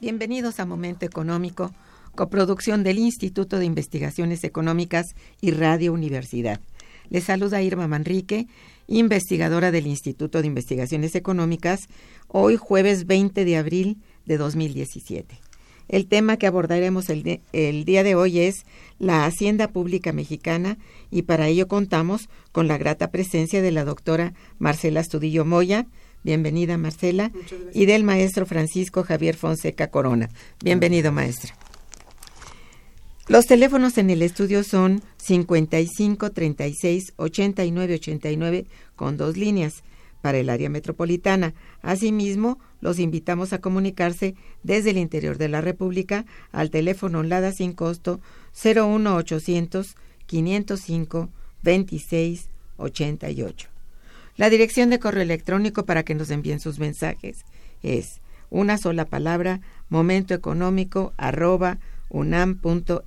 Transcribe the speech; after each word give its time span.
Bienvenidos 0.00 0.60
a 0.60 0.64
Momento 0.64 1.04
Económico, 1.04 1.74
coproducción 2.14 2.82
del 2.82 2.98
Instituto 2.98 3.58
de 3.58 3.66
Investigaciones 3.66 4.44
Económicas 4.44 5.14
y 5.42 5.50
Radio 5.50 5.92
Universidad. 5.92 6.58
Les 7.10 7.24
saluda 7.24 7.60
Irma 7.60 7.86
Manrique, 7.86 8.46
investigadora 8.86 9.70
del 9.70 9.86
Instituto 9.86 10.40
de 10.40 10.46
Investigaciones 10.46 11.14
Económicas, 11.14 11.80
hoy 12.28 12.56
jueves 12.56 13.04
20 13.04 13.44
de 13.44 13.56
abril 13.58 13.98
de 14.24 14.38
2017. 14.38 15.38
El 15.88 16.06
tema 16.06 16.38
que 16.38 16.46
abordaremos 16.46 17.10
el, 17.10 17.42
el, 17.52 17.84
día 17.84 18.02
de 18.02 18.14
hoy 18.14 18.38
es 18.38 18.64
la 18.98 19.26
Hacienda 19.26 19.68
Pública 19.68 20.14
Mexicana 20.14 20.78
y 21.10 21.22
para 21.22 21.48
ello 21.48 21.68
contamos 21.68 22.30
con 22.52 22.68
la 22.68 22.78
grata 22.78 23.10
presencia 23.10 23.60
de 23.60 23.70
la 23.70 23.84
doctora 23.84 24.32
Marcela 24.58 25.00
Estudillo 25.00 25.44
Moya, 25.44 25.86
Bienvenida, 26.22 26.76
Marcela. 26.76 27.32
Y 27.72 27.86
del 27.86 28.04
maestro 28.04 28.46
Francisco 28.46 29.02
Javier 29.04 29.36
Fonseca 29.36 29.90
Corona. 29.90 30.28
Bienvenido, 30.62 31.12
maestro. 31.12 31.54
Los 33.28 33.46
teléfonos 33.46 33.96
en 33.96 34.10
el 34.10 34.22
estudio 34.22 34.64
son 34.64 35.02
55 35.18 36.30
36 36.30 37.12
89 37.16 37.94
89 37.94 38.66
con 38.96 39.16
dos 39.16 39.36
líneas 39.36 39.84
para 40.20 40.38
el 40.38 40.50
área 40.50 40.68
metropolitana. 40.68 41.54
Asimismo, 41.80 42.58
los 42.80 42.98
invitamos 42.98 43.52
a 43.52 43.60
comunicarse 43.60 44.34
desde 44.62 44.90
el 44.90 44.98
interior 44.98 45.38
de 45.38 45.48
la 45.48 45.60
República 45.60 46.26
al 46.52 46.70
teléfono 46.70 47.22
LADA 47.22 47.52
sin 47.52 47.72
costo 47.72 48.20
01800 48.52 49.94
505 50.26 51.28
26 51.62 52.48
88. 52.76 53.79
La 54.40 54.48
dirección 54.48 54.88
de 54.88 54.98
correo 54.98 55.22
electrónico 55.22 55.84
para 55.84 56.02
que 56.02 56.14
nos 56.14 56.30
envíen 56.30 56.60
sus 56.60 56.78
mensajes 56.78 57.44
es 57.82 58.22
una 58.48 58.78
sola 58.78 59.04
palabra 59.04 59.60
momentoeconómico 59.90 61.12
arroba 61.18 61.78
unam.mx. 62.08 63.04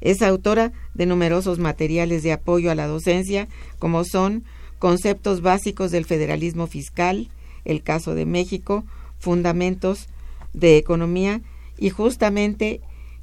Es 0.00 0.22
autora 0.22 0.72
de 0.94 1.06
numerosos 1.06 1.58
materiales 1.58 2.22
de 2.22 2.32
apoyo 2.32 2.70
a 2.70 2.74
la 2.74 2.86
docencia, 2.86 3.48
como 3.78 4.04
son 4.04 4.44
Conceptos 4.78 5.40
básicos 5.42 5.90
del 5.90 6.04
federalismo 6.04 6.68
fiscal, 6.68 7.28
El 7.64 7.82
caso 7.82 8.14
de 8.14 8.26
México, 8.26 8.84
Fundamentos 9.18 10.06
de 10.52 10.76
Economía 10.76 11.40
y 11.76 11.90
justamente 11.90 12.80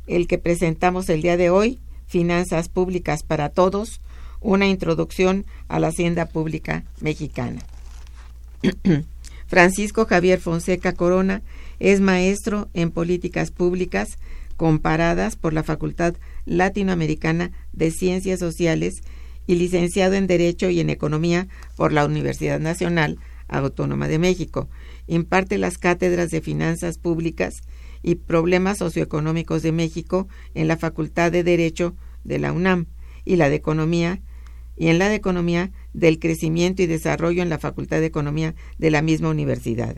el 0.07 0.27
que 0.27 0.37
presentamos 0.37 1.09
el 1.09 1.21
día 1.21 1.37
de 1.37 1.49
hoy, 1.49 1.79
Finanzas 2.07 2.69
Públicas 2.69 3.23
para 3.23 3.49
Todos, 3.49 4.01
una 4.41 4.67
introducción 4.67 5.45
a 5.67 5.79
la 5.79 5.87
Hacienda 5.87 6.27
Pública 6.27 6.83
Mexicana. 7.01 7.61
Francisco 9.47 10.05
Javier 10.05 10.39
Fonseca 10.39 10.93
Corona 10.93 11.41
es 11.79 12.01
maestro 12.01 12.69
en 12.73 12.91
políticas 12.91 13.51
públicas 13.51 14.17
comparadas 14.57 15.35
por 15.35 15.53
la 15.53 15.63
Facultad 15.63 16.15
Latinoamericana 16.45 17.51
de 17.73 17.91
Ciencias 17.91 18.39
Sociales 18.39 19.01
y 19.47 19.55
licenciado 19.55 20.15
en 20.15 20.27
Derecho 20.27 20.69
y 20.69 20.79
en 20.79 20.89
Economía 20.89 21.47
por 21.75 21.91
la 21.91 22.05
Universidad 22.05 22.59
Nacional 22.59 23.19
Autónoma 23.47 24.07
de 24.07 24.19
México. 24.19 24.69
Imparte 25.07 25.57
las 25.57 25.77
cátedras 25.77 26.31
de 26.31 26.41
Finanzas 26.41 26.97
Públicas 26.97 27.53
y 28.05 28.15
Problemas 28.15 28.77
Socioeconómicos 28.77 29.63
de 29.63 29.71
México 29.71 30.27
en 30.53 30.67
la 30.67 30.77
Facultad 30.77 31.31
de 31.31 31.43
Derecho 31.43 31.95
de 32.23 32.37
la 32.37 32.53
UNAM 32.53 32.85
y 33.25 33.35
la 33.35 33.49
de 33.49 33.55
Economía 33.55 34.21
y 34.77 34.89
en 34.89 34.99
la 34.99 35.09
de 35.09 35.15
Economía 35.15 35.71
del 35.93 36.19
Crecimiento 36.19 36.83
y 36.83 36.85
Desarrollo 36.85 37.41
en 37.41 37.49
la 37.49 37.57
Facultad 37.57 38.01
de 38.01 38.05
Economía 38.05 38.53
de 38.77 38.91
la 38.91 39.01
misma 39.01 39.29
universidad. 39.29 39.97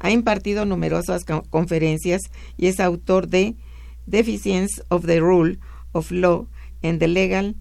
Ha 0.00 0.10
impartido 0.10 0.66
numerosas 0.66 1.24
conferencias 1.48 2.24
y 2.58 2.66
es 2.66 2.78
autor 2.78 3.26
de 3.26 3.56
Deficiency 4.04 4.82
of 4.90 5.06
the 5.06 5.18
Rule 5.18 5.58
of 5.92 6.10
Law 6.10 6.48
and 6.82 6.98
the 6.98 7.08
Legal 7.08 7.56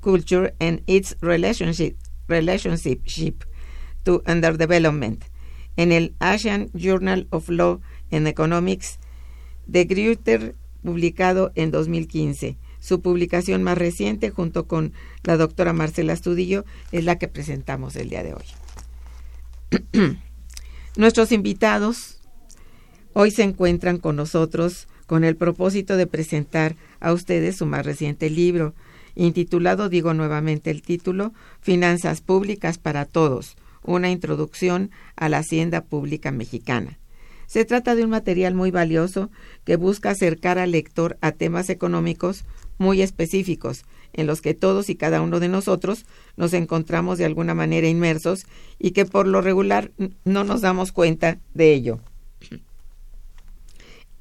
Culture 0.00 0.54
and 0.60 0.82
its 0.86 1.16
Relationship, 1.22 1.96
relationship 2.28 3.44
to 4.02 4.22
Underdevelopment 4.26 5.24
en 5.76 5.90
el 5.90 6.14
Asian 6.18 6.70
Journal 6.74 7.28
of 7.30 7.48
Law 7.48 7.80
and 8.10 8.28
Economics 8.28 8.98
de 9.72 9.86
Grüter, 9.86 10.54
publicado 10.82 11.50
en 11.54 11.70
2015. 11.70 12.58
Su 12.78 13.00
publicación 13.00 13.62
más 13.62 13.78
reciente, 13.78 14.30
junto 14.30 14.66
con 14.66 14.92
la 15.24 15.36
doctora 15.36 15.72
Marcela 15.72 16.12
Estudillo, 16.12 16.64
es 16.92 17.04
la 17.04 17.16
que 17.16 17.28
presentamos 17.28 17.96
el 17.96 18.10
día 18.10 18.22
de 18.22 18.34
hoy. 18.34 18.44
Nuestros 20.96 21.32
invitados 21.32 22.20
hoy 23.14 23.30
se 23.30 23.44
encuentran 23.44 23.98
con 23.98 24.16
nosotros 24.16 24.88
con 25.06 25.24
el 25.24 25.36
propósito 25.36 25.96
de 25.96 26.06
presentar 26.06 26.76
a 27.00 27.12
ustedes 27.12 27.56
su 27.56 27.66
más 27.66 27.86
reciente 27.86 28.28
libro, 28.28 28.74
intitulado, 29.14 29.88
digo 29.88 30.12
nuevamente 30.12 30.70
el 30.70 30.82
título, 30.82 31.32
Finanzas 31.60 32.20
Públicas 32.20 32.78
para 32.78 33.04
Todos, 33.04 33.56
una 33.82 34.10
introducción 34.10 34.90
a 35.16 35.28
la 35.28 35.38
Hacienda 35.38 35.82
Pública 35.82 36.30
Mexicana. 36.30 36.98
Se 37.52 37.66
trata 37.66 37.94
de 37.94 38.02
un 38.02 38.08
material 38.08 38.54
muy 38.54 38.70
valioso 38.70 39.30
que 39.66 39.76
busca 39.76 40.08
acercar 40.08 40.58
al 40.58 40.70
lector 40.70 41.18
a 41.20 41.32
temas 41.32 41.68
económicos 41.68 42.46
muy 42.78 43.02
específicos, 43.02 43.84
en 44.14 44.26
los 44.26 44.40
que 44.40 44.54
todos 44.54 44.88
y 44.88 44.94
cada 44.94 45.20
uno 45.20 45.38
de 45.38 45.48
nosotros 45.48 46.06
nos 46.38 46.54
encontramos 46.54 47.18
de 47.18 47.26
alguna 47.26 47.52
manera 47.52 47.88
inmersos 47.88 48.46
y 48.78 48.92
que 48.92 49.04
por 49.04 49.26
lo 49.26 49.42
regular 49.42 49.90
no 50.24 50.44
nos 50.44 50.62
damos 50.62 50.92
cuenta 50.92 51.40
de 51.52 51.74
ello. 51.74 52.00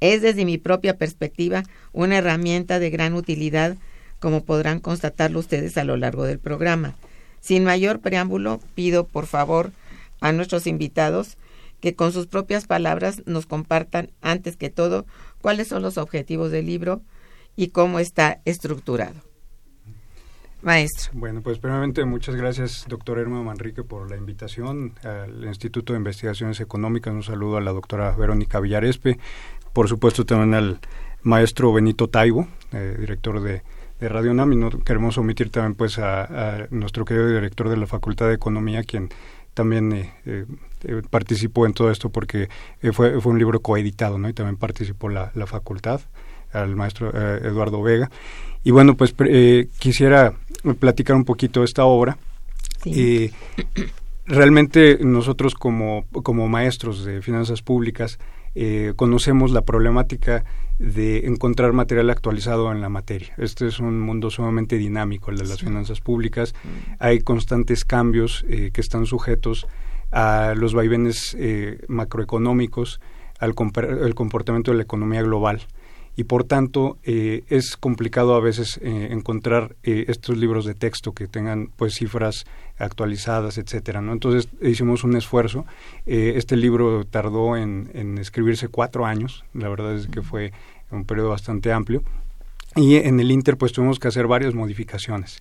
Es 0.01 0.21
desde 0.21 0.43
mi 0.43 0.57
propia 0.57 0.97
perspectiva 0.97 1.63
una 1.93 2.17
herramienta 2.17 2.79
de 2.79 2.89
gran 2.89 3.13
utilidad, 3.13 3.77
como 4.19 4.43
podrán 4.43 4.81
constatarlo 4.81 5.39
ustedes 5.39 5.77
a 5.77 5.85
lo 5.85 5.95
largo 5.95 6.25
del 6.25 6.39
programa. 6.39 6.95
Sin 7.39 7.63
mayor 7.63 8.01
preámbulo, 8.01 8.59
pido 8.75 9.07
por 9.07 9.25
favor 9.25 9.71
a 10.19 10.33
nuestros 10.33 10.67
invitados 10.67 11.37
que 11.81 11.95
con 11.95 12.13
sus 12.13 12.27
propias 12.27 12.67
palabras 12.67 13.23
nos 13.25 13.45
compartan 13.45 14.11
antes 14.21 14.55
que 14.55 14.69
todo 14.69 15.05
cuáles 15.41 15.67
son 15.67 15.81
los 15.81 15.97
objetivos 15.97 16.51
del 16.51 16.67
libro 16.67 17.01
y 17.55 17.69
cómo 17.69 17.99
está 17.99 18.39
estructurado. 18.45 19.15
Maestro. 20.61 21.11
Bueno, 21.13 21.41
pues 21.41 21.57
primeramente 21.57 22.05
muchas 22.05 22.35
gracias, 22.35 22.85
doctor 22.87 23.17
Hermano 23.17 23.43
Manrique, 23.43 23.83
por 23.83 24.09
la 24.09 24.17
invitación 24.17 24.93
al 25.03 25.43
Instituto 25.43 25.93
de 25.93 25.97
Investigaciones 25.97 26.59
Económicas. 26.59 27.13
Un 27.13 27.23
saludo 27.23 27.57
a 27.57 27.61
la 27.61 27.71
doctora 27.71 28.11
Verónica 28.15 28.59
Villarespe, 28.59 29.17
por 29.73 29.89
supuesto 29.89 30.23
también 30.25 30.53
al 30.53 30.79
maestro 31.23 31.73
Benito 31.73 32.09
Taibo, 32.09 32.47
eh, 32.73 32.95
director 32.99 33.41
de, 33.41 33.63
Radio 33.99 34.33
NAM, 34.33 34.53
y 34.53 34.55
no 34.55 34.71
queremos 34.71 35.19
omitir 35.19 35.51
también 35.51 35.75
pues 35.75 35.99
a, 35.99 36.67
nuestro 36.71 37.05
querido 37.05 37.27
director 37.27 37.69
de 37.69 37.77
la 37.77 37.85
Facultad 37.85 38.29
de 38.29 38.33
Economía, 38.33 38.81
quien 38.81 39.09
también 39.53 39.93
eh, 39.93 40.11
eh, 40.25 40.45
participó 41.09 41.65
en 41.65 41.73
todo 41.73 41.91
esto 41.91 42.09
porque 42.09 42.49
fue, 42.93 43.19
fue 43.21 43.31
un 43.31 43.39
libro 43.39 43.59
coeditado, 43.59 44.17
¿no? 44.17 44.29
Y 44.29 44.33
también 44.33 44.57
participó 44.57 45.09
la, 45.09 45.31
la 45.35 45.45
facultad, 45.45 46.01
al 46.53 46.75
maestro 46.75 47.11
Eduardo 47.13 47.81
Vega. 47.81 48.09
Y 48.63 48.71
bueno, 48.71 48.95
pues 48.95 49.13
quisiera 49.79 50.33
platicar 50.79 51.15
un 51.15 51.25
poquito 51.25 51.63
esta 51.63 51.85
obra. 51.85 52.17
realmente 54.25 54.99
nosotros 55.01 55.55
como, 55.55 56.05
como 56.23 56.47
maestros 56.47 57.03
de 57.03 57.21
finanzas 57.21 57.61
públicas 57.61 58.17
eh, 58.53 58.93
conocemos 58.95 59.51
la 59.51 59.61
problemática 59.61 60.43
de 60.77 61.25
encontrar 61.25 61.73
material 61.73 62.09
actualizado 62.09 62.71
en 62.71 62.81
la 62.81 62.89
materia. 62.89 63.33
Este 63.37 63.67
es 63.67 63.79
un 63.79 63.99
mundo 63.99 64.29
sumamente 64.29 64.77
dinámico, 64.77 65.31
el 65.31 65.37
de 65.37 65.45
las 65.45 65.61
finanzas 65.61 66.01
públicas. 66.01 66.53
Mm. 66.63 66.93
Hay 66.99 67.19
constantes 67.19 67.85
cambios 67.85 68.45
eh, 68.49 68.71
que 68.73 68.81
están 68.81 69.05
sujetos 69.05 69.67
a 70.11 70.53
los 70.55 70.73
vaivenes 70.73 71.35
eh, 71.39 71.79
macroeconómicos, 71.87 72.99
al 73.39 73.55
comportamiento 73.55 74.71
de 74.71 74.77
la 74.77 74.83
economía 74.83 75.21
global. 75.23 75.61
Y 76.15 76.25
por 76.25 76.43
tanto 76.43 76.97
eh, 77.03 77.43
es 77.47 77.77
complicado 77.77 78.35
a 78.35 78.41
veces 78.41 78.79
eh, 78.83 79.07
encontrar 79.11 79.75
estos 79.81 80.37
libros 80.37 80.65
de 80.65 80.75
texto 80.75 81.13
que 81.13 81.25
tengan 81.25 81.69
pues 81.77 81.95
cifras 81.95 82.45
actualizadas 82.77 83.57
etcétera 83.57 84.01
no 84.01 84.11
entonces 84.11 84.49
hicimos 84.61 85.03
un 85.05 85.15
esfuerzo. 85.15 85.65
Este 86.05 86.57
libro 86.57 87.05
tardó 87.05 87.55
en, 87.55 87.89
en, 87.93 88.17
escribirse 88.17 88.67
cuatro 88.67 89.05
años. 89.05 89.45
La 89.53 89.69
verdad 89.69 89.95
es 89.95 90.07
que 90.07 90.21
fue 90.21 90.51
un 90.91 91.05
periodo 91.05 91.29
bastante 91.29 91.71
amplio. 91.71 92.03
Y 92.75 92.97
en 92.97 93.19
el 93.19 93.31
inter 93.31 93.57
pues 93.57 93.71
tuvimos 93.71 93.97
que 93.97 94.09
hacer 94.09 94.27
varias 94.27 94.53
modificaciones 94.53 95.39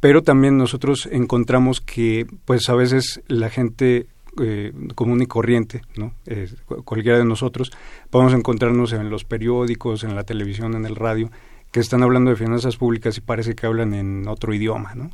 pero 0.00 0.22
también 0.22 0.56
nosotros 0.56 1.08
encontramos 1.10 1.80
que 1.80 2.26
pues 2.44 2.68
a 2.68 2.74
veces 2.74 3.20
la 3.26 3.50
gente 3.50 4.06
eh, 4.40 4.72
común 4.94 5.20
y 5.20 5.26
corriente, 5.26 5.82
¿no? 5.96 6.14
Eh, 6.24 6.48
cualquiera 6.84 7.18
de 7.18 7.24
nosotros, 7.26 7.70
podemos 8.08 8.32
encontrarnos 8.32 8.94
en 8.94 9.10
los 9.10 9.24
periódicos, 9.24 10.04
en 10.04 10.16
la 10.16 10.24
televisión, 10.24 10.74
en 10.74 10.86
el 10.86 10.96
radio, 10.96 11.30
que 11.70 11.80
están 11.80 12.02
hablando 12.02 12.30
de 12.30 12.36
finanzas 12.36 12.78
públicas 12.78 13.18
y 13.18 13.20
parece 13.20 13.54
que 13.54 13.66
hablan 13.66 13.92
en 13.92 14.26
otro 14.28 14.54
idioma, 14.54 14.94
¿no? 14.94 15.10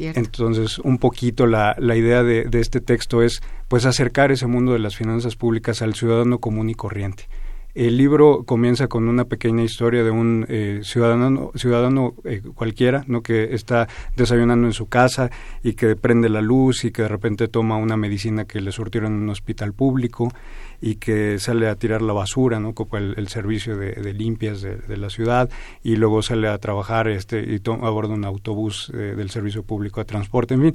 Entonces, 0.00 0.78
un 0.78 0.96
poquito 0.98 1.46
la, 1.46 1.76
la 1.78 1.94
idea 1.94 2.22
de, 2.22 2.44
de, 2.44 2.60
este 2.60 2.80
texto 2.80 3.22
es, 3.22 3.42
pues, 3.68 3.84
acercar 3.84 4.32
ese 4.32 4.46
mundo 4.46 4.72
de 4.72 4.78
las 4.78 4.96
finanzas 4.96 5.36
públicas 5.36 5.82
al 5.82 5.94
ciudadano 5.94 6.38
común 6.38 6.70
y 6.70 6.74
corriente. 6.74 7.28
El 7.74 7.96
libro 7.96 8.42
comienza 8.44 8.88
con 8.88 9.08
una 9.08 9.26
pequeña 9.26 9.62
historia 9.62 10.02
de 10.02 10.10
un 10.10 10.44
eh, 10.48 10.80
ciudadano, 10.82 11.52
ciudadano 11.54 12.14
eh, 12.24 12.42
cualquiera, 12.54 13.04
¿no? 13.06 13.22
que 13.22 13.54
está 13.54 13.88
desayunando 14.16 14.66
en 14.66 14.72
su 14.72 14.86
casa 14.86 15.30
y 15.62 15.74
que 15.74 15.94
prende 15.94 16.28
la 16.28 16.40
luz 16.40 16.84
y 16.84 16.90
que 16.90 17.02
de 17.02 17.08
repente 17.08 17.46
toma 17.46 17.76
una 17.76 17.96
medicina 17.96 18.44
que 18.44 18.60
le 18.60 18.72
surtieron 18.72 19.12
en 19.12 19.22
un 19.22 19.30
hospital 19.30 19.72
público 19.72 20.32
y 20.80 20.96
que 20.96 21.38
sale 21.38 21.68
a 21.68 21.76
tirar 21.76 22.02
la 22.02 22.12
basura, 22.12 22.58
¿no? 22.58 22.74
como 22.74 22.96
el, 22.96 23.28
servicio 23.28 23.76
de, 23.76 24.14
limpias 24.14 24.62
de, 24.62 24.96
la 24.96 25.10
ciudad 25.10 25.48
y 25.84 25.94
luego 25.94 26.22
sale 26.22 26.48
a 26.48 26.58
trabajar 26.58 27.06
este 27.06 27.40
y 27.40 27.60
aborda 27.70 28.14
un 28.14 28.24
autobús 28.24 28.90
eh, 28.94 29.14
del 29.16 29.30
servicio 29.30 29.62
público 29.62 30.00
de 30.00 30.06
transporte, 30.06 30.54
en 30.54 30.62
fin. 30.62 30.72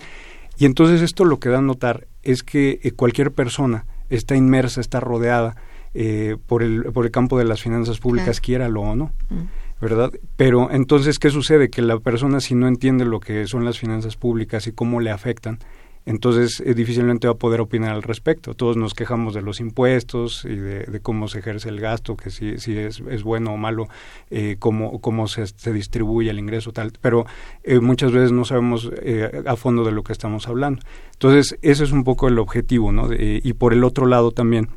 Y 0.58 0.66
entonces 0.66 1.02
esto 1.02 1.26
lo 1.26 1.40
que 1.40 1.50
da 1.50 1.58
a 1.58 1.62
notar 1.62 2.08
es 2.24 2.42
que 2.42 2.94
cualquier 2.96 3.32
persona 3.32 3.86
está 4.10 4.38
inmersa, 4.38 4.80
está 4.80 5.02
rodeada 5.02 5.58
eh, 5.96 6.36
por, 6.46 6.62
el, 6.62 6.92
por 6.92 7.06
el 7.06 7.12
campo 7.12 7.38
de 7.38 7.46
las 7.46 7.62
finanzas 7.62 8.00
públicas, 8.00 8.42
quiera 8.42 8.66
quiéralo 8.66 8.82
o 8.82 8.96
no. 8.96 9.12
Mm. 9.30 9.44
¿verdad? 9.82 10.12
Pero 10.36 10.72
entonces, 10.72 11.20
¿qué 11.20 11.30
sucede? 11.30 11.70
Que 11.70 11.82
la 11.82 12.00
persona 12.00 12.40
si 12.40 12.56
no 12.56 12.68
entiende 12.68 13.06
lo 13.06 13.20
que 13.20 13.48
son 13.48 13.66
las 13.66 13.80
finanzas 13.80 14.16
públicas 14.16 14.68
y 14.68 14.72
cómo 14.72 15.00
le 15.00 15.12
afectan, 15.12 15.60
entonces 16.06 16.62
eh, 16.64 16.74
difícilmente 16.76 17.28
va 17.28 17.34
a 17.34 17.38
poder 17.38 17.62
opinar 17.62 17.92
al 17.94 18.04
respecto. 18.04 18.54
Todos 18.54 18.78
nos 18.78 18.94
quejamos 18.94 19.34
de 19.34 19.42
los 19.42 19.60
impuestos 19.60 20.46
y 20.46 20.56
de, 20.56 21.00
cómo 21.02 21.28
se 21.28 21.40
ejerce 21.40 21.70
el 21.70 21.80
gasto, 21.80 22.16
que 22.16 22.30
si, 22.30 22.58
si 22.60 22.78
es, 22.78 23.02
es 23.10 23.24
bueno 23.24 23.54
o 23.54 23.58
malo, 23.58 23.88
eh, 24.30 24.56
cómo, 24.60 25.02
cómo 25.02 25.28
se, 25.28 25.48
se, 25.48 25.74
distribuye 25.74 26.30
el 26.30 26.40
ingreso, 26.40 26.72
tal. 26.72 26.94
Pero 27.02 27.26
eh, 27.64 27.80
muchas 27.80 28.12
veces 28.12 28.32
no 28.32 28.46
sabemos 28.46 28.92
eh, 29.02 29.44
a 29.46 29.56
fondo 29.56 29.84
de 29.84 29.92
lo 29.92 30.04
que 30.04 30.14
estamos 30.14 30.48
hablando. 30.48 30.82
Entonces, 31.14 31.58
ese 31.62 31.84
es 31.84 31.92
un 31.92 32.04
poco 32.04 32.28
el 32.28 32.38
objetivo, 32.38 32.92
¿no? 32.92 33.10
y 33.12 33.54
por 33.54 33.74
el 33.74 33.84
otro 33.84 34.06
lado 34.06 34.32
también, 34.32 34.70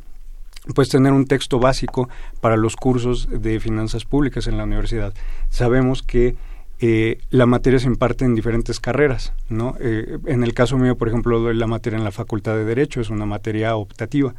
pues 0.74 0.88
tener 0.88 1.12
un 1.12 1.26
texto 1.26 1.58
básico 1.58 2.08
para 2.40 2.56
los 2.56 2.76
cursos 2.76 3.28
de 3.30 3.60
finanzas 3.60 4.04
públicas 4.04 4.46
en 4.46 4.58
la 4.58 4.64
universidad. 4.64 5.14
Sabemos 5.48 6.02
que 6.02 6.36
eh, 6.80 7.18
la 7.30 7.46
materia 7.46 7.80
se 7.80 7.88
imparte 7.88 8.24
en 8.24 8.34
diferentes 8.34 8.78
carreras, 8.78 9.32
¿no? 9.48 9.74
Eh, 9.80 10.18
en 10.26 10.44
el 10.44 10.54
caso 10.54 10.78
mío, 10.78 10.96
por 10.96 11.08
ejemplo, 11.08 11.40
doy 11.40 11.56
la 11.56 11.66
materia 11.66 11.98
en 11.98 12.04
la 12.04 12.12
Facultad 12.12 12.54
de 12.54 12.64
Derecho, 12.64 13.00
es 13.00 13.10
una 13.10 13.26
materia 13.26 13.74
optativa, 13.74 14.34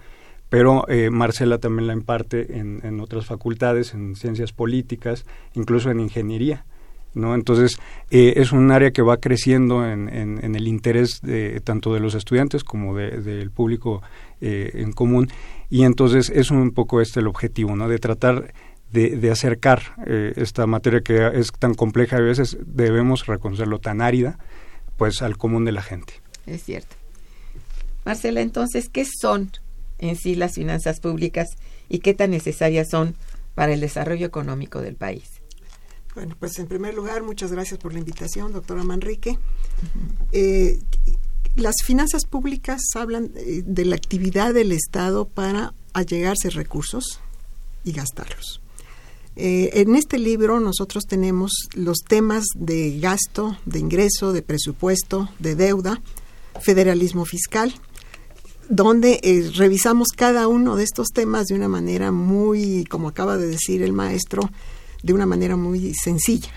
pero 0.47 0.87
eh, 0.87 1.09
Marcela 1.09 1.57
también 1.57 1.87
la 1.87 1.93
imparte 1.93 2.57
en, 2.57 2.79
en, 2.83 3.01
otras 3.01 3.25
facultades, 3.25 3.93
en 3.93 4.15
ciencias 4.15 4.53
políticas, 4.53 5.25
incluso 5.53 5.91
en 5.91 5.99
ingeniería. 5.99 6.63
¿No? 7.13 7.35
Entonces, 7.35 7.77
es 8.09 8.51
un 8.51 8.71
área 8.71 8.91
que 8.91 9.01
va 9.01 9.17
creciendo 9.17 9.85
en, 9.85 10.09
en, 10.09 10.55
el 10.55 10.67
interés 10.67 11.21
de, 11.21 11.59
tanto 11.61 11.93
de 11.93 11.99
los 11.99 12.15
estudiantes 12.15 12.63
como 12.63 12.95
del 12.95 13.51
público 13.51 14.01
en 14.41 14.93
común 14.93 15.29
y 15.69 15.83
entonces 15.83 16.31
es 16.33 16.49
un 16.51 16.71
poco 16.71 17.01
este 17.01 17.19
el 17.19 17.27
objetivo, 17.27 17.75
¿no? 17.75 17.87
De 17.87 17.99
tratar 17.99 18.53
de, 18.91 19.15
de 19.17 19.31
acercar 19.31 19.81
eh, 20.07 20.33
esta 20.35 20.65
materia 20.65 21.01
que 21.01 21.29
es 21.33 21.51
tan 21.51 21.75
compleja 21.75 22.17
a 22.17 22.21
veces 22.21 22.57
debemos 22.65 23.27
reconocerlo 23.27 23.79
tan 23.79 24.01
árida, 24.01 24.39
pues 24.97 25.21
al 25.21 25.37
común 25.37 25.65
de 25.65 25.71
la 25.71 25.81
gente. 25.81 26.13
Es 26.47 26.63
cierto. 26.63 26.95
Marcela, 28.05 28.41
entonces, 28.41 28.89
¿qué 28.89 29.05
son 29.05 29.51
en 29.99 30.15
sí 30.15 30.35
las 30.35 30.55
finanzas 30.55 30.99
públicas 30.99 31.47
y 31.87 31.99
qué 31.99 32.13
tan 32.13 32.31
necesarias 32.31 32.87
son 32.89 33.15
para 33.53 33.73
el 33.73 33.81
desarrollo 33.81 34.25
económico 34.25 34.81
del 34.81 34.95
país? 34.95 35.38
Bueno, 36.15 36.35
pues 36.39 36.57
en 36.59 36.67
primer 36.67 36.93
lugar, 36.93 37.23
muchas 37.23 37.51
gracias 37.51 37.79
por 37.79 37.93
la 37.93 37.99
invitación, 37.99 38.51
doctora 38.51 38.83
Manrique. 38.83 39.37
eh, 40.31 40.79
las 41.55 41.75
finanzas 41.83 42.25
públicas 42.25 42.81
hablan 42.95 43.31
eh, 43.35 43.63
de 43.65 43.85
la 43.85 43.95
actividad 43.95 44.53
del 44.53 44.71
Estado 44.71 45.25
para 45.25 45.73
allegarse 45.93 46.49
recursos 46.49 47.19
y 47.83 47.91
gastarlos. 47.91 48.61
Eh, 49.35 49.81
en 49.81 49.95
este 49.95 50.17
libro 50.17 50.59
nosotros 50.59 51.05
tenemos 51.05 51.51
los 51.73 51.99
temas 51.99 52.45
de 52.55 52.99
gasto, 52.99 53.57
de 53.65 53.79
ingreso, 53.79 54.33
de 54.33 54.41
presupuesto, 54.41 55.29
de 55.39 55.55
deuda, 55.55 56.01
federalismo 56.61 57.25
fiscal, 57.25 57.73
donde 58.67 59.19
eh, 59.23 59.49
revisamos 59.55 60.09
cada 60.09 60.47
uno 60.47 60.75
de 60.75 60.83
estos 60.83 61.07
temas 61.13 61.45
de 61.45 61.55
una 61.55 61.69
manera 61.69 62.11
muy, 62.11 62.83
como 62.85 63.07
acaba 63.07 63.37
de 63.37 63.47
decir 63.47 63.81
el 63.81 63.93
maestro, 63.93 64.49
de 65.03 65.13
una 65.13 65.25
manera 65.25 65.55
muy 65.55 65.93
sencilla. 65.93 66.51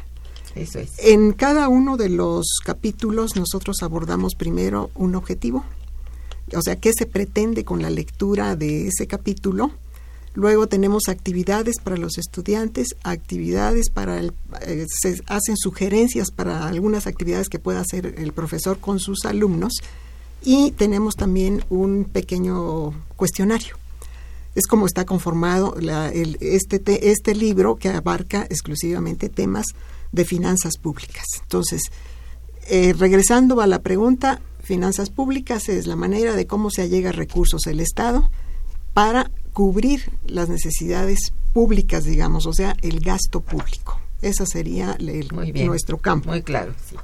En 0.99 1.33
cada 1.33 1.69
uno 1.69 1.97
de 1.97 2.11
los 2.11 2.59
capítulos 2.65 3.37
nosotros 3.37 3.77
abordamos 3.83 4.35
primero 4.35 4.91
un 4.95 5.15
objetivo, 5.15 5.65
o 6.55 6.61
sea, 6.61 6.77
qué 6.77 6.93
se 6.93 7.07
pretende 7.07 7.65
con 7.65 7.81
la 7.81 7.89
lectura 7.89 8.55
de 8.55 8.89
ese 8.89 9.07
capítulo, 9.07 9.73
Luego 10.35 10.67
tenemos 10.67 11.09
actividades 11.09 11.77
para 11.83 11.99
los 11.99 12.17
estudiantes, 12.17 12.89
actividades 13.05 13.91
para 13.91 14.19
el, 14.19 14.33
eh, 14.63 14.87
se 14.89 15.23
hacen 15.27 15.57
sugerencias 15.59 16.31
para 16.31 16.67
algunas 16.67 17.07
actividades 17.07 17.51
que 17.51 17.59
pueda 17.59 17.81
hacer 17.81 18.15
el 18.17 18.33
profesor 18.33 18.79
con 18.79 18.99
sus 18.99 19.27
alumnos 19.27 19.75
y 20.43 20.71
tenemos 20.73 21.17
también 21.17 21.63
un 21.69 22.05
pequeño 22.05 22.95
cuestionario. 23.15 23.77
Es 24.55 24.67
como 24.67 24.87
está 24.87 25.05
conformado 25.07 25.77
este, 26.41 27.11
este 27.11 27.35
libro 27.35 27.77
que 27.77 27.89
abarca 27.89 28.43
exclusivamente 28.51 29.29
temas 29.29 29.67
de 30.13 30.25
finanzas 30.25 30.77
públicas. 30.77 31.25
Entonces, 31.43 31.83
eh, 32.69 32.93
regresando 32.93 33.61
a 33.61 33.67
la 33.67 33.81
pregunta, 33.81 34.41
finanzas 34.63 35.11
públicas 35.11 35.69
es 35.69 35.87
la 35.87 35.97
manera 35.97 36.35
de 36.35 36.47
cómo 36.47 36.71
se 36.71 36.83
allega 36.83 37.13
recursos 37.13 37.67
el 37.67 37.81
Estado 37.81 38.31
para 38.95 39.31
cubrir 39.53 40.13
las 40.27 40.49
necesidades 40.49 41.33
públicas, 41.53 42.05
digamos, 42.05 42.47
o 42.47 42.53
sea, 42.53 42.77
el 42.83 43.01
gasto 43.01 43.41
público. 43.41 44.01
Ese 44.21 44.47
sería 44.47 44.97
nuestro 45.65 45.99
campo. 45.99 46.31
Muy 46.31 46.43
claro, 46.43 46.75
sí. 46.89 46.97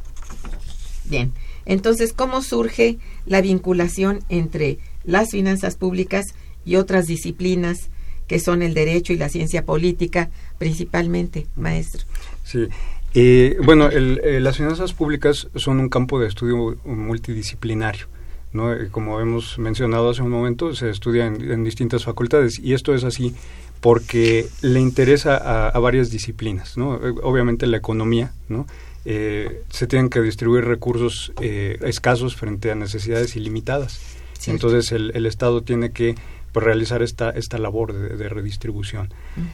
Bien, 1.05 1.33
entonces, 1.65 2.13
¿cómo 2.13 2.43
surge 2.43 2.99
la 3.27 3.41
vinculación 3.41 4.21
entre 4.29 4.79
las 5.05 5.31
finanzas 5.31 5.77
públicas 5.77 6.25
y 6.27 6.35
otras 6.77 7.07
disciplinas 7.07 7.91
que 8.27 8.39
son 8.39 8.63
el 8.63 8.75
derecho 8.75 9.13
y 9.13 9.17
la 9.17 9.29
ciencia 9.29 9.65
política, 9.65 10.31
principalmente, 10.59 11.47
maestro? 11.57 12.03
Sí, 12.45 12.69
eh, 13.15 13.57
bueno, 13.65 13.89
eh, 13.91 14.39
las 14.41 14.59
finanzas 14.59 14.93
públicas 14.93 15.49
son 15.55 15.81
un 15.81 15.89
campo 15.89 16.21
de 16.21 16.29
estudio 16.29 16.77
multidisciplinario. 16.85 18.07
¿no? 18.53 18.73
Eh, 18.73 18.89
como 18.91 19.21
hemos 19.21 19.59
mencionado 19.59 20.11
hace 20.11 20.23
un 20.23 20.31
momento, 20.31 20.75
se 20.75 20.91
estudia 20.91 21.27
en, 21.27 21.65
distintas 21.65 22.05
facultades 22.05 22.59
y 22.59 22.75
esto 22.75 22.95
es 22.95 23.05
así 23.05 23.35
porque 23.81 24.47
le 24.63 24.81
interesa 24.81 25.37
a, 25.69 25.79
varias 25.79 26.11
disciplinas. 26.11 26.77
¿no? 26.77 26.91
Obviamente 27.23 27.67
la 27.67 27.77
economía, 27.77 28.33
¿no? 28.49 28.67
se 29.05 29.87
tienen 29.87 30.11
que 30.11 30.21
distribuir 30.21 30.67
recursos 30.67 31.33
escasos 31.41 32.37
frente 32.37 32.71
a 32.71 32.75
necesidades 32.75 33.37
ilimitadas. 33.37 34.01
Entonces 34.47 34.93
el, 34.93 35.13
el 35.15 35.25
Estado 35.25 35.63
tiene 35.63 35.93
que 35.93 36.15
pues, 36.53 36.65
realizar 36.65 37.03
esta, 37.03 37.31
esta 37.31 37.59
labor 37.59 37.93
de, 37.93 38.29
redistribución. 38.29 39.13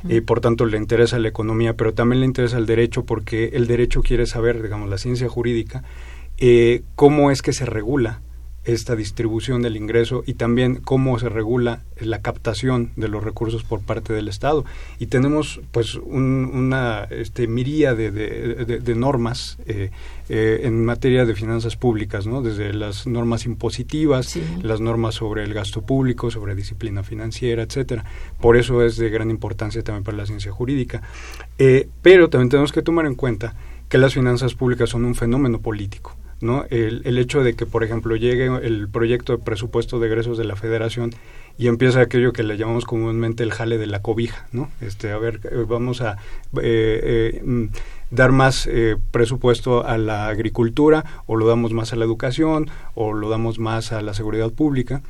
y 0.08 0.20
por 0.20 0.40
tanto, 0.40 0.66
le 0.66 0.76
interesa 0.76 1.18
la 1.18 1.28
economía, 1.28 1.74
pero 1.74 1.94
también 1.94 2.20
le 2.20 2.26
interesa 2.26 2.58
el 2.58 2.66
derecho 2.66 3.04
porque 3.04 3.50
el 3.54 3.66
derecho 3.66 4.02
quiere 4.02 4.26
saber, 4.26 4.62
digamos, 4.62 4.88
la 4.88 4.98
ciencia 4.98 5.28
jurídica, 5.28 5.82
eh, 6.38 6.82
cómo 6.94 7.30
es 7.30 7.42
que 7.42 7.52
se 7.52 7.66
regula 7.66 8.20
esta 8.64 8.96
distribución 8.96 9.62
del 9.62 9.76
ingreso 9.76 10.24
y 10.26 10.34
también 10.34 10.76
cómo 10.76 11.18
se 11.18 11.28
regula 11.28 11.82
la 12.00 12.22
captación 12.22 12.92
de 12.96 13.08
los 13.08 13.22
recursos 13.22 13.62
por 13.62 13.80
parte 13.80 14.12
del 14.12 14.28
Estado. 14.28 14.64
Y 14.98 15.06
tenemos 15.06 15.60
pues 15.70 15.96
una 15.96 17.06
este, 17.10 17.46
miría 17.46 17.94
de, 17.94 18.10
de, 18.10 18.94
normas 18.94 19.58
eh, 19.66 19.90
eh, 20.28 20.60
en 20.64 20.84
materia 20.84 21.24
de 21.24 21.34
finanzas 21.34 21.76
públicas, 21.76 22.26
¿no? 22.26 22.42
desde 22.42 22.72
las 22.72 23.06
normas 23.06 23.44
impositivas, 23.44 24.38
las 24.62 24.80
normas 24.80 25.16
sobre 25.16 25.42
el 25.42 25.52
gasto 25.52 25.82
público, 25.82 26.30
sobre 26.30 26.54
disciplina 26.54 27.02
financiera, 27.02 27.62
etcétera. 27.62 28.04
Por 28.40 28.56
eso 28.56 28.82
es 28.82 28.96
de 28.96 29.10
gran 29.10 29.30
importancia 29.30 29.82
también 29.82 30.04
para 30.04 30.16
la 30.16 30.26
ciencia 30.26 30.52
jurídica. 30.52 31.02
Eh, 31.58 31.88
pero 32.02 32.30
también 32.30 32.48
tenemos 32.48 32.72
que 32.72 32.82
tomar 32.82 33.06
en 33.06 33.14
cuenta 33.14 33.54
que 33.88 33.98
las 33.98 34.14
finanzas 34.14 34.54
públicas 34.54 34.90
son 34.90 35.04
un 35.04 35.14
fenómeno 35.14 35.60
político. 35.60 36.16
¿No? 36.44 36.64
El, 36.70 37.02
el, 37.04 37.18
hecho 37.18 37.42
de 37.42 37.54
que, 37.54 37.66
por 37.66 37.82
ejemplo, 37.82 38.14
llegue 38.16 38.46
el 38.46 38.88
proyecto 38.88 39.36
de 39.36 39.42
presupuesto 39.42 39.98
de 39.98 40.06
egresos 40.06 40.38
de 40.38 40.44
la 40.44 40.54
Federación 40.54 41.12
y 41.56 41.68
empieza 41.68 42.00
aquello 42.00 42.32
que 42.32 42.42
le 42.42 42.56
llamamos 42.56 42.84
comúnmente 42.84 43.42
el 43.42 43.52
jale 43.52 43.78
de 43.78 43.86
la 43.86 44.02
cobija, 44.02 44.46
¿no? 44.52 44.70
Este, 44.80 45.12
a 45.12 45.18
ver, 45.18 45.40
eh, 45.44 45.64
vamos 45.66 46.00
a 46.00 46.18
eh, 46.60 47.34
eh, 47.34 47.42
mm, 47.44 47.66
dar 48.10 48.32
más 48.32 48.68
presupuesto 49.10 49.86
a 49.86 49.98
la 49.98 50.28
agricultura 50.28 51.04
o 51.26 51.36
lo 51.36 51.46
damos 51.46 51.72
más 51.72 51.92
a 51.92 51.96
la 51.96 52.04
educación 52.04 52.70
o 52.94 53.12
lo 53.12 53.28
damos 53.28 53.58
más 53.58 53.92
a 53.92 54.02
la 54.02 54.14
seguridad 54.14 54.50
pública. 54.50 55.02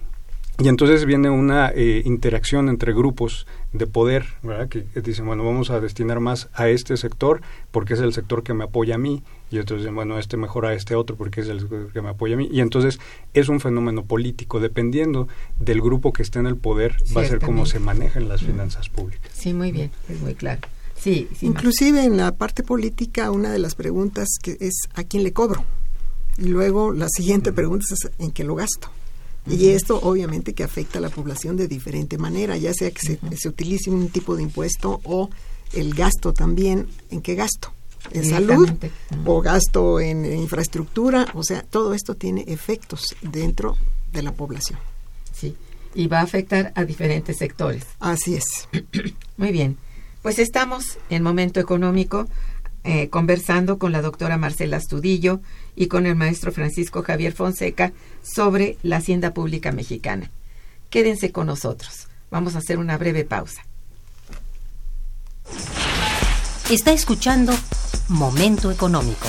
Y 0.58 0.68
entonces 0.68 1.04
viene 1.04 1.30
una 1.30 1.72
interacción 1.76 2.68
entre 2.68 2.92
grupos 2.92 3.46
de 3.72 3.86
poder, 3.86 4.24
¿verdad? 4.42 4.68
Que, 4.68 4.84
que, 4.84 5.00
dicen, 5.00 5.26
bueno, 5.26 5.44
vamos 5.44 5.70
a 5.70 5.80
destinar 5.80 6.20
más 6.20 6.48
a 6.54 6.68
este 6.68 6.96
sector 6.96 7.40
porque 7.72 7.94
es 7.94 8.00
el 8.00 8.12
sector 8.12 8.44
que 8.44 8.54
me 8.54 8.64
apoya 8.64 8.94
a 8.94 8.98
mí 8.98 9.24
y 9.54 9.58
entonces 9.58 9.92
bueno, 9.92 10.18
este 10.18 10.36
mejora 10.36 10.70
a 10.70 10.74
este 10.74 10.96
otro 10.96 11.14
porque 11.14 11.40
es 11.40 11.48
el 11.48 11.68
que 11.92 12.02
me 12.02 12.08
apoya 12.08 12.34
a 12.34 12.36
mí. 12.36 12.48
Y 12.50 12.60
entonces 12.60 12.98
es 13.34 13.48
un 13.48 13.60
fenómeno 13.60 14.04
político, 14.04 14.58
dependiendo 14.58 15.28
del 15.60 15.80
grupo 15.80 16.12
que 16.12 16.24
esté 16.24 16.40
en 16.40 16.46
el 16.46 16.56
poder, 16.56 16.96
va 17.16 17.22
a 17.22 17.24
ser 17.24 17.38
cómo 17.38 17.64
se 17.64 17.78
manejan 17.78 18.28
las 18.28 18.42
finanzas 18.42 18.88
públicas. 18.88 19.30
Sí, 19.32 19.54
muy 19.54 19.70
bien, 19.70 19.92
es 20.08 20.20
muy 20.20 20.34
claro. 20.34 20.60
Sí, 20.96 21.28
Inclusive 21.42 22.02
en 22.02 22.16
la 22.16 22.32
parte 22.32 22.64
política, 22.64 23.30
una 23.30 23.52
de 23.52 23.60
las 23.60 23.76
preguntas 23.76 24.26
que 24.42 24.56
es 24.58 24.74
¿a 24.94 25.04
quién 25.04 25.22
le 25.22 25.32
cobro? 25.32 25.64
Y 26.36 26.48
luego 26.48 26.92
la 26.92 27.06
siguiente 27.08 27.52
pregunta 27.52 27.84
es 27.92 28.10
¿en 28.18 28.32
qué 28.32 28.42
lo 28.42 28.56
gasto? 28.56 28.90
Y 29.46 29.68
esto 29.68 30.00
obviamente 30.02 30.54
que 30.54 30.64
afecta 30.64 30.98
a 30.98 31.02
la 31.02 31.10
población 31.10 31.56
de 31.56 31.68
diferente 31.68 32.16
manera, 32.16 32.56
ya 32.56 32.72
sea 32.72 32.90
que 32.90 33.00
se, 33.00 33.18
se 33.36 33.48
utilice 33.48 33.90
un 33.90 34.08
tipo 34.08 34.36
de 34.36 34.42
impuesto 34.42 35.00
o 35.04 35.28
el 35.74 35.94
gasto 35.94 36.32
también, 36.32 36.88
¿en 37.10 37.20
qué 37.20 37.34
gasto? 37.34 37.72
en 38.12 38.24
salud 38.24 38.70
o 39.24 39.40
gasto 39.40 40.00
en, 40.00 40.24
infraestructura, 40.24 41.26
o 41.34 41.42
sea, 41.42 41.62
todo 41.62 41.94
esto 41.94 42.14
tiene 42.14 42.44
efectos 42.46 43.16
dentro 43.22 43.76
de 44.12 44.22
la 44.22 44.32
población. 44.32 44.78
Sí, 45.32 45.56
y 45.94 46.06
va 46.06 46.20
a 46.20 46.22
afectar 46.22 46.72
a 46.74 46.84
diferentes 46.84 47.36
sectores. 47.38 47.84
Así 48.00 48.34
es. 48.34 48.68
Muy 49.36 49.52
bien, 49.52 49.76
pues 50.22 50.38
estamos 50.38 50.98
en 51.10 51.22
momento 51.22 51.60
económico 51.60 52.28
eh, 52.84 53.08
conversando 53.08 53.78
con 53.78 53.92
la 53.92 54.02
doctora 54.02 54.36
Marcela 54.36 54.76
Astudillo 54.76 55.40
y 55.74 55.86
con 55.88 56.06
el 56.06 56.16
maestro 56.16 56.52
Francisco 56.52 57.02
Javier 57.02 57.32
Fonseca 57.32 57.92
sobre 58.22 58.76
la 58.82 58.98
hacienda 58.98 59.32
pública 59.32 59.72
mexicana. 59.72 60.30
Quédense 60.90 61.32
con 61.32 61.46
nosotros. 61.46 62.08
Vamos 62.30 62.54
a 62.54 62.58
hacer 62.58 62.78
una 62.78 62.98
breve 62.98 63.24
pausa. 63.24 63.64
Está 66.70 66.92
escuchando 66.92 67.52
Momento 68.08 68.70
Económico. 68.70 69.28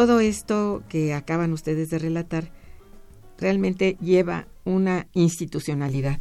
Todo 0.00 0.20
esto 0.20 0.82
que 0.88 1.12
acaban 1.12 1.52
ustedes 1.52 1.90
de 1.90 1.98
relatar 1.98 2.50
realmente 3.36 3.98
lleva 4.00 4.46
una 4.64 5.06
institucionalidad. 5.12 6.20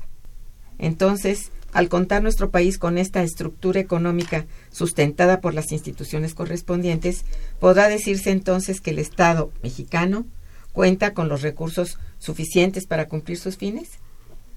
Entonces, 0.80 1.54
al 1.72 1.88
contar 1.88 2.22
nuestro 2.22 2.50
país 2.52 2.78
con 2.78 2.98
esta 2.98 3.24
estructura 3.24 3.80
económica 3.80 4.46
sustentada 4.70 5.40
por 5.40 5.54
las 5.54 5.72
instituciones 5.72 6.34
correspondientes, 6.34 7.24
podrá 7.62 7.88
decirse 7.88 8.32
entonces 8.32 8.82
que 8.82 8.90
el 8.90 9.00
Estado 9.00 9.50
mexicano 9.64 10.26
cuenta 10.74 11.14
con 11.14 11.30
los 11.30 11.42
recursos 11.42 12.00
suficientes 12.18 12.86
para 12.86 13.08
cumplir 13.08 13.38
sus 13.38 13.56
fines? 13.56 13.92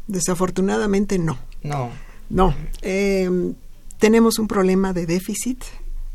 Desafortunadamente 0.09 1.21
no. 1.21 1.39
No. 1.63 1.91
No. 2.29 2.57
Eh, 2.81 3.31
tenemos 4.01 4.41
un 4.41 4.49
problema 4.49 4.93
de 4.93 5.07
déficit. 5.07 5.63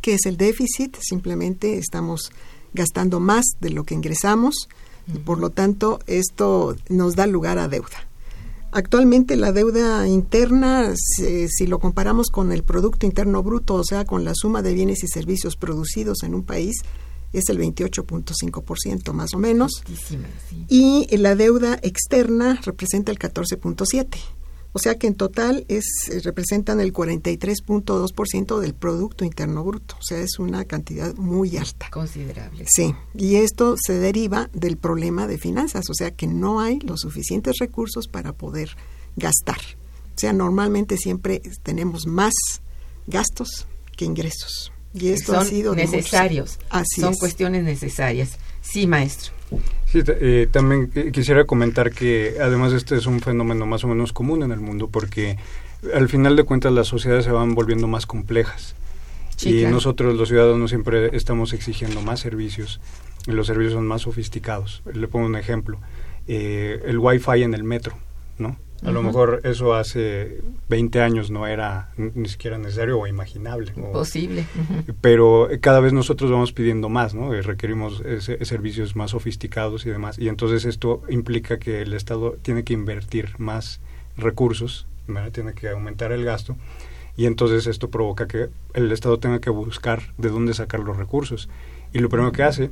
¿Qué 0.01 0.15
es 0.15 0.25
el 0.25 0.35
déficit? 0.35 0.97
Simplemente 0.99 1.77
estamos 1.77 2.33
gastando 2.77 3.19
más 3.19 3.43
de 3.59 3.71
lo 3.71 3.83
que 3.83 3.95
ingresamos 3.95 4.69
y 5.13 5.19
por 5.19 5.39
lo 5.39 5.49
tanto 5.49 5.99
esto 6.07 6.75
nos 6.89 7.15
da 7.15 7.27
lugar 7.27 7.59
a 7.59 7.67
deuda. 7.67 8.07
Actualmente 8.71 9.35
la 9.37 9.51
deuda 9.51 10.07
interna, 10.07 10.93
si, 10.95 11.47
si, 11.47 11.67
lo 11.67 11.79
comparamos 11.79 12.27
con 12.27 12.51
el 12.51 12.63
Producto 12.63 13.05
Interno 13.05 13.41
Bruto, 13.41 13.75
o 13.75 13.83
sea, 13.83 14.05
con 14.05 14.25
la 14.25 14.33
suma 14.35 14.61
de 14.61 14.73
bienes 14.73 15.03
y 15.03 15.07
servicios 15.07 15.55
producidos 15.55 16.23
en 16.23 16.35
un 16.35 16.43
país, 16.43 16.75
es 17.33 17.49
el 17.49 17.59
28.5% 17.59 19.13
más 19.13 19.33
o 19.33 19.39
menos. 19.39 19.83
Sí. 20.07 20.17
Y 20.67 21.17
la 21.17 21.35
deuda 21.35 21.79
externa 21.81 22.59
representa 22.63 23.11
el 23.11 23.19
14.7%. 23.19 24.17
O 24.77 24.79
sea 24.79 24.93
que 24.93 25.07
en 25.07 25.15
total 25.15 25.65
es 25.69 25.85
representan 26.23 26.79
el 26.79 26.93
43.2% 26.93 28.59
del 28.59 28.75
Producto 28.75 29.25
Interno 29.25 29.63
Bruto. 29.63 29.95
O 29.95 30.03
sea, 30.03 30.19
es 30.19 30.37
una 30.37 30.65
cantidad 30.65 31.15
muy 31.15 31.57
alta. 31.57 31.89
Considerable. 31.89 32.63
Sí, 32.69 32.93
y 33.15 33.37
esto 33.37 33.75
se 33.83 33.93
deriva 33.93 34.51
del 34.53 34.77
problema 34.77 35.25
de 35.25 35.39
finanzas, 35.39 35.89
o 35.89 35.95
sea 35.95 36.11
que 36.11 36.27
no 36.27 36.59
hay 36.59 36.77
los 36.81 36.99
suficientes 36.99 37.55
recursos 37.59 38.07
para 38.07 38.33
poder 38.33 38.69
gastar. 39.15 39.57
O 40.15 40.19
sea, 40.19 40.31
normalmente 40.31 40.95
siempre 40.97 41.41
tenemos 41.63 42.05
más 42.05 42.35
gastos 43.07 43.65
que 43.95 44.05
ingresos. 44.05 44.71
Y 44.93 45.07
esto 45.07 45.33
Son 45.33 45.41
ha 45.41 45.45
sido 45.45 45.73
necesarios. 45.73 46.59
Así 46.69 47.01
Son 47.01 47.13
es. 47.13 47.19
cuestiones 47.19 47.63
necesarias. 47.63 48.37
Sí, 48.61 48.85
maestro. 48.85 49.33
Sí, 50.05 50.11
eh, 50.19 50.47
también 50.51 50.89
quisiera 51.11 51.45
comentar 51.45 51.91
que 51.91 52.35
además 52.41 52.73
este 52.73 52.95
es 52.95 53.05
un 53.05 53.19
fenómeno 53.19 53.65
más 53.65 53.83
o 53.83 53.87
menos 53.87 54.13
común 54.13 54.43
en 54.43 54.51
el 54.51 54.59
mundo 54.59 54.87
porque 54.87 55.37
al 55.93 56.09
final 56.09 56.35
de 56.35 56.43
cuentas 56.43 56.71
las 56.73 56.87
sociedades 56.87 57.25
se 57.25 57.31
van 57.31 57.55
volviendo 57.55 57.87
más 57.87 58.05
complejas 58.05 58.75
Sí, 59.35 59.49
y 59.49 59.59
claro. 59.59 59.75
nosotros 59.75 60.15
los 60.15 60.29
ciudadanos 60.29 60.71
siempre 60.71 61.15
estamos 61.15 61.53
exigiendo 61.53 62.01
más 62.01 62.19
servicios 62.19 62.81
y 63.27 63.31
los 63.31 63.45
servicios 63.45 63.73
son 63.73 63.85
más 63.85 64.01
sofisticados. 64.01 64.81
Le 64.91 65.07
pongo 65.07 65.27
un 65.27 65.35
ejemplo, 65.35 65.79
eh, 66.27 66.81
el 66.85 66.97
wifi 66.97 67.43
en 67.43 67.53
el 67.53 67.63
metro, 67.63 67.95
¿no? 68.39 68.57
A 68.85 68.91
lo 68.91 69.01
mejor 69.01 69.41
eso 69.43 69.73
hace 69.73 70.39
20 70.69 71.01
años 71.01 71.31
no 71.31 71.47
era 71.47 71.89
ni 71.97 72.29
siquiera 72.29 72.57
necesario 72.57 72.99
o 72.99 73.07
imaginable. 73.07 73.73
o- 73.81 73.91
Posible. 73.91 74.45
Pero 75.01 75.49
cada 75.61 75.79
vez 75.79 75.93
nosotros 75.93 76.29
vamos 76.31 76.53
pidiendo 76.53 76.87
más, 76.87 77.13
¿no? 77.15 77.35
Y 77.35 77.41
requerimos 77.41 78.01
eh, 78.05 78.21
se- 78.21 78.43
servicios 78.45 78.95
más 78.95 79.11
sofisticados 79.11 79.85
y 79.85 79.89
demás. 79.89 80.19
Y 80.19 80.27
entonces 80.29 80.65
esto 80.65 81.01
implica 81.09 81.57
que 81.57 81.81
el 81.81 81.93
Estado 81.93 82.37
tiene 82.41 82.63
que 82.63 82.73
invertir 82.73 83.33
más 83.39 83.79
recursos, 84.15 84.85
¿verdad? 85.07 85.31
tiene 85.31 85.53
que 85.53 85.69
aumentar 85.69 86.11
el 86.11 86.23
gasto. 86.23 86.55
Y 87.15 87.25
entonces 87.25 87.65
esto 87.65 87.89
provoca 87.89 88.27
que 88.27 88.49
el 88.73 88.91
Estado 88.91 89.17
tenga 89.19 89.39
que 89.39 89.49
buscar 89.49 90.03
de 90.17 90.29
dónde 90.29 90.53
sacar 90.53 90.81
los 90.81 90.97
recursos. 90.97 91.49
Y 91.93 91.99
lo 91.99 92.09
primero 92.09 92.31
que 92.31 92.43
hace 92.43 92.69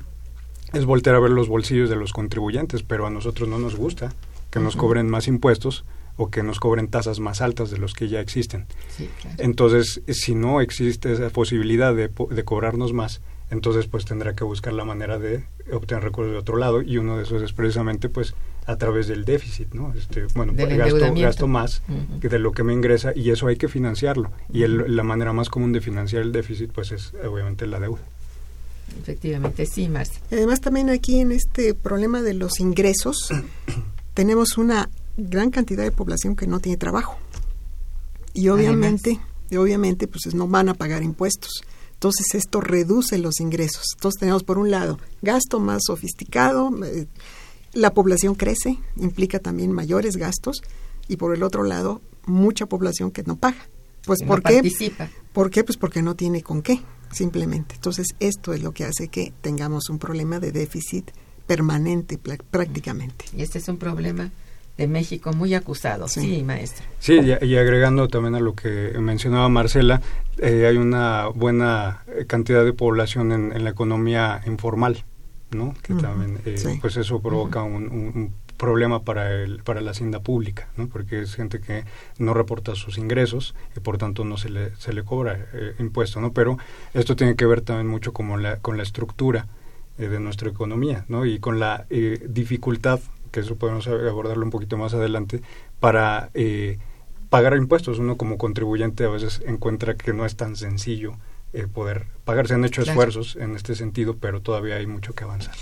es 0.73 0.85
voltear 0.85 1.15
a 1.15 1.19
ver 1.19 1.31
los 1.31 1.47
bolsillos 1.47 1.89
de 1.89 1.95
los 1.95 2.13
contribuyentes, 2.13 2.83
pero 2.83 3.07
a 3.07 3.09
nosotros 3.09 3.49
no 3.49 3.57
nos 3.57 3.75
gusta 3.75 4.13
que 4.55 4.63
nos 4.63 4.75
cobren 4.75 5.09
más 5.09 5.27
impuestos 5.27 5.85
o 6.17 6.29
que 6.31 6.43
nos 6.43 6.59
cobren 6.59 6.87
tasas 6.87 7.19
más 7.19 7.41
altas 7.41 7.69
de 7.71 7.77
los 7.77 7.93
que 7.93 8.07
ya 8.07 8.19
existen. 8.21 8.65
Sí, 8.95 9.09
claro. 9.21 9.35
Entonces, 9.39 10.01
si 10.07 10.33
no 10.33 10.61
existe 10.61 11.11
esa 11.11 11.29
posibilidad 11.29 11.93
de, 11.93 12.07
po- 12.09 12.27
de 12.33 12.43
cobrarnos 12.43 12.93
más, 12.93 13.21
entonces 13.51 13.85
pues 13.87 14.05
tendrá 14.05 14.33
que 14.33 14.43
buscar 14.43 14.73
la 14.73 14.85
manera 14.85 15.19
de 15.19 15.43
obtener 15.71 16.03
recursos 16.03 16.31
de 16.31 16.39
otro 16.39 16.57
lado 16.57 16.81
y 16.81 16.97
uno 16.97 17.17
de 17.17 17.23
esos 17.23 17.41
es 17.43 17.53
precisamente 17.53 18.09
pues 18.09 18.33
a 18.65 18.77
través 18.77 19.07
del 19.07 19.25
déficit, 19.25 19.73
¿no? 19.73 19.93
Este, 19.93 20.25
bueno, 20.33 20.53
Del 20.53 20.77
gasto, 20.77 21.13
gasto 21.13 21.47
más 21.47 21.83
que 22.21 22.29
de 22.29 22.39
lo 22.39 22.51
que 22.53 22.63
me 22.63 22.73
ingresa 22.73 23.11
y 23.15 23.29
eso 23.29 23.45
hay 23.47 23.57
que 23.57 23.67
financiarlo. 23.67 24.31
Y 24.51 24.63
el- 24.63 24.95
la 24.95 25.03
manera 25.03 25.33
más 25.33 25.49
común 25.49 25.73
de 25.73 25.81
financiar 25.81 26.21
el 26.23 26.31
déficit 26.31 26.71
pues 26.71 26.91
es 26.93 27.13
obviamente 27.29 27.67
la 27.67 27.79
deuda. 27.79 28.01
Efectivamente, 29.01 29.65
sí, 29.65 29.89
Marcia. 29.89 30.19
Además, 30.31 30.61
también 30.61 30.89
aquí 30.89 31.19
en 31.19 31.31
este 31.31 31.73
problema 31.73 32.21
de 32.21 32.33
los 32.35 32.59
ingresos, 32.59 33.29
tenemos 34.15 34.57
una 34.57 34.89
gran 35.17 35.51
cantidad 35.51 35.83
de 35.83 35.91
población 35.91 36.35
que 36.35 36.47
no 36.47 36.59
tiene 36.59 36.77
trabajo. 36.77 37.17
Y 38.33 38.49
obviamente, 38.49 39.19
y 39.51 39.57
obviamente, 39.57 40.07
pues 40.07 40.33
no 40.33 40.47
van 40.47 40.69
a 40.69 40.73
pagar 40.73 41.03
impuestos. 41.03 41.63
Entonces, 41.93 42.33
esto 42.33 42.59
reduce 42.59 43.17
los 43.17 43.39
ingresos. 43.39 43.85
Entonces, 43.95 44.19
tenemos 44.19 44.43
por 44.43 44.57
un 44.57 44.71
lado 44.71 44.99
gasto 45.21 45.59
más 45.59 45.81
sofisticado, 45.85 46.71
eh, 46.83 47.07
la 47.73 47.93
población 47.93 48.35
crece, 48.35 48.79
implica 48.97 49.39
también 49.39 49.71
mayores 49.71 50.15
gastos, 50.15 50.61
y 51.07 51.17
por 51.17 51.35
el 51.35 51.43
otro 51.43 51.63
lado, 51.63 52.01
mucha 52.25 52.65
población 52.65 53.11
que 53.11 53.23
no 53.23 53.35
paga. 53.35 53.67
Pues, 54.05 54.21
no 54.21 54.27
¿por 54.27 54.43
qué? 54.43 54.55
participa. 54.55 55.09
¿Por 55.33 55.49
qué? 55.49 55.63
Pues 55.63 55.77
porque 55.77 56.01
no 56.01 56.15
tiene 56.15 56.41
con 56.41 56.61
qué, 56.61 56.81
simplemente. 57.11 57.75
Entonces, 57.75 58.07
esto 58.19 58.53
es 58.53 58.63
lo 58.63 58.73
que 58.73 58.85
hace 58.85 59.09
que 59.09 59.33
tengamos 59.41 59.89
un 59.89 59.99
problema 59.99 60.39
de 60.39 60.51
déficit 60.51 61.11
permanente 61.47 62.17
prácticamente. 62.51 63.25
Y 63.35 63.41
este 63.41 63.59
es 63.59 63.67
un 63.67 63.77
problema 63.77 64.29
de 64.77 64.87
México 64.87 65.31
muy 65.33 65.53
acusado. 65.53 66.07
Sí, 66.07 66.21
Sí. 66.21 66.43
maestro. 66.43 66.85
Sí, 66.99 67.19
y, 67.41 67.45
y 67.45 67.55
agregando 67.57 68.07
también 68.07 68.35
a 68.35 68.39
lo 68.39 68.55
que 68.55 68.93
mencionaba 68.99 69.47
Marcela, 69.49 70.01
eh, 70.37 70.65
hay 70.67 70.77
una 70.77 71.27
buena 71.27 72.03
eh, 72.07 72.25
cantidad 72.25 72.65
de 72.65 72.73
población 72.73 73.31
en, 73.31 73.53
en 73.53 73.63
la 73.63 73.69
economía 73.69 74.41
informal, 74.45 75.03
¿no? 75.51 75.73
Que 75.81 75.93
también, 75.93 76.39
eh, 76.45 76.57
sí. 76.57 76.77
pues 76.81 76.97
eso 76.97 77.21
provoca 77.21 77.63
un, 77.63 77.83
un- 77.87 78.11
un 78.15 78.33
problema 78.57 79.03
para 79.03 79.31
el, 79.33 79.61
para 79.63 79.81
la 79.81 79.91
hacienda 79.91 80.19
pública, 80.21 80.67
¿no? 80.77 80.87
Porque 80.87 81.21
es 81.21 81.35
gente 81.35 81.59
que 81.59 81.83
no 82.19 82.33
reporta 82.33 82.73
sus 82.75 82.97
ingresos 82.97 83.53
y 83.75 83.81
por 83.81 83.97
tanto 83.97 84.23
no 84.25 84.37
se 84.37 84.49
le, 84.49 84.75
se 84.77 84.93
le 84.93 85.03
cobra 85.03 85.37
eh, 85.53 85.75
impuesto, 85.79 86.19
¿no? 86.21 86.31
Pero 86.33 86.57
esto 86.93 87.15
tiene 87.17 87.35
que 87.35 87.45
ver 87.45 87.61
también 87.61 87.87
mucho 87.87 88.11
como 88.13 88.37
la, 88.37 88.57
con 88.57 88.75
la 88.77 88.83
estructura 88.83 89.45
eh, 89.97 90.07
de 90.07 90.19
nuestra 90.19 90.49
economía, 90.49 91.05
¿no? 91.07 91.25
Y 91.25 91.39
con 91.39 91.59
la 91.59 91.85
eh, 91.89 92.19
dificultad, 92.27 92.99
que 93.31 93.41
eso 93.41 93.55
podemos 93.55 93.87
abordarlo 93.87 94.43
un 94.45 94.51
poquito 94.51 94.77
más 94.77 94.93
adelante, 94.93 95.41
para 95.79 96.29
eh, 96.33 96.77
pagar 97.29 97.55
impuestos. 97.57 97.99
Uno 97.99 98.17
como 98.17 98.37
contribuyente 98.37 99.03
a 99.05 99.09
veces 99.09 99.41
encuentra 99.45 99.95
que 99.95 100.13
no 100.13 100.25
es 100.25 100.35
tan 100.35 100.55
sencillo 100.55 101.13
eh, 101.53 101.67
poder 101.67 102.05
pagar. 102.23 102.47
Se 102.47 102.53
han 102.53 102.65
hecho 102.65 102.83
Claro. 102.83 102.91
esfuerzos 102.99 103.35
en 103.37 103.55
este 103.55 103.75
sentido, 103.75 104.17
pero 104.17 104.41
todavía 104.41 104.75
hay 104.75 104.87
mucho 104.87 105.13
que 105.13 105.23
avanzar. 105.23 105.55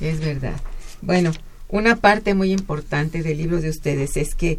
Es 0.00 0.20
verdad. 0.20 0.60
Bueno, 1.02 1.32
una 1.68 1.96
parte 1.96 2.34
muy 2.34 2.52
importante 2.52 3.22
del 3.22 3.38
libro 3.38 3.60
de 3.60 3.70
ustedes 3.70 4.16
es 4.16 4.34
que 4.34 4.58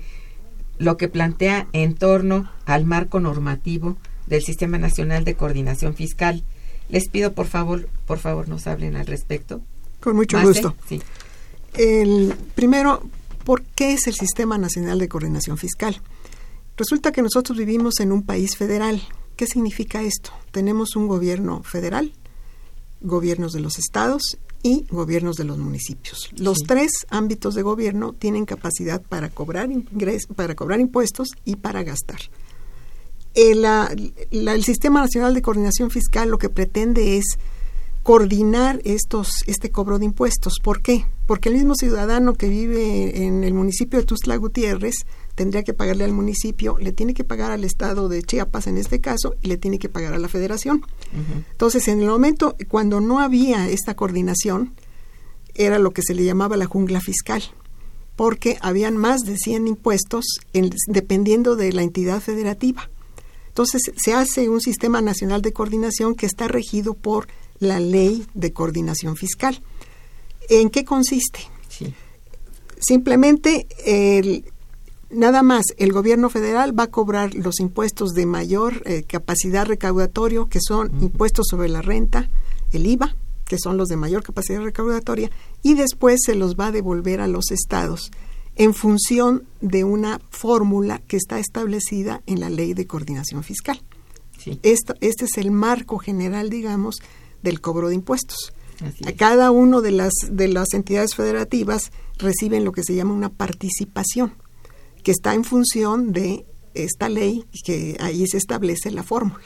lo 0.77 0.97
que 0.97 1.07
plantea 1.07 1.67
en 1.73 1.93
torno 1.95 2.49
al 2.65 2.85
marco 2.85 3.19
normativo 3.19 3.97
del 4.27 4.41
Sistema 4.41 4.77
Nacional 4.77 5.23
de 5.25 5.35
Coordinación 5.35 5.93
Fiscal. 5.93 6.43
Les 6.91 7.07
pido 7.09 7.33
por 7.33 7.47
favor, 7.47 7.87
por 8.05 8.19
favor, 8.19 8.47
nos 8.49 8.67
hablen 8.67 8.95
al 8.95 9.05
respecto. 9.07 9.61
Con 9.99 10.15
mucho 10.15 10.37
Marce, 10.37 10.49
gusto. 10.61 10.75
Sí. 10.87 11.01
El, 11.75 12.33
primero, 12.55 13.01
¿por 13.45 13.63
qué 13.63 13.93
es 13.93 14.07
el 14.07 14.13
Sistema 14.13 14.57
Nacional 14.57 14.99
de 14.99 15.07
Coordinación 15.07 15.57
Fiscal? 15.57 16.01
Resulta 16.77 17.11
que 17.11 17.21
nosotros 17.21 17.57
vivimos 17.57 17.99
en 17.99 18.11
un 18.11 18.23
país 18.23 18.57
federal. 18.57 19.01
¿Qué 19.35 19.45
significa 19.47 20.01
esto? 20.01 20.31
Tenemos 20.51 20.95
un 20.95 21.07
gobierno 21.07 21.63
federal, 21.63 22.13
gobiernos 23.01 23.53
de 23.53 23.59
los 23.61 23.77
estados 23.79 24.37
y 24.63 24.85
gobiernos 24.89 25.37
de 25.37 25.43
los 25.45 25.57
municipios. 25.57 26.29
Los 26.37 26.59
Sí. 26.59 26.65
tres 26.67 26.91
ámbitos 27.09 27.55
de 27.55 27.61
gobierno 27.61 28.13
tienen 28.13 28.45
capacidad 28.45 29.01
para 29.01 29.29
cobrar 29.29 29.71
ingres, 29.71 30.27
para 30.27 30.55
cobrar 30.55 30.79
impuestos 30.79 31.29
y 31.45 31.55
para 31.55 31.83
gastar. 31.83 32.19
El, 33.35 33.65
el 34.31 34.63
Sistema 34.63 35.01
Nacional 35.01 35.33
de 35.33 35.41
Coordinación 35.41 35.89
Fiscal 35.89 36.29
lo 36.29 36.37
que 36.37 36.49
pretende 36.49 37.17
es 37.17 37.37
coordinar 38.03 38.81
estos 38.83 39.43
este 39.47 39.69
cobro 39.71 39.99
de 39.99 40.05
impuestos. 40.05 40.55
¿Por 40.63 40.81
qué? 40.81 41.05
Porque 41.27 41.49
el 41.49 41.55
mismo 41.55 41.75
ciudadano 41.75 42.33
que 42.33 42.49
vive 42.49 43.23
en 43.23 43.43
el 43.43 43.53
municipio 43.53 43.99
de 43.99 44.05
Tuzla 44.05 44.35
Gutiérrez 44.37 44.95
tendría 45.35 45.63
que 45.63 45.73
pagarle 45.73 46.03
al 46.03 46.11
municipio, 46.11 46.77
le 46.79 46.91
tiene 46.91 47.13
que 47.13 47.23
pagar 47.23 47.51
al 47.51 47.63
estado 47.63 48.09
de 48.09 48.21
Chiapas 48.21 48.67
en 48.67 48.77
este 48.77 48.99
caso 48.99 49.35
y 49.41 49.47
le 49.47 49.57
tiene 49.57 49.79
que 49.79 49.89
pagar 49.89 50.13
a 50.13 50.19
la 50.19 50.27
federación. 50.27 50.83
Entonces, 51.51 51.87
en 51.87 52.01
el 52.01 52.07
momento 52.07 52.55
cuando 52.67 53.01
no 53.01 53.19
había 53.19 53.69
esta 53.69 53.95
coordinación, 53.95 54.73
era 55.53 55.79
lo 55.79 55.91
que 55.91 56.01
se 56.01 56.13
le 56.13 56.23
llamaba 56.23 56.57
la 56.57 56.65
jungla 56.65 57.01
fiscal, 57.01 57.43
porque 58.15 58.57
habían 58.61 58.97
más 58.97 59.21
de 59.21 59.37
100 59.37 59.67
impuestos 59.67 60.25
dependiendo 60.87 61.55
de 61.55 61.71
la 61.71 61.83
entidad 61.83 62.19
federativa. 62.19 62.89
Entonces, 63.51 63.81
se 63.97 64.13
hace 64.13 64.47
un 64.47 64.61
sistema 64.61 65.01
nacional 65.01 65.41
de 65.41 65.51
coordinación 65.51 66.15
que 66.15 66.25
está 66.25 66.47
regido 66.47 66.93
por 66.93 67.27
la 67.59 67.81
ley 67.81 68.25
de 68.33 68.53
coordinación 68.53 69.17
fiscal. 69.17 69.61
¿En 70.47 70.69
qué 70.69 70.85
consiste? 70.85 71.41
Simplemente 72.79 73.67
el, 73.85 74.45
nada 75.09 75.43
más 75.43 75.65
el 75.77 75.91
gobierno 75.91 76.29
federal 76.29 76.77
va 76.77 76.83
a 76.83 76.91
cobrar 76.91 77.35
los 77.35 77.59
impuestos 77.59 78.11
de 78.11 78.25
mayor 78.25 78.83
eh, 78.85 79.03
capacidad 79.03 79.65
recaudatorio, 79.65 80.47
que 80.47 80.59
son 80.65 80.89
impuestos 81.01 81.47
sobre 81.49 81.67
la 81.67 81.81
renta, 81.81 82.29
el 82.71 82.87
IVA, 82.87 83.17
que 83.43 83.57
son 83.61 83.75
los 83.75 83.89
de 83.89 83.97
mayor 83.97 84.23
capacidad 84.23 84.61
recaudatoria, 84.61 85.29
y 85.61 85.73
después 85.73 86.21
se 86.25 86.35
los 86.35 86.55
va 86.55 86.67
a 86.67 86.71
devolver 86.71 87.19
a 87.19 87.27
los 87.27 87.51
estados 87.51 88.11
en 88.55 88.73
función 88.73 89.47
de 89.61 89.83
una 89.83 90.19
fórmula 90.29 91.01
que 91.07 91.17
está 91.17 91.39
establecida 91.39 92.21
en 92.25 92.39
la 92.39 92.49
ley 92.49 92.73
de 92.73 92.87
coordinación 92.87 93.43
fiscal. 93.43 93.81
este 94.61 95.25
es 95.25 95.37
el 95.37 95.51
marco 95.51 95.97
general, 95.97 96.49
digamos, 96.49 96.97
del 97.43 97.61
cobro 97.61 97.89
de 97.89 97.95
impuestos. 97.95 98.53
A 99.05 99.11
cada 99.11 99.51
uno 99.51 99.81
de 99.81 99.91
las, 99.91 100.13
de 100.31 100.47
las 100.47 100.73
entidades 100.73 101.13
federativas 101.13 101.91
reciben 102.17 102.65
lo 102.65 102.71
que 102.71 102.83
se 102.83 102.95
llama 102.95 103.13
una 103.13 103.29
participación, 103.29 104.33
que 105.03 105.11
está 105.11 105.35
en 105.35 105.43
función 105.43 106.11
de 106.11 106.45
esta 106.73 107.09
ley 107.09 107.45
que 107.63 107.97
ahí 107.99 108.25
se 108.27 108.37
establece 108.37 108.89
la 108.91 109.03
fórmula. 109.03 109.43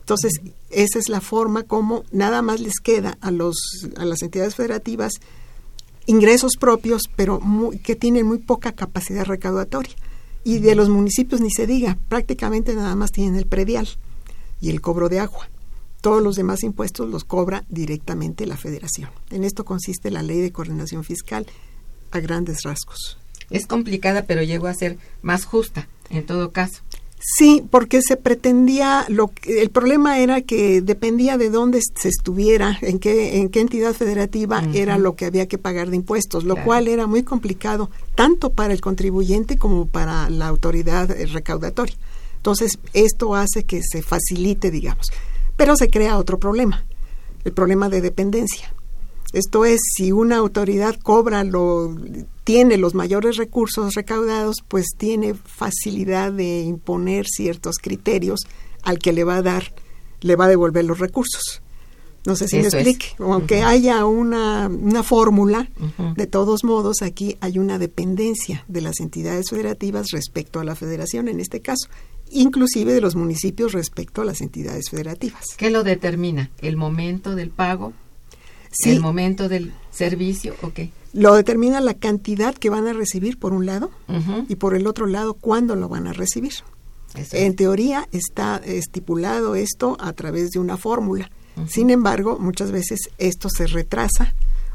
Entonces, 0.00 0.32
esa 0.70 0.98
es 0.98 1.10
la 1.10 1.20
forma 1.20 1.64
como 1.64 2.02
nada 2.12 2.40
más 2.40 2.60
les 2.60 2.80
queda 2.82 3.18
a, 3.20 3.30
los, 3.30 3.58
a 3.96 4.06
las 4.06 4.22
entidades 4.22 4.54
federativas 4.54 5.12
ingresos 6.08 6.56
propios, 6.58 7.02
pero 7.14 7.38
que 7.82 7.94
tienen 7.94 8.26
muy 8.26 8.38
poca 8.38 8.72
capacidad 8.72 9.26
recaudatoria. 9.26 9.94
Y 10.42 10.58
de 10.58 10.74
los 10.74 10.88
municipios 10.88 11.42
ni 11.42 11.50
se 11.50 11.66
diga, 11.66 11.98
prácticamente 12.08 12.74
nada 12.74 12.96
más 12.96 13.12
tienen 13.12 13.36
el 13.36 13.46
predial 13.46 13.86
y 14.60 14.70
el 14.70 14.80
cobro 14.80 15.10
de 15.10 15.20
agua. 15.20 15.50
Todos 16.00 16.22
los 16.22 16.36
demás 16.36 16.62
impuestos 16.62 17.10
los 17.10 17.24
cobra 17.24 17.64
directamente 17.68 18.46
la 18.46 18.56
federación. 18.56 19.10
En 19.30 19.44
esto 19.44 19.66
consiste 19.66 20.10
la 20.10 20.22
ley 20.22 20.40
de 20.40 20.50
coordinación 20.50 21.04
fiscal 21.04 21.46
a 22.10 22.20
grandes 22.20 22.62
rasgos. 22.62 23.18
Es 23.50 23.66
complicada, 23.66 24.24
pero 24.24 24.42
llegó 24.42 24.66
a 24.66 24.74
ser 24.74 24.96
más 25.20 25.44
justa 25.44 25.88
en 26.08 26.24
todo 26.24 26.52
caso. 26.52 26.80
Sí, 27.20 27.64
porque 27.68 28.00
se 28.00 28.16
pretendía, 28.16 29.04
lo 29.08 29.32
el 29.44 29.70
problema 29.70 30.20
era 30.20 30.40
que 30.40 30.80
dependía 30.80 31.36
de 31.36 31.50
dónde 31.50 31.80
se 31.80 32.08
estuviera, 32.08 32.78
en 32.80 33.00
qué, 33.00 33.38
en 33.38 33.48
qué 33.48 33.60
entidad 33.60 33.92
federativa 33.92 34.62
era 34.72 34.98
lo 34.98 35.16
que 35.16 35.24
había 35.24 35.48
que 35.48 35.58
pagar 35.58 35.90
de 35.90 35.96
impuestos, 35.96 36.44
lo 36.44 36.56
cual 36.62 36.86
era 36.86 37.08
muy 37.08 37.24
complicado 37.24 37.90
tanto 38.14 38.50
para 38.50 38.72
el 38.72 38.80
contribuyente 38.80 39.58
como 39.58 39.86
para 39.86 40.30
la 40.30 40.46
autoridad 40.46 41.10
eh, 41.10 41.26
recaudatoria. 41.26 41.96
Entonces, 42.36 42.78
esto 42.92 43.34
hace 43.34 43.64
que 43.64 43.82
se 43.82 44.00
facilite, 44.00 44.70
digamos. 44.70 45.08
Pero 45.56 45.76
se 45.76 45.90
crea 45.90 46.18
otro 46.18 46.38
problema, 46.38 46.84
el 47.44 47.52
problema 47.52 47.88
de 47.88 48.00
dependencia. 48.00 48.72
Esto 49.32 49.64
es, 49.64 49.80
si 49.96 50.12
una 50.12 50.36
autoridad 50.36 50.94
cobra 51.02 51.42
lo 51.42 51.94
tiene 52.48 52.78
los 52.78 52.94
mayores 52.94 53.36
recursos 53.36 53.94
recaudados, 53.94 54.64
pues 54.66 54.86
tiene 54.96 55.34
facilidad 55.34 56.32
de 56.32 56.62
imponer 56.62 57.26
ciertos 57.26 57.76
criterios 57.76 58.40
al 58.82 58.98
que 58.98 59.12
le 59.12 59.22
va 59.22 59.36
a 59.36 59.42
dar, 59.42 59.74
le 60.22 60.34
va 60.34 60.46
a 60.46 60.48
devolver 60.48 60.82
los 60.86 60.98
recursos. 60.98 61.60
No 62.24 62.36
sé 62.36 62.48
si 62.48 62.56
me 62.56 62.62
explique. 62.62 63.08
Aunque 63.18 63.62
haya 63.62 64.06
una, 64.06 64.68
una 64.68 65.02
fórmula, 65.02 65.68
de 66.16 66.26
todos 66.26 66.64
modos 66.64 67.02
aquí 67.02 67.36
hay 67.42 67.58
una 67.58 67.78
dependencia 67.78 68.64
de 68.66 68.80
las 68.80 69.00
entidades 69.00 69.50
federativas 69.50 70.06
respecto 70.12 70.58
a 70.58 70.64
la 70.64 70.74
federación 70.74 71.28
en 71.28 71.40
este 71.40 71.60
caso 71.60 71.90
inclusive 72.30 72.92
de 72.92 73.00
los 73.00 73.14
municipios 73.14 73.72
respecto 73.72 74.20
a 74.20 74.24
las 74.24 74.42
entidades 74.42 74.90
federativas. 74.90 75.54
¿Qué 75.56 75.70
lo 75.70 75.82
determina? 75.82 76.50
¿El 76.60 76.76
momento 76.76 77.34
del 77.34 77.48
pago? 77.48 77.94
¿El 78.84 79.00
momento 79.00 79.48
del 79.48 79.72
servicio 79.90 80.54
o 80.62 80.72
qué? 80.72 80.90
Lo 81.12 81.34
determina 81.34 81.80
la 81.80 81.94
cantidad 81.94 82.54
que 82.54 82.70
van 82.70 82.86
a 82.86 82.92
recibir 82.92 83.38
por 83.38 83.52
un 83.52 83.66
lado 83.66 83.90
y 84.48 84.56
por 84.56 84.74
el 84.74 84.86
otro 84.86 85.06
lado 85.06 85.34
cuándo 85.34 85.74
lo 85.74 85.88
van 85.88 86.06
a 86.06 86.12
recibir. 86.12 86.52
En 87.32 87.56
teoría 87.56 88.08
está 88.12 88.58
estipulado 88.64 89.54
esto 89.54 89.96
a 90.00 90.12
través 90.12 90.50
de 90.50 90.58
una 90.58 90.76
fórmula. 90.76 91.30
Sin 91.66 91.90
embargo, 91.90 92.38
muchas 92.38 92.70
veces 92.70 93.00
esto 93.18 93.48
se 93.48 93.66
retrasa 93.66 94.34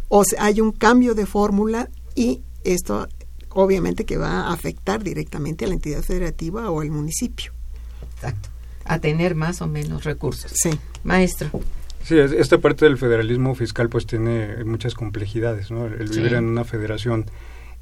o 0.09 0.23
hay 0.37 0.59
un 0.59 0.71
cambio 0.71 1.15
de 1.15 1.25
fórmula 1.25 1.89
y 2.15 2.41
esto 2.63 3.07
obviamente 3.49 4.05
que 4.05 4.17
va 4.17 4.47
a 4.47 4.53
afectar 4.53 5.03
directamente 5.03 5.65
a 5.65 5.67
la 5.67 5.75
entidad 5.75 6.01
federativa 6.01 6.69
o 6.69 6.81
al 6.81 6.91
municipio. 6.91 7.51
Exacto. 8.15 8.49
A 8.85 8.99
tener 8.99 9.35
más 9.35 9.61
o 9.61 9.67
menos 9.67 10.03
recursos. 10.03 10.51
Sí. 10.55 10.71
Maestro. 11.03 11.49
Sí, 12.03 12.17
esta 12.17 12.57
parte 12.57 12.85
del 12.85 12.97
federalismo 12.97 13.55
fiscal 13.55 13.89
pues 13.89 14.05
tiene 14.05 14.63
muchas 14.65 14.93
complejidades, 14.93 15.71
¿no? 15.71 15.85
El 15.85 16.09
vivir 16.09 16.33
en 16.33 16.45
una 16.45 16.65
federación 16.65 17.25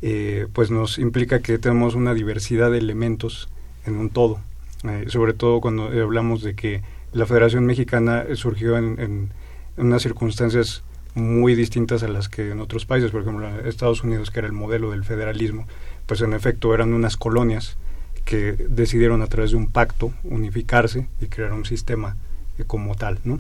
eh, 0.04 0.48
pues 0.54 0.70
nos 0.70 1.00
implica 1.00 1.40
que 1.40 1.58
tenemos 1.58 1.96
una 1.96 2.14
diversidad 2.14 2.72
de 2.72 2.78
elementos 2.78 3.50
en 3.86 3.98
un 3.98 4.10
todo, 4.10 4.40
eh, 4.84 5.06
sobre 5.08 5.34
todo 5.34 5.60
cuando 5.60 5.86
hablamos 5.88 6.44
de 6.44 6.54
que 6.54 6.82
la 7.14 7.26
Federación 7.26 7.66
Mexicana 7.66 8.26
surgió 8.36 8.78
en, 8.78 9.00
en 9.00 9.32
unas 9.78 10.04
circunstancias 10.04 10.84
muy 11.14 11.56
distintas 11.56 12.04
a 12.04 12.08
las 12.08 12.30
que 12.30 12.52
en 12.52 12.62
otros 12.62 12.86
países, 12.86 13.12
por 13.12 13.22
ejemplo, 13.22 13.48
Estados 13.68 14.04
Unidos, 14.04 14.32
que 14.32 14.40
era 14.40 14.48
el 14.48 14.54
modelo 14.54 14.92
del 14.92 15.04
federalismo, 15.04 15.68
pues 16.06 16.22
en 16.22 16.34
efecto 16.34 16.74
eran 16.74 16.94
unas 16.94 17.18
colonias 17.18 17.78
que 18.24 18.54
decidieron 18.54 19.22
a 19.22 19.28
través 19.28 19.52
de 19.52 19.58
un 19.58 19.68
pacto 19.68 20.14
unificarse 20.24 21.08
y 21.20 21.26
crear 21.26 21.54
un 21.54 21.66
sistema 21.66 22.16
eh, 22.58 22.64
como 22.66 22.96
tal, 22.96 23.20
¿no? 23.24 23.40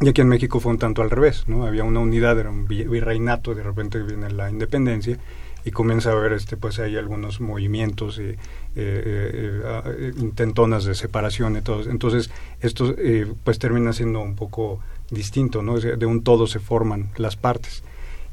Y 0.00 0.08
aquí 0.08 0.20
en 0.20 0.28
México 0.28 0.60
fue 0.60 0.72
un 0.72 0.78
tanto 0.78 1.02
al 1.02 1.10
revés, 1.10 1.44
¿no? 1.46 1.66
Había 1.66 1.84
una 1.84 2.00
unidad, 2.00 2.38
era 2.38 2.50
un 2.50 2.66
virreinato, 2.66 3.54
de 3.54 3.62
repente 3.62 4.02
viene 4.02 4.30
la 4.30 4.50
independencia 4.50 5.18
y 5.64 5.70
comienza 5.70 6.10
a 6.10 6.12
haber, 6.12 6.32
este, 6.32 6.56
pues 6.56 6.78
hay 6.78 6.96
algunos 6.96 7.40
movimientos 7.40 8.18
y 8.18 8.28
eh, 8.28 8.36
eh, 8.76 10.12
intentonas 10.18 10.84
de 10.84 10.94
separación 10.94 11.56
y 11.56 11.62
todo. 11.62 11.90
Entonces, 11.90 12.30
esto 12.60 12.94
pues 13.42 13.58
termina 13.58 13.92
siendo 13.92 14.20
un 14.20 14.36
poco 14.36 14.80
distinto, 15.10 15.62
¿no? 15.62 15.78
De 15.78 16.06
un 16.06 16.22
todo 16.22 16.46
se 16.46 16.58
forman 16.58 17.10
las 17.16 17.36
partes. 17.36 17.82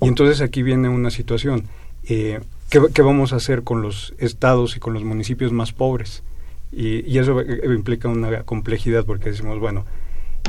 Y 0.02 0.08
entonces 0.08 0.41
aquí 0.41 0.63
viene 0.63 0.89
una 0.89 1.12
situación. 1.12 1.67
Eh, 2.06 2.41
¿qué, 2.69 3.02
vamos 3.02 3.32
a 3.32 3.38
hacer 3.38 3.63
con 3.63 3.82
los 3.82 4.13
estados 4.17 4.76
y 4.76 4.80
con 4.80 4.93
los 4.93 5.04
municipios 5.04 5.52
más 5.52 5.71
pobres? 5.71 6.23
Y, 6.71 7.17
eso 7.17 7.39
eh, 7.39 7.62
implica 7.65 8.10
una 8.10 8.43
complejidad 8.43 9.06
porque 9.06 9.30
decimos, 9.30 9.60
bueno, 9.60 9.86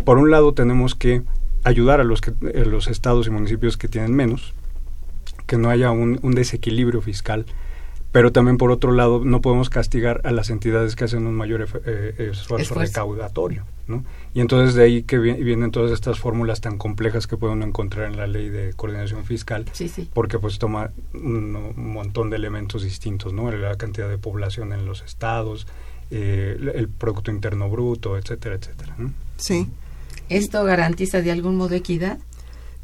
por 0.04 0.18
un 0.18 0.30
lado 0.30 0.54
tenemos 0.54 0.94
que 0.94 1.22
ayudar 1.62 2.00
a 2.00 2.04
los, 2.04 2.20
que, 2.20 2.33
los 2.64 2.88
estados 2.88 3.26
y 3.26 3.30
municipios 3.30 3.76
que 3.76 3.88
tienen 3.88 4.14
menos, 4.14 4.54
que 5.46 5.57
no 5.57 5.70
haya 5.70 5.90
un, 5.90 6.18
un 6.22 6.35
desequilibrio 6.35 7.00
fiscal 7.00 7.46
pero 8.14 8.30
también 8.30 8.59
por 8.59 8.70
otro 8.70 8.92
lado 8.92 9.24
no 9.24 9.40
podemos 9.40 9.70
castigar 9.70 10.20
a 10.22 10.30
las 10.30 10.48
entidades 10.48 10.94
que 10.94 11.02
hacen 11.02 11.26
un 11.26 11.35
mayor 11.35 11.66
eh, 11.85 12.30
esfuerzo, 12.30 12.76
recaudatorio, 12.76 13.64
¿no? 13.88 14.04
Y 14.33 14.40
entonces 14.40 14.76
de 14.76 14.85
ahí 14.85 15.02
que 15.02 15.18
vienen 15.18 15.72
todas 15.72 15.90
estas 15.90 16.20
fórmulas 16.20 16.61
tan 16.61 16.78
complejas 16.78 17.26
que 17.26 17.37
puede 17.37 17.54
uno 17.54 17.64
encontrar 17.66 18.07
en 18.07 18.16
la 18.16 18.28
ley 18.28 18.50
de 18.50 18.72
coordinación 18.74 19.24
fiscal, 19.24 19.64
porque 20.12 20.38
pues 20.38 20.61
toma 20.61 20.92
un, 21.12 21.74
montón 21.76 22.30
de 22.30 22.37
elementos 22.37 22.85
distintos, 22.85 23.33
¿no? 23.33 23.50
La 23.50 23.74
cantidad 23.74 24.09
de 24.09 24.16
población 24.16 24.72
en 24.72 24.87
los 24.87 25.02
estados, 25.02 25.66
eh, 26.12 26.57
el 26.72 26.88
Producto 26.88 27.33
Interno 27.33 27.68
Bruto, 27.68 28.16
etcétera, 28.16 28.54
etcétera. 28.54 28.94
Sí. 29.38 29.68
¿Esto 30.28 30.64
garantiza 30.64 31.22
de 31.22 31.30
algún 31.30 31.56
modo 31.56 31.74
equidad? 31.74 32.18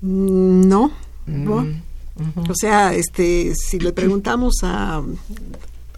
Mm, 0.00 0.68
no, 0.68 0.92
no. 1.26 1.62
Mm. 1.62 2.50
O 2.50 2.54
sea, 2.54 2.94
este, 2.94 3.54
si 3.54 3.78
le 3.78 3.92
preguntamos 3.92 4.56
a, 4.62 5.02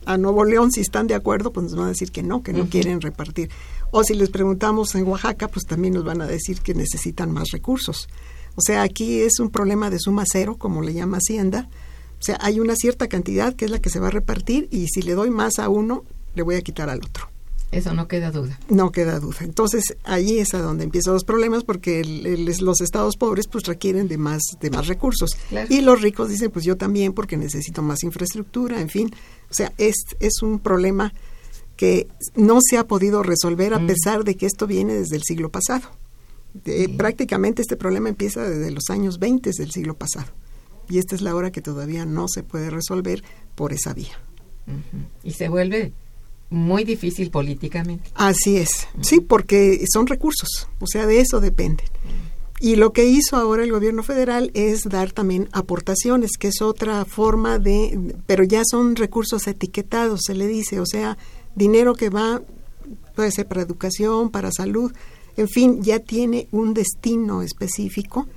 a 0.05 0.17
Nuevo 0.19 0.45
León 0.45 0.71
si 0.71 0.81
están 0.81 1.07
de 1.07 1.15
acuerdo, 1.15 1.53
pues 1.53 1.65
nos 1.65 1.77
van 1.77 1.87
a 1.87 1.89
decir 1.89 2.13
que 2.13 2.23
no, 2.23 2.43
que 2.43 2.53
no 2.53 2.69
quieren 2.69 3.01
repartir. 3.01 3.51
O 3.91 4.05
si 4.05 4.15
les 4.15 4.31
preguntamos 4.31 4.95
en 4.95 5.07
Oaxaca, 5.07 5.49
pues 5.49 5.67
también 5.67 5.95
nos 5.95 6.05
van 6.05 6.23
a 6.23 6.27
decir 6.27 6.61
que 6.61 6.75
necesitan 6.75 7.31
más 7.31 7.51
recursos. 7.51 8.09
O 8.55 8.61
sea, 8.61 8.83
aquí 8.83 9.21
es 9.21 9.41
un 9.41 9.51
problema 9.51 9.91
de 9.91 9.99
suma 9.99 10.25
cero, 10.31 10.57
como 10.59 10.83
le 10.83 10.95
llama 10.95 11.19
Hacienda. 11.19 11.69
O 12.21 12.23
sea, 12.23 12.39
hay 12.41 12.61
una 12.61 12.77
cierta 12.77 13.09
cantidad 13.09 13.55
que 13.55 13.65
es 13.65 13.71
la 13.71 13.81
que 13.81 13.91
se 13.91 13.99
va 13.99 14.09
a 14.09 14.11
repartir 14.11 14.69
y 14.71 14.87
si 14.89 15.03
le 15.03 15.15
doy 15.15 15.31
más 15.31 15.59
a 15.59 15.69
uno, 15.69 16.05
le 16.35 16.43
voy 16.43 16.55
a 16.55 16.63
quitar 16.63 16.89
al 16.89 16.99
otro. 16.99 17.32
Eso 17.73 17.95
no 17.95 18.07
queda 18.07 18.31
duda. 18.31 18.61
No 18.69 18.93
queda 18.93 19.19
duda. 19.19 19.39
Entonces, 19.41 19.97
ahí 20.05 20.39
es 20.39 20.53
a 20.55 20.61
donde 20.61 20.85
empiezan 20.85 21.15
los 21.15 21.25
problemas 21.25 21.65
porque 21.65 22.01
el- 22.01 22.27
el- 22.27 22.45
los 22.65 22.81
estados 22.83 23.17
pobres 23.17 23.49
pues 23.49 23.65
requieren 23.65 24.07
de 24.09 24.19
más 24.19 24.43
de 24.61 24.71
más 24.71 24.87
recursos. 24.87 25.31
Claro. 25.49 25.67
Y 25.71 25.81
los 25.81 26.01
ricos 26.03 26.29
dicen, 26.29 26.51
pues 26.51 26.65
yo 26.67 26.77
también 26.77 27.15
porque 27.15 27.37
necesito 27.39 27.81
más 27.83 28.03
infraestructura, 28.05 28.81
en 28.81 28.91
fin. 28.91 29.11
O 29.51 29.55
sea, 29.55 29.73
es, 29.79 29.97
es 30.21 30.43
un 30.43 30.59
problema 30.59 31.13
que 31.77 32.07
no 32.37 32.61
se 32.63 32.77
ha 32.77 32.87
podido 32.87 33.23
resolver 33.23 33.73
a 33.75 33.79
Mm. 33.79 33.87
pesar 33.87 34.25
de 34.25 34.37
que 34.37 34.47
esto 34.47 34.67
viene 34.67 34.93
desde 34.95 35.17
el 35.17 35.23
siglo 35.23 35.49
pasado. 35.51 35.89
Eh, 36.67 36.95
Prácticamente 36.99 37.63
este 37.63 37.79
problema 37.79 38.11
empieza 38.11 38.43
desde 38.47 38.71
los 38.71 38.91
años 38.91 39.19
20 39.19 39.51
del 39.57 39.71
siglo 39.71 39.95
pasado. 39.95 40.27
Y 40.91 40.99
esta 40.99 41.15
es 41.15 41.23
la 41.23 41.35
hora 41.35 41.51
que 41.51 41.63
todavía 41.63 42.05
no 42.05 42.27
se 42.29 42.43
puede 42.43 42.69
resolver 42.69 43.25
por 43.55 43.73
esa 43.73 43.95
vía. 43.95 44.21
Y 45.25 45.31
se 45.33 45.49
vuelve 45.49 45.93
muy 46.53 46.85
difícil 46.85 47.31
políticamente. 47.31 48.11
Así 48.15 48.57
es, 48.57 48.87
sí, 49.01 49.21
porque 49.21 49.85
son 49.93 50.07
recursos, 50.07 50.69
o 50.81 50.87
sea, 50.87 51.07
de 51.07 51.21
eso 51.21 51.41
dependen. 51.41 51.87
Y 52.61 52.77
lo 52.77 52.93
que 52.93 53.07
hizo 53.07 53.37
ahora 53.37 53.65
el 53.65 53.73
gobierno 53.73 54.05
federal 54.05 54.53
es 54.55 54.85
dar 54.85 55.11
también 55.11 55.49
aportaciones, 55.53 56.33
que 56.39 56.49
es 56.49 56.63
otra 56.63 57.05
forma 57.05 57.59
de, 57.59 58.15
pero 58.27 58.45
ya 58.45 58.63
son 58.65 58.95
recursos 58.95 59.49
etiquetados, 59.49 60.21
se 60.25 60.35
le 60.35 60.47
dice, 60.47 60.79
o 60.79 60.87
sea, 60.87 61.19
dinero 61.57 61.95
que 61.95 62.09
va, 62.09 62.41
puede 63.17 63.33
ser 63.33 63.49
para 63.49 63.63
educación, 63.63 64.31
para 64.31 64.53
salud, 64.53 64.93
en 65.37 65.49
fin, 65.49 65.83
ya 65.83 65.99
tiene 65.99 66.47
un 66.53 66.73
destino 66.73 67.43
específico, 67.43 68.29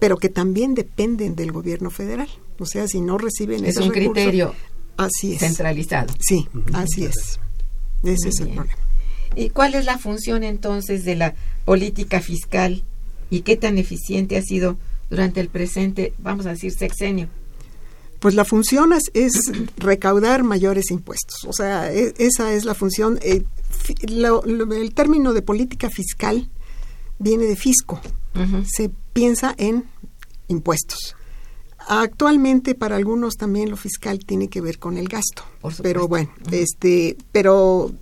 pero 0.00 0.16
que 0.16 0.28
también 0.30 0.74
dependen 0.74 1.34
del 1.34 1.52
gobierno 1.52 1.90
federal. 1.90 2.28
O 2.58 2.64
sea, 2.66 2.86
si 2.88 3.00
no 3.02 3.18
reciben 3.18 3.64
Es 3.64 3.70
esos 3.76 3.86
un 3.88 3.92
recursos- 3.92 4.12
criterio 4.14 4.54
así 4.96 5.34
es. 5.34 5.40
centralizado. 5.40 6.14
Sí, 6.20 6.48
así 6.72 7.04
es. 7.04 7.38
Ese 8.04 8.28
es 8.28 8.38
el 8.40 8.44
bien. 8.46 8.56
problema. 8.56 8.78
¿Y 9.36 9.50
cuál 9.50 9.74
es 9.74 9.84
la 9.84 9.98
función 9.98 10.44
entonces 10.44 11.04
de 11.04 11.16
la 11.16 11.34
política 11.64 12.20
fiscal 12.20 12.84
y 13.30 13.40
qué 13.40 13.56
tan 13.56 13.78
eficiente 13.78 14.36
ha 14.36 14.42
sido 14.42 14.76
durante 15.10 15.40
el 15.40 15.48
presente, 15.48 16.12
vamos 16.18 16.46
a 16.46 16.50
decir, 16.50 16.72
sexenio? 16.72 17.28
Pues 18.20 18.34
la 18.34 18.44
función 18.44 18.92
es, 18.92 19.02
es 19.12 19.32
recaudar 19.76 20.44
mayores 20.44 20.90
impuestos. 20.90 21.44
O 21.46 21.52
sea, 21.52 21.92
e- 21.92 22.14
esa 22.18 22.52
es 22.54 22.64
la 22.64 22.74
función. 22.74 23.18
eh, 23.22 23.42
fi- 23.70 23.94
lo- 24.08 24.42
lo- 24.46 24.72
el 24.74 24.94
término 24.94 25.32
de 25.32 25.42
política 25.42 25.90
fiscal 25.90 26.48
viene 27.18 27.44
de 27.44 27.56
fisco. 27.56 28.00
Se 28.66 28.90
piensa 29.12 29.54
en 29.58 29.84
impuestos. 30.48 31.16
Actualmente 31.88 32.74
para 32.74 32.96
algunos 32.96 33.34
también 33.36 33.70
lo 33.70 33.76
fiscal 33.76 34.18
tiene 34.24 34.48
que 34.48 34.60
ver 34.60 34.78
con 34.78 34.96
el 34.96 35.08
gasto. 35.08 35.44
Pero 35.82 36.08
bueno, 36.08 36.30
este, 36.50 37.16
pero 37.32 37.92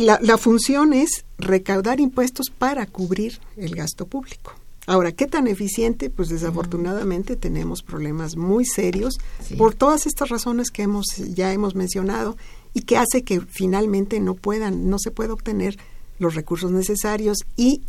la, 0.00 0.18
la 0.22 0.38
función 0.38 0.92
es 0.92 1.24
recaudar 1.38 2.00
impuestos 2.00 2.46
para 2.50 2.86
cubrir 2.86 3.40
el 3.56 3.74
gasto 3.74 4.06
público. 4.06 4.52
Ahora, 4.86 5.12
¿qué 5.12 5.26
tan 5.28 5.46
eficiente? 5.46 6.10
Pues 6.10 6.28
desafortunadamente 6.28 7.36
tenemos 7.36 7.82
problemas 7.82 8.36
muy 8.36 8.64
serios 8.64 9.14
Sí. 9.46 9.54
por 9.54 9.74
todas 9.74 10.06
estas 10.06 10.28
razones 10.28 10.70
que 10.70 10.82
hemos 10.82 11.06
ya 11.18 11.52
hemos 11.52 11.76
mencionado 11.76 12.36
y 12.74 12.82
que 12.82 12.96
hace 12.96 13.22
que 13.22 13.40
finalmente 13.42 14.18
no 14.18 14.34
puedan, 14.34 14.90
no 14.90 14.98
se 14.98 15.12
pueda 15.12 15.34
obtener 15.34 15.78
los 16.18 16.34
recursos 16.34 16.72
necesarios 16.72 17.38
y 17.56 17.82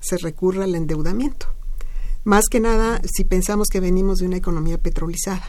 se 0.00 0.18
recurra 0.18 0.64
al 0.64 0.74
endeudamiento. 0.74 1.46
Más 2.26 2.46
que 2.50 2.58
nada, 2.58 3.00
si 3.04 3.22
pensamos 3.22 3.68
que 3.68 3.78
venimos 3.78 4.18
de 4.18 4.26
una 4.26 4.36
economía 4.36 4.78
petrolizada, 4.78 5.48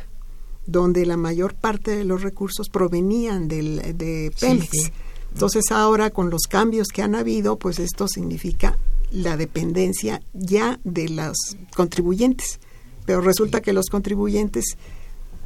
donde 0.68 1.08
la 1.08 1.18
mayor 1.18 1.56
parte 1.56 1.96
de 1.96 2.04
los 2.04 2.22
recursos 2.22 2.70
provenían 2.70 3.48
del, 3.48 3.98
de 3.98 4.32
Pemex. 4.40 4.70
sí. 4.72 4.92
Entonces 5.34 5.72
ahora 5.72 6.12
con 6.12 6.30
los 6.30 6.44
cambios 6.44 6.90
que 6.90 7.02
han 7.02 7.16
habido, 7.16 7.58
pues 7.58 7.80
esto 7.80 8.08
significa 8.08 8.78
la 9.10 9.38
dependencia 9.38 10.22
ya 10.34 10.80
de 10.84 11.10
los 11.10 11.58
contribuyentes. 11.76 12.60
Pero 13.08 13.22
resulta 13.22 13.62
que 13.62 13.74
los 13.74 13.88
contribuyentes, 13.88 14.78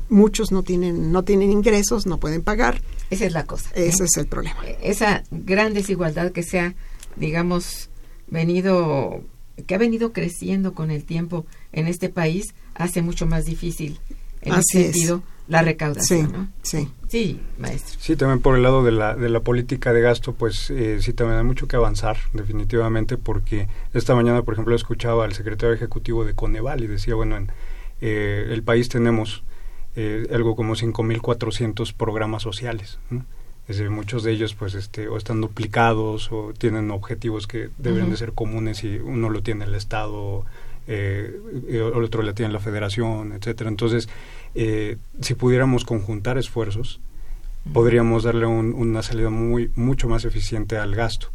muchos 0.09 0.51
no 0.51 0.63
tienen, 0.63 1.13
no 1.13 1.23
tienen 1.23 1.49
ingresos, 1.49 2.07
no 2.07 2.19
pueden 2.19 2.41
pagar. 2.41 2.81
Esa 3.09 3.23
es 3.23 3.31
la 3.31 3.45
cosa. 3.45 3.69
Ese 3.73 4.03
es 4.03 4.17
el 4.17 4.27
problema. 4.27 4.59
Esa 4.81 5.23
gran 5.31 5.73
desigualdad 5.73 6.33
que 6.33 6.43
se 6.43 6.59
ha, 6.59 6.75
digamos, 7.15 7.89
venido, 8.27 9.23
que 9.63 9.75
ha 9.75 9.77
venido 9.77 10.13
creciendo 10.13 10.73
con 10.73 10.91
el 10.91 11.03
tiempo 11.03 11.45
en 11.71 11.87
este 11.87 12.09
país, 12.09 12.53
hace 12.75 13.01
mucho 13.01 13.25
más 13.25 13.45
difícil 13.45 13.99
en 14.41 14.53
Así 14.53 14.77
ese 14.77 14.89
es. 14.89 14.91
sentido 14.95 15.23
la 15.47 15.59
Sí, 15.59 15.65
recaudación, 15.65 16.31
¿no? 16.31 16.47
sí. 16.63 16.87
Sí, 17.09 17.41
maestro. 17.59 17.99
Sí, 17.99 18.15
también 18.15 18.39
por 18.39 18.55
el 18.55 18.63
lado 18.63 18.85
de 18.85 18.91
la, 18.93 19.15
de 19.15 19.27
la 19.27 19.41
política 19.41 19.91
de 19.91 19.99
gasto, 19.99 20.33
pues 20.33 20.69
eh, 20.69 20.99
sí 21.01 21.11
también 21.11 21.39
hay 21.39 21.43
mucho 21.43 21.67
que 21.67 21.75
avanzar, 21.75 22.15
definitivamente, 22.31 23.17
porque 23.17 23.67
esta 23.93 24.15
mañana, 24.15 24.43
por 24.43 24.53
ejemplo, 24.53 24.73
escuchaba 24.75 25.25
al 25.25 25.33
secretario 25.33 25.75
ejecutivo 25.75 26.23
de 26.23 26.33
Coneval 26.35 26.81
y 26.83 26.87
decía, 26.87 27.15
bueno, 27.15 27.35
en 27.35 27.51
eh, 27.99 28.47
el 28.49 28.63
país 28.63 28.87
tenemos 28.87 29.43
eh, 29.97 30.25
algo 30.33 30.55
como 30.55 30.75
5.400 30.75 31.93
programas 31.93 32.43
sociales, 32.43 32.97
¿no? 33.09 33.25
Decir, 33.71 33.89
muchos 33.89 34.23
de 34.23 34.31
ellos 34.31 34.53
pues 34.55 34.73
este 34.73 35.07
o 35.07 35.17
están 35.17 35.41
duplicados 35.41 36.31
o 36.31 36.53
tienen 36.57 36.91
objetivos 36.91 37.47
que 37.47 37.69
deben 37.77 38.03
Ujú. 38.03 38.11
de 38.11 38.17
ser 38.17 38.33
comunes 38.33 38.83
y 38.83 38.97
uno 38.97 39.29
lo 39.29 39.41
tiene 39.41 39.65
el 39.65 39.75
Estado, 39.75 40.45
eh, 40.87 41.35
y 41.69 41.75
el 41.77 42.03
otro 42.03 42.21
lo 42.23 42.33
tiene 42.33 42.51
la 42.51 42.59
Federación, 42.59 43.33
etcétera. 43.33 43.69
Entonces, 43.69 44.09
eh, 44.55 44.97
si 45.21 45.33
pudiéramos 45.35 45.85
conjuntar 45.85 46.37
esfuerzos, 46.37 46.99
podríamos 47.73 48.23
darle 48.23 48.45
un- 48.47 48.73
una 48.73 49.03
salida 49.03 49.29
muy 49.29 49.69
mucho 49.75 50.07
más 50.09 50.25
eficiente 50.25 50.77
al 50.77 50.95
gasto. 50.95 51.27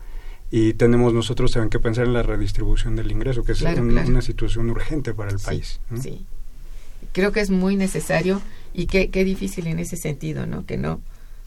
Y 0.50 0.74
tenemos 0.74 1.12
nosotros 1.12 1.52
también 1.52 1.70
que 1.70 1.78
pensar 1.80 2.06
en 2.06 2.12
la 2.12 2.22
redistribución 2.22 2.94
del 2.96 3.10
ingreso, 3.10 3.42
que 3.44 3.52
es 3.52 3.58
Claro, 3.58 3.82
un- 3.82 3.90
claro. 3.90 4.08
una 4.08 4.22
situación 4.22 4.70
urgente 4.70 5.12
para 5.14 5.30
el 5.30 5.38
Sí, 5.38 5.46
país. 5.46 5.80
¿no? 5.90 6.00
Sí. 6.02 6.24
Creo 7.12 7.32
que 7.32 7.40
es 7.40 7.50
muy 7.50 7.76
necesario 7.76 8.40
y 8.74 8.86
qué, 8.86 9.10
qué 9.10 9.24
difícil 9.24 9.66
en 9.68 9.78
ese 9.78 9.96
sentido, 9.96 10.46
¿no? 10.46 10.64
Que 10.66 10.76
no, 10.76 11.00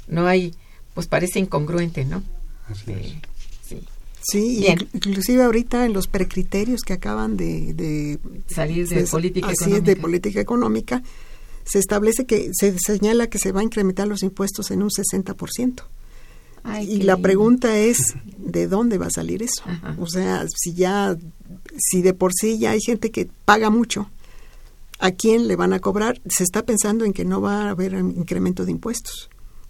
no 0.08 0.28
hay, 0.28 0.54
pues 1.00 1.08
parece 1.08 1.40
incongruente, 1.40 2.04
¿no? 2.04 2.22
Así 2.68 2.92
es. 2.92 2.98
Eh, 2.98 3.22
sí. 3.66 3.80
Sí, 4.22 4.58
Bien. 4.60 4.80
inclusive 4.94 5.44
ahorita 5.44 5.86
en 5.86 5.94
los 5.94 6.08
precriterios 6.08 6.82
que 6.82 6.92
acaban 6.92 7.38
de, 7.38 7.74
de 7.74 8.20
Salir 8.54 8.86
de 8.86 9.06
política 9.06 9.48
así 9.48 9.54
es, 9.54 9.68
económica. 9.68 9.86
de 9.86 9.96
política 9.96 10.42
económica, 10.42 11.04
se 11.64 11.80
establece 11.80 12.26
que 12.26 12.50
se 12.54 12.76
señala 12.80 13.28
que 13.28 13.38
se 13.38 13.54
va 13.54 13.62
a 13.62 13.64
incrementar 13.64 14.10
los 14.10 14.22
impuestos 14.24 14.72
en 14.72 14.84
un 14.84 14.90
60%. 14.90 15.84
Ay, 16.64 16.84
y 16.92 16.98
la 17.04 17.14
lindo. 17.14 17.22
pregunta 17.22 17.78
es, 17.78 18.16
¿de 18.38 18.68
dónde 18.68 18.98
va 18.98 19.06
a 19.06 19.12
salir 19.12 19.42
eso? 19.42 19.64
Ajá. 19.64 19.96
O 20.02 20.08
sea, 20.08 20.46
si 20.54 20.74
ya, 20.74 21.16
si 21.78 22.02
de 22.02 22.14
por 22.14 22.34
sí 22.34 22.60
ya 22.60 22.72
hay 22.72 22.82
gente 22.82 23.12
que 23.12 23.30
paga 23.46 23.70
mucho, 23.70 24.10
¿a 25.00 25.12
quién 25.12 25.48
le 25.48 25.56
van 25.56 25.72
a 25.72 25.80
cobrar? 25.80 26.20
Se 26.30 26.44
está 26.44 26.66
pensando 26.66 27.06
en 27.06 27.14
que 27.14 27.24
no 27.24 27.40
va 27.40 27.68
a 27.68 27.70
haber 27.70 27.94
incremento 27.94 28.66
de 28.66 28.72
impuestos, 28.72 29.30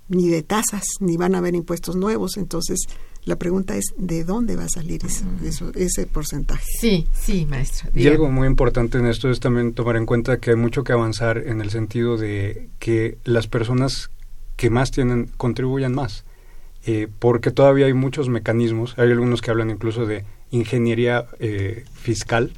ni 0.09 0.27
de 0.29 0.43
tasas, 0.43 0.83
ni 0.99 1.17
van 1.17 1.35
a 1.35 1.37
haber 1.37 1.55
impuestos 1.55 1.95
nuevos. 1.95 2.37
Entonces, 2.37 2.79
la 3.25 3.35
pregunta 3.37 3.75
es, 3.77 3.85
¿de 3.97 4.23
dónde 4.23 4.55
va 4.55 4.63
a 4.65 4.69
salir 4.69 5.05
eso, 5.05 5.25
eso- 5.43 5.71
ese 5.75 6.05
porcentaje? 6.07 6.65
Sí, 6.79 7.07
sí, 7.13 7.45
maestra. 7.49 7.89
Y 7.95 8.07
algo 8.07 8.29
muy 8.31 8.47
importante 8.47 8.97
en 8.97 9.05
esto 9.05 9.29
es 9.29 9.39
también 9.39 9.73
tomar 9.73 9.95
en 9.97 10.05
cuenta 10.05 10.37
que 10.37 10.51
hay 10.51 10.55
mucho 10.55 10.83
que 10.83 10.93
avanzar 10.93 11.37
en 11.37 11.61
el 11.61 11.69
sentido 11.69 12.17
de 12.17 12.69
que 12.79 13.17
las 13.23 13.47
personas 13.47 14.09
que 14.57 14.69
más 14.69 14.91
tienen 14.91 15.29
contribuyan 15.37 15.93
más. 15.93 16.23
Eh, 16.85 17.07
porque 17.19 17.51
todavía 17.51 17.85
hay 17.87 17.93
muchos 17.93 18.29
mecanismos, 18.29 18.93
hay 18.97 19.11
algunos 19.11 19.41
que 19.41 19.51
hablan 19.51 19.69
incluso 19.69 20.05
de 20.05 20.23
ingeniería 20.51 21.25
eh, 21.39 21.83
fiscal, 21.93 22.51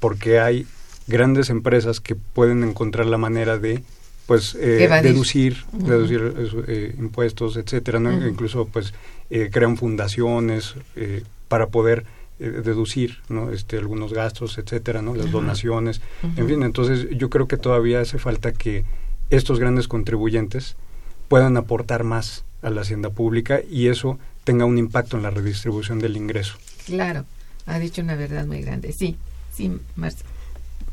porque 0.00 0.40
hay 0.40 0.66
grandes 1.06 1.50
empresas 1.50 2.00
que 2.00 2.14
pueden 2.16 2.64
encontrar 2.64 3.06
la 3.06 3.18
manera 3.18 3.58
de 3.58 3.82
pues 4.32 4.54
eh, 4.54 4.88
deducir 5.02 5.58
deducir 5.74 6.22
eh, 6.66 6.94
impuestos 6.98 7.58
etcétera 7.58 8.00
¿no? 8.00 8.26
Incluso 8.26 8.64
pues 8.64 8.94
eh, 9.28 9.50
crean 9.52 9.76
fundaciones 9.76 10.74
eh, 10.96 11.22
para 11.48 11.66
poder 11.66 12.06
eh, 12.40 12.62
deducir 12.64 13.18
¿no? 13.28 13.52
este 13.52 13.76
algunos 13.76 14.14
gastos 14.14 14.56
etcétera 14.56 15.02
no 15.02 15.14
las 15.14 15.30
donaciones 15.30 16.00
en 16.22 16.48
fin 16.48 16.62
entonces 16.62 17.08
yo 17.10 17.28
creo 17.28 17.46
que 17.46 17.58
todavía 17.58 18.00
hace 18.00 18.16
falta 18.18 18.52
que 18.52 18.86
estos 19.28 19.60
grandes 19.60 19.86
contribuyentes 19.86 20.76
puedan 21.28 21.58
aportar 21.58 22.02
más 22.02 22.46
a 22.62 22.70
la 22.70 22.80
hacienda 22.80 23.10
pública 23.10 23.60
y 23.70 23.88
eso 23.88 24.18
tenga 24.44 24.64
un 24.64 24.78
impacto 24.78 25.18
en 25.18 25.24
la 25.24 25.30
redistribución 25.30 25.98
del 25.98 26.16
ingreso 26.16 26.56
Claro, 26.86 27.26
ha 27.66 27.78
dicho 27.78 28.00
una 28.00 28.16
verdad 28.16 28.46
muy 28.46 28.62
grande. 28.62 28.92
Sí, 28.92 29.16
sí, 29.54 29.70
Marcia. 29.94 30.24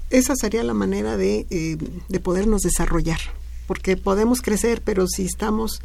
Esa 0.09 0.35
sería 0.35 0.63
la 0.63 0.73
manera 0.73 1.17
de, 1.17 1.45
eh, 1.49 1.77
de 2.07 2.19
podernos 2.19 2.61
desarrollar, 2.61 3.19
porque 3.67 3.95
podemos 3.97 4.41
crecer, 4.41 4.81
pero 4.83 5.07
si 5.07 5.25
estamos 5.25 5.81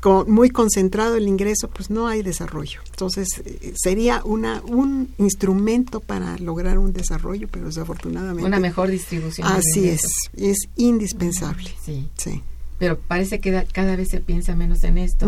con, 0.00 0.30
muy 0.30 0.50
concentrado 0.50 1.16
el 1.16 1.26
ingreso, 1.28 1.68
pues 1.68 1.90
no 1.90 2.06
hay 2.06 2.22
desarrollo. 2.22 2.80
Entonces, 2.90 3.28
eh, 3.44 3.74
sería 3.76 4.22
una 4.24 4.62
un 4.64 5.12
instrumento 5.18 6.00
para 6.00 6.38
lograr 6.38 6.78
un 6.78 6.92
desarrollo, 6.92 7.48
pero 7.50 7.66
desafortunadamente... 7.66 8.46
Una 8.46 8.60
mejor 8.60 8.88
distribución. 8.88 9.46
Así 9.48 9.88
es, 9.88 10.02
es 10.36 10.58
indispensable. 10.76 11.70
Sí, 11.84 12.08
Sí. 12.16 12.42
pero 12.78 12.98
parece 12.98 13.40
que 13.40 13.50
da- 13.50 13.64
cada 13.64 13.96
vez 13.96 14.08
se 14.08 14.20
piensa 14.20 14.54
menos 14.54 14.84
en 14.84 14.96
esto. 14.98 15.26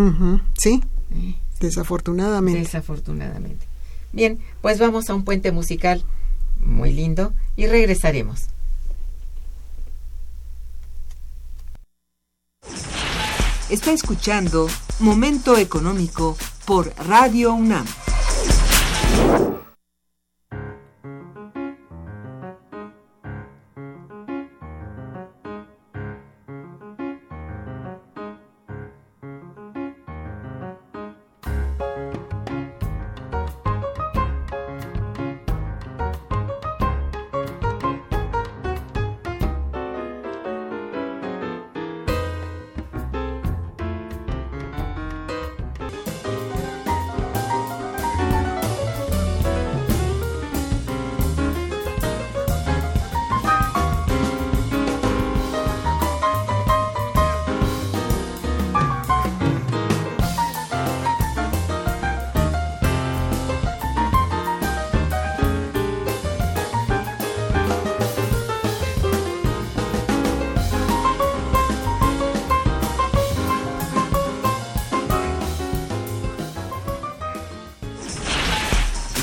Sí, 0.56 0.82
Eh, 1.14 1.36
Desafortunadamente. 1.60 2.60
Desafortunadamente. 2.60 3.66
Bien, 4.12 4.38
pues 4.62 4.78
vamos 4.78 5.10
a 5.10 5.14
un 5.14 5.24
puente 5.24 5.52
musical 5.52 6.02
muy 6.62 6.92
lindo 6.92 7.32
y 7.56 7.66
regresaremos. 7.66 8.48
Está 13.70 13.92
escuchando 13.92 14.68
Momento 15.00 15.56
Económico 15.56 16.36
por 16.66 16.92
Radio 17.08 17.54
UNAM. 17.54 17.86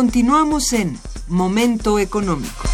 Continuamos 0.00 0.72
en 0.72 0.98
Momento 1.28 1.98
Económico. 1.98 2.64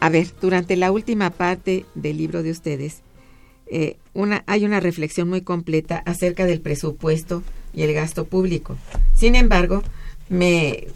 A 0.00 0.08
ver, 0.08 0.28
durante 0.40 0.76
la 0.76 0.90
última 0.90 1.28
parte 1.28 1.84
del 1.94 2.16
libro 2.16 2.42
de 2.42 2.50
ustedes, 2.50 3.02
eh, 3.74 3.96
una, 4.12 4.44
hay 4.46 4.66
una 4.66 4.80
reflexión 4.80 5.30
muy 5.30 5.40
completa 5.40 6.02
acerca 6.04 6.44
del 6.44 6.60
presupuesto 6.60 7.42
y 7.72 7.82
el 7.82 7.94
gasto 7.94 8.26
público. 8.26 8.76
Sin 9.16 9.34
embargo, 9.34 9.82
me, 10.28 10.88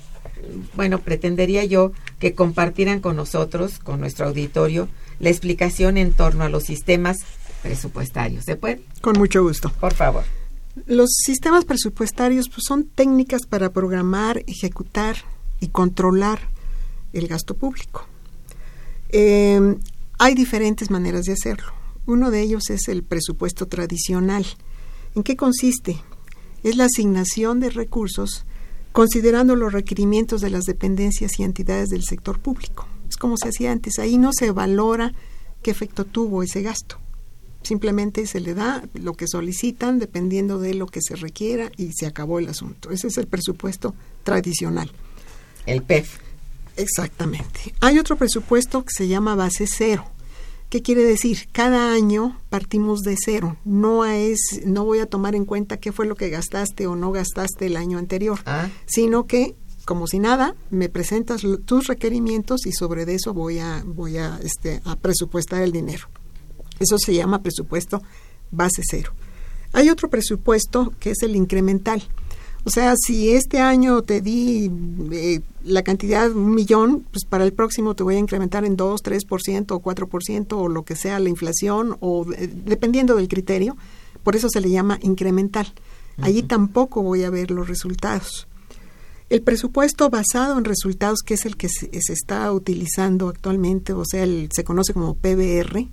bueno, 0.75 0.99
pretendería 1.01 1.65
yo 1.65 1.93
que 2.19 2.35
compartieran 2.35 3.01
con 3.01 3.17
nosotros, 3.17 3.79
con 3.79 3.99
nuestro 4.01 4.27
auditorio, 4.27 4.91
la 5.21 5.31
explicación 5.31 5.97
en 5.97 6.13
torno 6.13 6.45
a 6.45 6.51
los 6.51 6.65
sistemas 6.65 7.17
presupuestarios. 7.63 8.45
¿Se 8.45 8.57
puede? 8.57 8.83
Con 9.01 9.17
mucho 9.17 9.43
gusto. 9.43 9.73
Por 9.81 9.95
favor. 9.95 10.25
Los 10.85 11.09
sistemas 11.25 11.65
presupuestarios 11.65 12.51
pues, 12.51 12.65
son 12.69 12.85
técnicas 12.85 13.47
para 13.47 13.73
programar, 13.73 14.45
ejecutar 14.47 15.17
y 15.61 15.69
controlar 15.69 16.41
el 17.15 17.27
gasto 17.27 17.55
público. 17.55 18.07
Eh, 19.09 19.77
hay 20.19 20.35
diferentes 20.35 20.91
maneras 20.91 21.23
de 21.25 21.33
hacerlo. 21.33 21.86
Uno 22.07 22.31
de 22.31 22.41
ellos 22.41 22.71
es 22.71 22.89
el 22.89 23.03
presupuesto 23.03 23.67
tradicional. 23.67 24.47
¿En 25.15 25.23
qué 25.23 25.37
consiste? 25.37 25.97
Es 26.63 26.77
la 26.77 26.85
asignación 26.85 27.61
de 27.61 27.71
recursos 27.71 28.45
considerando 28.97 29.57
los 29.57 29.75
requerimientos 29.75 30.41
de 30.41 30.49
las 30.49 30.65
dependencias 30.65 31.39
y 31.39 31.43
entidades 31.43 31.91
del 31.91 32.05
sector 32.05 32.39
público. 32.39 32.89
Es 33.11 33.19
como 33.19 33.37
se 33.37 33.49
hacía 33.49 33.71
antes. 33.71 33.99
Ahí 33.99 34.17
no 34.17 34.31
se 34.33 34.53
valora 34.53 35.13
qué 35.63 35.71
efecto 35.71 36.07
tuvo 36.07 36.43
ese 36.43 36.63
gasto. 36.63 36.99
Simplemente 37.63 38.27
se 38.27 38.41
le 38.41 38.55
da 38.55 38.89
lo 38.95 39.13
que 39.13 39.27
solicitan 39.27 39.99
dependiendo 39.99 40.59
de 40.59 40.73
lo 40.73 40.87
que 40.87 41.03
se 41.03 41.17
requiera 41.17 41.71
y 41.77 41.93
se 41.93 42.07
acabó 42.07 42.39
el 42.39 42.49
asunto. 42.49 42.91
Ese 42.91 43.09
es 43.09 43.19
el 43.19 43.27
presupuesto 43.27 43.95
tradicional. 44.25 44.91
El 45.67 45.83
PEF. 45.83 46.19
Exactamente. 46.77 47.75
Hay 47.81 47.99
otro 47.99 48.17
presupuesto 48.17 48.83
que 48.83 48.95
se 48.97 49.09
llama 49.09 49.35
base 49.35 49.67
cero. 49.67 50.07
¿Qué 50.69 50.83
quiere 50.83 51.05
decir? 51.05 51.49
Cada 51.53 51.93
año 51.93 52.41
partimos 52.51 53.03
de 53.03 53.17
cero. 53.23 53.57
No 53.65 54.05
es, 54.05 54.63
no 54.65 54.85
voy 54.85 54.99
a 54.99 55.07
tomar 55.07 55.35
en 55.35 55.45
cuenta 55.45 55.77
qué 55.79 55.93
fue 55.93 56.07
lo 56.07 56.17
que 56.17 56.29
gastaste 56.29 56.87
o 56.87 56.97
no 56.97 57.13
gastaste 57.13 57.67
el 57.67 57.77
año 57.77 57.99
anterior, 57.99 58.41
Ah. 58.47 58.69
sino 58.87 59.27
que 59.27 59.55
como 59.85 60.09
si 60.09 60.19
nada, 60.19 60.57
me 60.71 60.89
presentas 60.89 61.43
tus 61.65 61.87
requerimientos 61.87 62.67
y 62.67 62.73
sobre 62.73 63.07
de 63.07 63.15
eso 63.15 63.33
voy 63.33 63.61
a 63.61 63.85
voy 63.87 64.19
a 64.19 64.37
este 64.43 64.81
a 64.85 64.97
presupuestar 64.97 65.63
el 65.63 65.71
dinero. 65.71 66.09
Eso 66.81 66.99
se 66.99 67.15
llama 67.15 67.41
presupuesto 67.41 68.03
base 68.51 68.83
cero. 68.85 69.13
Hay 69.73 69.89
otro 69.89 70.11
presupuesto 70.11 70.93
que 70.99 71.11
es 71.11 71.23
el 71.23 71.37
incremental. 71.37 72.03
O 72.67 72.71
sea, 72.71 72.95
si 72.97 73.31
este 73.31 73.61
año 73.61 74.03
te 74.03 74.21
di 74.21 74.69
eh, 75.13 75.41
la 75.65 75.83
cantidad, 75.85 76.29
un 76.33 76.53
millón, 76.53 77.07
pues 77.13 77.25
para 77.25 77.45
el 77.45 77.53
próximo 77.53 77.95
te 77.95 78.03
voy 78.03 78.17
a 78.17 78.19
incrementar 78.19 78.65
en 78.65 78.77
2, 78.77 79.03
3% 79.05 79.71
o 79.71 79.81
4% 79.81 80.47
o 80.53 80.69
lo 80.69 80.83
que 80.85 80.97
sea 80.97 81.21
la 81.21 81.29
inflación 81.29 81.97
o 82.01 82.27
eh, 82.37 82.51
dependiendo 82.67 83.15
del 83.15 83.29
criterio. 83.29 83.77
Por 84.25 84.35
eso 84.35 84.49
se 84.49 84.61
le 84.61 84.69
llama 84.71 84.99
incremental. 85.03 85.73
Allí 86.21 86.43
tampoco 86.43 87.03
voy 87.03 87.23
a 87.23 87.31
ver 87.31 87.53
los 87.53 87.69
resultados. 87.69 88.49
El 89.31 89.43
presupuesto 89.43 90.11
basado 90.11 90.59
en 90.59 90.65
resultados, 90.65 91.21
que 91.25 91.35
es 91.35 91.47
el 91.47 91.57
que 91.57 91.69
se, 91.69 91.89
se 92.01 92.13
está 92.13 92.51
utilizando 92.53 93.29
actualmente, 93.29 93.93
o 93.93 94.05
sea, 94.05 94.25
el, 94.25 94.49
se 94.53 94.65
conoce 94.65 94.93
como 94.93 95.15
PBR, 95.15 95.87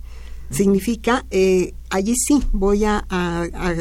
significa, 0.50 1.26
eh, 1.30 1.74
allí 1.90 2.14
sí 2.16 2.42
voy 2.52 2.86
a, 2.86 3.06
a- 3.10 3.44
a- 3.54 3.76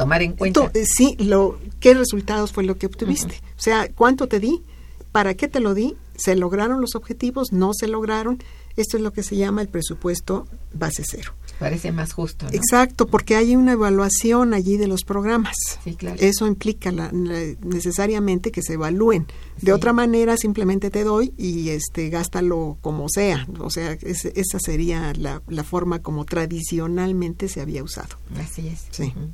Tomar 0.00 0.22
en 0.22 0.32
cuenta. 0.32 0.70
eh, 0.72 0.84
sí, 0.86 1.14
lo, 1.18 1.58
qué 1.78 1.92
resultados 1.92 2.52
fue 2.52 2.64
lo 2.64 2.78
que 2.78 2.86
obtuviste. 2.86 3.34
O 3.58 3.60
sea, 3.60 3.88
cuánto 3.92 4.28
te 4.28 4.40
di, 4.40 4.62
para 5.12 5.34
qué 5.34 5.46
te 5.46 5.60
lo 5.60 5.74
di, 5.74 5.94
se 6.16 6.36
lograron 6.36 6.80
los 6.80 6.94
objetivos, 6.94 7.52
no 7.52 7.72
se 7.74 7.86
lograron. 7.86 8.42
Esto 8.76 8.96
es 8.96 9.02
lo 9.02 9.12
que 9.12 9.22
se 9.22 9.36
llama 9.36 9.60
el 9.62 9.68
presupuesto 9.68 10.46
base 10.72 11.02
cero. 11.04 11.34
Parece 11.58 11.92
más 11.92 12.12
justo. 12.14 12.46
¿no? 12.46 12.52
Exacto, 12.52 13.06
porque 13.08 13.34
hay 13.36 13.54
una 13.56 13.72
evaluación 13.72 14.54
allí 14.54 14.78
de 14.78 14.86
los 14.86 15.04
programas. 15.04 15.56
Sí, 15.84 15.94
claro. 15.96 16.16
Eso 16.20 16.46
implica 16.46 16.90
la- 16.92 17.10
la- 17.12 17.54
necesariamente 17.62 18.50
que 18.52 18.62
se 18.62 18.74
evalúen. 18.74 19.26
De 19.56 19.66
Sí. 19.66 19.70
otra 19.72 19.92
manera, 19.92 20.36
simplemente 20.38 20.88
te 20.90 21.04
doy 21.04 21.34
y 21.36 21.70
este 21.70 22.08
gástalo 22.08 22.78
como 22.80 23.08
sea. 23.10 23.46
O 23.58 23.68
sea, 23.68 23.92
es- 23.92 24.24
esa 24.24 24.58
sería 24.60 25.12
la, 25.16 25.42
la 25.48 25.64
forma 25.64 25.98
como 25.98 26.24
tradicionalmente 26.24 27.48
se 27.48 27.60
había 27.60 27.82
usado. 27.82 28.16
Así 28.40 28.68
es. 28.68 28.86
Sí. 28.90 29.12
Ujú. 29.16 29.28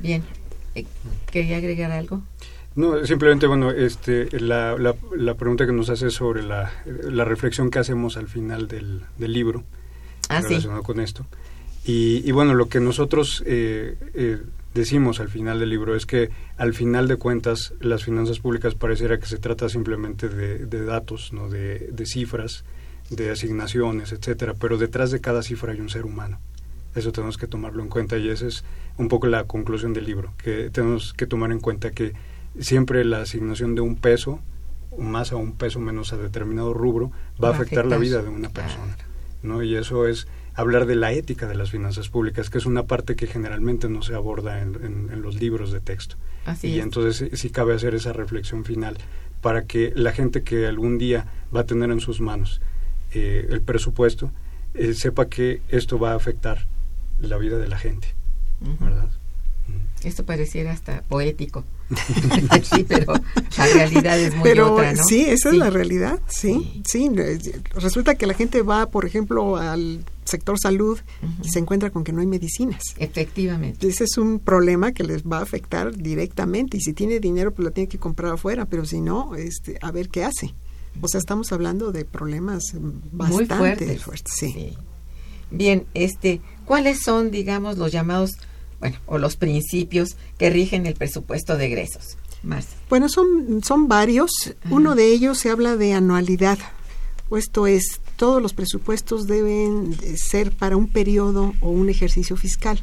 Bien. 0.00 0.22
Eh, 0.74 0.86
¿Quería 1.30 1.56
agregar 1.56 1.90
algo? 1.90 2.22
No, 2.76 3.04
simplemente, 3.04 3.46
bueno, 3.46 3.70
este, 3.70 4.28
la, 4.38 4.76
la, 4.78 4.94
la 5.16 5.34
pregunta 5.34 5.66
que 5.66 5.72
nos 5.72 5.90
hace 5.90 6.10
sobre 6.10 6.42
la, 6.42 6.72
la 6.86 7.24
reflexión 7.24 7.70
que 7.70 7.80
hacemos 7.80 8.16
al 8.16 8.28
final 8.28 8.68
del, 8.68 9.02
del 9.16 9.32
libro. 9.32 9.64
Ah, 10.28 10.42
sí. 10.42 10.48
relacionado 10.48 10.82
con 10.82 11.00
esto. 11.00 11.26
Y, 11.84 12.22
y 12.28 12.32
bueno, 12.32 12.54
lo 12.54 12.68
que 12.68 12.80
nosotros 12.80 13.42
eh, 13.46 13.96
eh, 14.14 14.38
decimos 14.74 15.20
al 15.20 15.28
final 15.28 15.58
del 15.58 15.70
libro 15.70 15.96
es 15.96 16.06
que 16.06 16.28
al 16.58 16.74
final 16.74 17.08
de 17.08 17.16
cuentas 17.16 17.72
las 17.80 18.04
finanzas 18.04 18.38
públicas 18.40 18.74
pareciera 18.74 19.18
que 19.18 19.26
se 19.26 19.38
trata 19.38 19.68
simplemente 19.68 20.28
de, 20.28 20.66
de 20.66 20.84
datos, 20.84 21.32
no 21.32 21.48
de, 21.48 21.88
de 21.90 22.06
cifras, 22.06 22.64
de 23.10 23.30
asignaciones, 23.30 24.12
etcétera, 24.12 24.54
pero 24.54 24.76
detrás 24.76 25.10
de 25.10 25.20
cada 25.20 25.42
cifra 25.42 25.72
hay 25.72 25.80
un 25.80 25.88
ser 25.88 26.04
humano. 26.04 26.38
Eso 26.98 27.12
tenemos 27.12 27.38
que 27.38 27.46
tomarlo 27.46 27.82
en 27.82 27.88
cuenta 27.88 28.16
y 28.18 28.28
esa 28.28 28.46
es 28.46 28.64
un 28.96 29.08
poco 29.08 29.26
la 29.28 29.44
conclusión 29.44 29.92
del 29.94 30.04
libro, 30.04 30.32
que 30.36 30.68
tenemos 30.70 31.12
que 31.14 31.26
tomar 31.26 31.52
en 31.52 31.60
cuenta 31.60 31.90
que 31.92 32.12
siempre 32.58 33.04
la 33.04 33.20
asignación 33.22 33.74
de 33.74 33.80
un 33.80 33.96
peso, 33.96 34.40
más 34.98 35.32
a 35.32 35.36
un 35.36 35.52
peso 35.52 35.78
menos 35.80 36.12
a 36.12 36.16
determinado 36.16 36.74
rubro, 36.74 37.10
va 37.42 37.48
a 37.48 37.52
afectar 37.52 37.86
la 37.86 37.96
vida 37.98 38.22
de 38.22 38.28
una 38.30 38.48
persona. 38.50 38.96
¿no? 39.42 39.62
Y 39.62 39.76
eso 39.76 40.08
es 40.08 40.26
hablar 40.54 40.86
de 40.86 40.96
la 40.96 41.12
ética 41.12 41.46
de 41.46 41.54
las 41.54 41.70
finanzas 41.70 42.08
públicas, 42.08 42.50
que 42.50 42.58
es 42.58 42.66
una 42.66 42.82
parte 42.86 43.14
que 43.14 43.28
generalmente 43.28 43.88
no 43.88 44.02
se 44.02 44.14
aborda 44.16 44.60
en, 44.60 44.74
en- 44.84 45.10
en 45.12 45.22
los 45.22 45.36
libros 45.36 45.70
de 45.70 45.78
texto. 45.80 46.16
Así 46.46 46.66
y 46.68 46.78
es. 46.78 46.82
entonces 46.84 47.16
sí, 47.30 47.36
sí 47.36 47.50
cabe 47.50 47.74
hacer 47.74 47.94
esa 47.94 48.12
reflexión 48.12 48.64
final 48.64 48.96
para 49.40 49.66
que 49.66 49.92
la 49.94 50.10
gente 50.12 50.42
que 50.42 50.66
algún 50.66 50.98
día 50.98 51.26
va 51.54 51.60
a 51.60 51.64
tener 51.66 51.90
en 51.92 52.00
sus 52.00 52.20
manos 52.20 52.60
eh, 53.12 53.46
el 53.50 53.60
presupuesto 53.60 54.32
eh, 54.74 54.94
sepa 54.94 55.28
que 55.28 55.60
esto 55.68 55.98
va 56.00 56.12
a 56.12 56.16
afectar 56.16 56.66
la 57.20 57.36
vida 57.38 57.58
de 57.58 57.68
la 57.68 57.78
gente. 57.78 58.08
¿verdad? 58.80 59.08
Esto 60.02 60.24
pareciera 60.24 60.72
hasta 60.72 61.02
poético. 61.02 61.64
sí, 62.62 62.84
pero 62.86 63.12
la 63.56 63.66
realidad 63.74 64.18
es 64.18 64.34
muy 64.34 64.42
Pero 64.44 64.74
otra, 64.74 64.92
¿no? 64.92 65.02
sí, 65.04 65.22
esa 65.22 65.50
Sí. 65.50 65.56
es 65.56 65.58
la 65.58 65.70
realidad, 65.70 66.20
sí, 66.28 66.82
sí. 66.86 67.10
eh, 67.16 67.38
Resulta 67.74 68.14
que 68.14 68.26
la 68.26 68.34
gente 68.34 68.62
va, 68.62 68.86
por 68.90 69.04
ejemplo, 69.04 69.56
al 69.56 70.04
sector 70.24 70.56
salud 70.60 70.98
y 71.42 71.48
se 71.48 71.58
encuentra 71.58 71.90
con 71.90 72.04
que 72.04 72.12
no 72.12 72.20
hay 72.20 72.26
medicinas. 72.26 72.82
Efectivamente. 72.98 73.88
Ese 73.88 74.04
es 74.04 74.16
un 74.18 74.38
problema 74.38 74.92
que 74.92 75.02
les 75.04 75.22
va 75.24 75.38
a 75.38 75.42
afectar 75.42 75.94
directamente 75.96 76.76
y 76.76 76.80
si 76.80 76.92
tiene 76.92 77.18
dinero 77.20 77.52
pues 77.52 77.64
la 77.64 77.70
tiene 77.72 77.88
que 77.88 77.98
comprar 77.98 78.34
afuera, 78.34 78.66
pero 78.66 78.84
si 78.84 79.00
no, 79.00 79.34
este, 79.34 79.78
a 79.80 79.90
ver 79.90 80.08
qué 80.10 80.24
hace. 80.24 80.54
O 81.00 81.08
sea, 81.08 81.18
estamos 81.18 81.52
hablando 81.52 81.92
de 81.92 82.04
problemas 82.04 82.62
muy 82.74 83.00
bastante 83.46 83.98
fuertes. 83.98 84.32
sí. 84.34 84.76
Bien, 85.50 85.86
este, 85.94 86.42
¿cuáles 86.68 87.02
son, 87.02 87.30
digamos, 87.32 87.76
los 87.78 87.90
llamados, 87.90 88.32
bueno, 88.78 88.98
o 89.06 89.18
los 89.18 89.34
principios 89.36 90.16
que 90.38 90.50
rigen 90.50 90.86
el 90.86 90.94
presupuesto 90.94 91.56
de 91.56 91.66
egresos? 91.66 92.16
Marcia. 92.44 92.76
Bueno, 92.88 93.08
son, 93.08 93.62
son 93.64 93.88
varios. 93.88 94.30
Uno 94.70 94.94
de 94.94 95.06
ellos 95.12 95.38
se 95.38 95.50
habla 95.50 95.76
de 95.76 95.94
anualidad. 95.94 96.58
O 97.30 97.36
Esto 97.36 97.66
es, 97.66 98.00
todos 98.16 98.40
los 98.40 98.52
presupuestos 98.54 99.26
deben 99.26 99.96
de 99.96 100.16
ser 100.16 100.52
para 100.52 100.76
un 100.76 100.86
periodo 100.88 101.54
o 101.60 101.70
un 101.70 101.88
ejercicio 101.88 102.36
fiscal. 102.36 102.80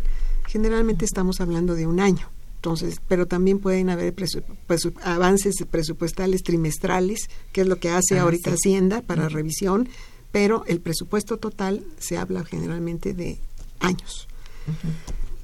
Generalmente 0.48 1.06
estamos 1.06 1.40
hablando 1.40 1.74
de 1.76 1.88
un 1.88 2.00
año. 2.02 2.28
Entonces, 2.58 3.00
pero 3.08 3.28
también 3.28 3.60
pueden 3.60 3.90
haber 3.92 4.14
presu- 4.16 4.44
presu- 4.68 4.94
avances 5.04 5.56
presupuestales 5.70 6.42
trimestrales, 6.44 7.30
que 7.54 7.62
es 7.62 7.68
lo 7.68 7.78
que 7.78 7.90
hace 7.90 8.18
Ah, 8.20 8.24
ahorita 8.24 8.50
sí. 8.52 8.56
Hacienda 8.70 9.02
para 9.02 9.30
revisión, 9.30 9.88
pero 10.32 10.64
el 10.68 10.82
presupuesto 10.82 11.38
total 11.38 11.84
se 12.00 12.18
habla 12.18 12.44
generalmente 12.44 13.14
de 13.14 13.38
años. 13.80 14.28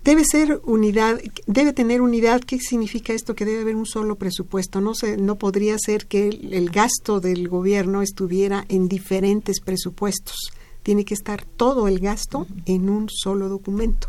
Debe 0.04 0.24
ser 0.26 0.62
unidad, 0.64 1.22
debe 1.46 1.74
tener 1.74 2.02
unidad. 2.02 2.42
¿Qué 2.42 2.60
significa 2.60 3.14
esto? 3.14 3.36
Que 3.36 3.46
debe 3.46 3.62
haber 3.62 3.76
un 3.76 3.86
solo 3.86 4.16
presupuesto. 4.16 4.82
No 4.82 4.96
se, 4.96 5.18
no 5.18 5.36
podría 5.36 5.78
ser 5.78 6.08
que 6.08 6.28
el, 6.28 6.70
gasto 6.72 7.20
del 7.20 7.48
gobierno 7.48 8.02
estuviera 8.02 8.66
en 8.68 8.88
diferentes 8.88 9.60
presupuestos. 9.60 10.38
Tiene 10.82 11.06
que 11.06 11.14
estar 11.14 11.46
todo 11.46 11.88
el 11.88 12.00
gasto 12.00 12.48
en 12.66 12.90
un 12.90 13.10
solo 13.10 13.48
documento, 13.48 14.08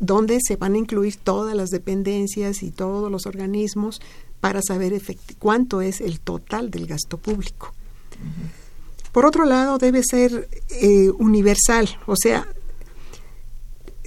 donde 0.00 0.40
se 0.44 0.56
van 0.56 0.74
a 0.74 0.78
incluir 0.78 1.14
todas 1.16 1.54
las 1.54 1.70
dependencias 1.70 2.64
y 2.64 2.72
todos 2.72 3.08
los 3.08 3.26
organismos 3.26 4.00
para 4.40 4.62
saber 4.62 5.00
cuánto 5.38 5.80
es 5.80 6.00
el 6.00 6.18
total 6.18 6.72
del 6.72 6.88
gasto 6.88 7.18
público. 7.18 7.72
Por 9.12 9.26
otro 9.26 9.44
lado, 9.44 9.78
debe 9.78 10.02
ser 10.02 10.48
eh, 10.70 11.08
universal, 11.10 11.88
o 12.06 12.16
sea, 12.16 12.48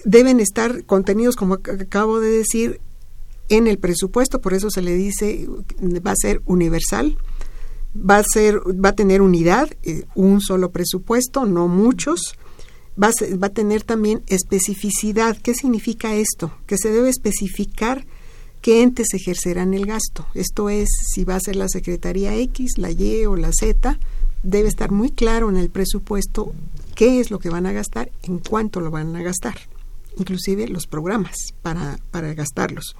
deben 0.07 0.39
estar 0.39 0.85
contenidos, 0.85 1.35
como 1.35 1.57
ac- 1.57 1.81
acabo 1.81 2.19
de 2.21 2.29
decir, 2.29 2.79
en 3.49 3.67
el 3.67 3.77
presupuesto, 3.77 4.39
por 4.39 4.53
eso 4.53 4.69
se 4.69 4.81
le 4.81 4.95
dice 4.95 5.47
va 6.05 6.11
a 6.11 6.15
ser 6.15 6.41
universal, 6.45 7.17
va 7.93 8.17
a 8.17 8.23
ser, 8.23 8.59
va 8.83 8.89
a 8.89 8.95
tener 8.95 9.21
unidad, 9.21 9.69
eh, 9.83 10.05
un 10.15 10.39
solo 10.41 10.71
presupuesto, 10.71 11.45
no 11.45 11.67
muchos, 11.67 12.35
va 12.97 13.09
a 13.41 13.49
tener 13.49 13.83
también 13.83 14.21
especificidad. 14.27 15.37
¿Qué 15.37 15.53
significa 15.53 16.15
esto? 16.15 16.51
Que 16.65 16.77
se 16.77 16.89
debe 16.89 17.09
especificar 17.09 18.05
qué 18.61 18.81
entes 18.81 19.13
ejercerán 19.13 19.73
el 19.73 19.85
gasto. 19.85 20.25
Esto 20.33 20.69
es, 20.69 20.89
si 21.13 21.23
va 21.23 21.35
a 21.35 21.39
ser 21.39 21.57
la 21.57 21.67
Secretaría 21.69 22.35
X, 22.35 22.77
la 22.77 22.89
Y 22.91 23.25
o 23.25 23.35
la 23.35 23.51
Z, 23.53 23.99
debe 24.43 24.67
estar 24.67 24.91
muy 24.91 25.11
claro 25.11 25.49
en 25.49 25.57
el 25.57 25.69
presupuesto 25.69 26.53
qué 26.95 27.19
es 27.19 27.29
lo 27.29 27.39
que 27.39 27.49
van 27.49 27.65
a 27.65 27.71
gastar, 27.71 28.09
en 28.23 28.39
cuánto 28.39 28.81
lo 28.81 28.89
van 28.89 29.15
a 29.15 29.21
gastar, 29.21 29.57
inclusive 30.17 30.67
los 30.67 30.87
programas 30.87 31.35
para, 31.61 31.99
para 32.11 32.33
gastarlos. 32.33 32.95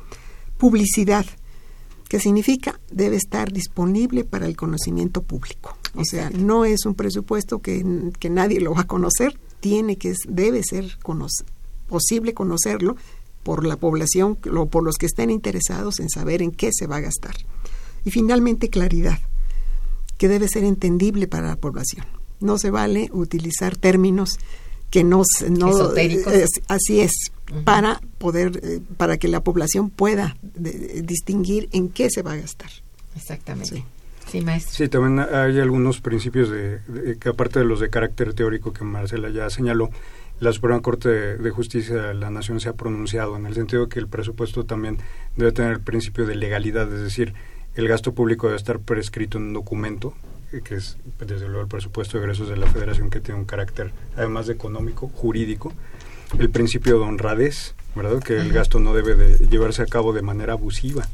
Publicidad, 0.58 1.26
que 2.10 2.20
significa 2.20 2.80
debe 2.92 3.18
estar 3.18 3.52
disponible 3.52 4.24
para 4.24 4.46
el 4.46 4.56
conocimiento 4.56 5.22
público. 5.22 5.78
O 5.96 6.06
sea, 6.06 6.30
no 6.30 6.66
es 6.66 6.86
un 6.86 6.96
presupuesto 6.96 7.60
que, 7.60 8.12
que 8.20 8.30
nadie 8.30 8.62
lo 8.62 8.74
va 8.74 8.82
a 8.82 8.88
conocer, 8.88 9.38
tiene 9.60 9.98
que 9.98 10.14
debe 10.28 10.64
ser 10.64 10.98
posible 11.88 12.34
conocerlo 12.34 12.96
por 13.44 13.66
la 13.66 13.78
población 13.78 14.38
o 14.56 14.66
por 14.68 14.84
los 14.84 14.98
que 14.98 15.06
estén 15.06 15.30
interesados 15.30 16.00
en 16.00 16.10
saber 16.10 16.42
en 16.42 16.52
qué 16.52 16.70
se 16.72 16.88
va 16.88 16.98
a 16.98 17.02
gastar. 17.02 17.36
Y 18.06 18.12
finalmente 18.12 18.70
claridad, 18.70 19.20
que 20.18 20.28
debe 20.28 20.48
ser 20.48 20.64
entendible 20.64 21.28
para 21.28 21.48
la 21.48 21.56
población. 21.56 22.06
No 22.40 22.58
se 22.58 22.72
vale 22.72 23.10
utilizar 23.14 23.76
términos 23.76 24.38
que 24.90 25.04
no, 25.04 25.24
se- 25.26 25.50
no 25.50 25.70
Esotéricos. 25.70 26.34
eh, 26.34 26.46
así 26.68 27.00
es 27.02 27.12
para 27.64 28.00
poder 28.18 28.60
eh, 28.64 28.80
para 28.98 29.18
que 29.18 29.28
la 29.28 29.42
población 29.44 29.90
pueda 29.90 30.36
de- 30.42 30.72
de 30.74 31.02
distinguir 31.02 31.70
en 31.72 31.90
qué 31.90 32.10
se 32.10 32.22
va 32.22 32.34
a 32.34 32.38
gastar. 32.38 32.70
Exactamente. 33.16 33.76
Sí. 33.78 33.84
Sí, 34.32 34.42
maestro. 34.42 34.74
Sí, 34.76 34.90
también 34.90 35.20
hay 35.34 35.58
algunos 35.60 36.02
principios 36.02 36.50
de, 36.50 36.80
de- 36.80 37.18
que 37.18 37.30
aparte 37.30 37.60
de 37.60 37.66
los 37.66 37.80
de 37.80 37.90
carácter 37.90 38.34
teórico 38.34 38.74
que 38.74 38.84
Marcela 38.84 39.30
ya 39.30 39.50
señaló, 39.50 39.90
la 40.42 40.52
Suprema 40.52 40.82
Corte 40.82 41.08
de, 41.10 41.38
de 41.38 41.50
Justicia 41.50 41.96
de 41.96 42.14
la 42.14 42.30
Nación 42.30 42.60
se 42.60 42.68
ha 42.70 42.74
pronunciado 42.74 43.38
en 43.38 43.46
el 43.46 43.56
sentido 43.56 43.84
de 43.84 43.90
que 43.90 44.00
el 44.00 44.08
presupuesto 44.10 44.66
también 44.66 44.98
debe 45.38 45.54
tener 45.54 45.72
el 45.72 45.80
principio 45.80 46.26
de 46.26 46.36
legalidad, 46.36 46.94
es 46.94 47.02
decir, 47.02 47.34
el 47.76 47.88
gasto 47.88 48.14
público 48.14 48.48
debe 48.48 48.58
estar 48.58 48.80
prescrito 48.80 49.38
en 49.38 49.46
un 49.46 49.54
documento, 49.54 50.10
eh, 50.10 50.37
que 50.64 50.76
es 50.76 50.98
desde 51.20 51.48
luego 51.48 51.62
el 51.62 51.68
presupuesto 51.68 52.18
de 52.18 52.24
egresos 52.24 52.48
de 52.50 52.58
la 52.58 52.68
Federación 52.68 53.10
que 53.10 53.20
tiene 53.20 53.40
un 53.40 53.46
carácter 53.46 53.92
además 54.16 54.48
de 54.48 54.54
económico, 54.54 55.10
jurídico, 55.10 55.74
el 56.40 56.50
principio 56.50 57.00
de 57.00 57.06
honradez, 57.06 57.74
¿verdad? 57.96 58.22
Que 58.22 58.38
el 58.38 58.52
gasto 58.54 58.80
no 58.80 58.94
debe 58.94 59.16
de 59.16 59.48
llevarse 59.48 59.82
a 59.82 59.86
cabo 59.86 60.14
de 60.14 60.22
manera 60.22 60.54
abusiva 60.54 61.08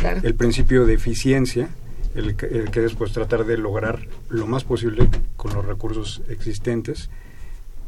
Claro. 0.00 0.20
el 0.22 0.34
principio 0.34 0.84
de 0.86 0.94
eficiencia, 0.94 1.68
el, 2.14 2.36
que- 2.36 2.46
el 2.46 2.70
que 2.70 2.84
es 2.84 2.94
pues 2.94 3.12
tratar 3.12 3.44
de 3.44 3.56
lograr 3.58 4.06
lo 4.28 4.46
más 4.46 4.64
posible 4.64 5.08
con 5.36 5.52
los 5.54 5.64
recursos 5.64 6.22
existentes, 6.28 7.10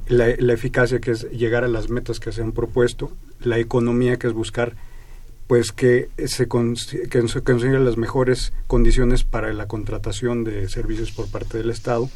la, 0.09 0.29
la 0.39 0.53
eficacia 0.53 1.01
que 1.01 1.11
es 1.13 1.31
llegar 1.31 1.65
a 1.65 1.69
las 1.69 1.91
metas 1.91 2.21
que 2.21 2.33
se 2.33 2.43
han 2.43 2.53
propuesto, 2.53 3.11
la 3.41 3.59
economía 3.59 4.19
que 4.19 4.27
es 4.29 4.33
buscar 4.33 4.77
pues 5.47 5.73
que 5.73 6.09
se, 6.27 6.49
cons- 6.49 7.09
que 7.09 7.29
se 7.29 7.43
consigan 7.43 7.85
las 7.85 7.97
mejores 7.97 8.53
condiciones 8.67 9.25
para 9.25 9.53
la 9.53 9.67
contratación 9.69 10.45
de 10.45 10.69
servicios 10.69 11.13
por 11.13 11.29
parte 11.29 11.59
del 11.59 11.71
Estado 11.71 12.09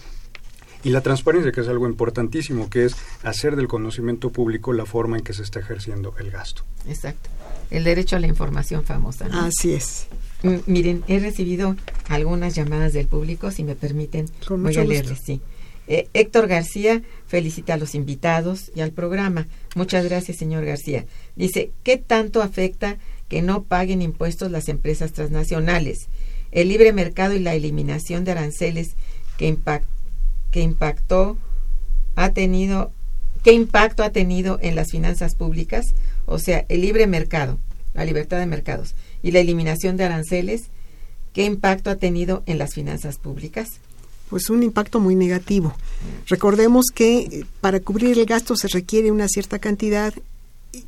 y 0.82 0.90
la 0.90 1.02
transparencia 1.02 1.52
que 1.52 1.60
es 1.60 1.68
algo 1.68 1.86
importantísimo 1.86 2.70
que 2.70 2.86
es 2.86 2.96
hacer 3.22 3.54
del 3.54 3.68
conocimiento 3.68 4.30
público 4.30 4.72
la 4.72 4.86
forma 4.86 5.18
en 5.18 5.22
que 5.24 5.32
se 5.34 5.42
está 5.42 5.60
ejerciendo 5.60 6.14
el 6.18 6.30
gasto. 6.30 6.64
Exacto. 6.88 7.28
El 7.70 7.84
derecho 7.84 8.16
a 8.16 8.20
la 8.20 8.26
información 8.26 8.82
famosa. 8.82 9.28
¿no? 9.28 9.42
Así 9.42 9.74
es. 9.74 10.06
Mm, 10.42 10.56
Miren, 10.66 11.04
he 11.06 11.20
recibido 11.20 11.76
algunas 12.08 12.54
llamadas 12.54 12.94
del 12.94 13.06
público, 13.06 13.50
si 13.50 13.62
me 13.62 13.76
permiten, 13.76 14.26
Con 14.48 14.62
voy 14.62 14.74
a 14.74 14.80
gusto. 14.80 14.88
leerles, 14.92 15.20
sí. 15.24 15.40
Eh, 15.86 16.08
Héctor 16.14 16.46
García 16.46 17.02
felicita 17.26 17.74
a 17.74 17.76
los 17.76 17.94
invitados 17.94 18.70
y 18.74 18.80
al 18.80 18.92
programa. 18.92 19.46
Muchas 19.74 20.04
gracias, 20.04 20.38
señor 20.38 20.64
García. 20.64 21.04
Dice, 21.36 21.72
¿qué 21.84 21.96
tanto 21.96 22.42
afecta 22.42 22.96
que 23.30 23.40
no 23.40 23.62
paguen 23.62 24.02
impuestos 24.02 24.50
las 24.50 24.68
empresas 24.68 25.12
transnacionales? 25.12 26.08
El 26.52 26.68
libre 26.68 26.92
mercado 26.92 27.32
y 27.34 27.38
la 27.38 27.54
eliminación 27.54 28.24
de 28.24 28.32
aranceles 28.32 28.90
que, 29.38 29.48
impac- 29.50 29.84
que 30.50 30.60
impactó 30.60 31.38
ha 32.16 32.30
tenido 32.32 32.92
¿Qué 33.42 33.52
impacto 33.52 34.02
ha 34.02 34.10
tenido 34.10 34.58
en 34.60 34.74
las 34.74 34.90
finanzas 34.90 35.34
públicas? 35.34 35.94
O 36.26 36.38
sea, 36.38 36.66
el 36.68 36.82
libre 36.82 37.06
mercado, 37.06 37.56
la 37.94 38.04
libertad 38.04 38.38
de 38.38 38.44
mercados 38.44 38.94
y 39.22 39.30
la 39.30 39.38
eliminación 39.38 39.96
de 39.96 40.04
aranceles, 40.04 40.64
¿qué 41.32 41.44
impacto 41.46 41.88
ha 41.88 41.96
tenido 41.96 42.42
en 42.44 42.58
las 42.58 42.74
finanzas 42.74 43.16
públicas? 43.16 43.70
pues 44.28 44.48
un 44.48 44.62
impacto 44.62 45.00
muy 45.00 45.16
negativo. 45.16 45.74
Recordemos 46.28 46.84
que 46.94 47.18
eh, 47.18 47.44
para 47.60 47.80
cubrir 47.80 48.16
el 48.16 48.26
gasto 48.26 48.54
se 48.56 48.68
requiere 48.68 49.10
una 49.10 49.26
cierta 49.26 49.58
cantidad 49.58 50.12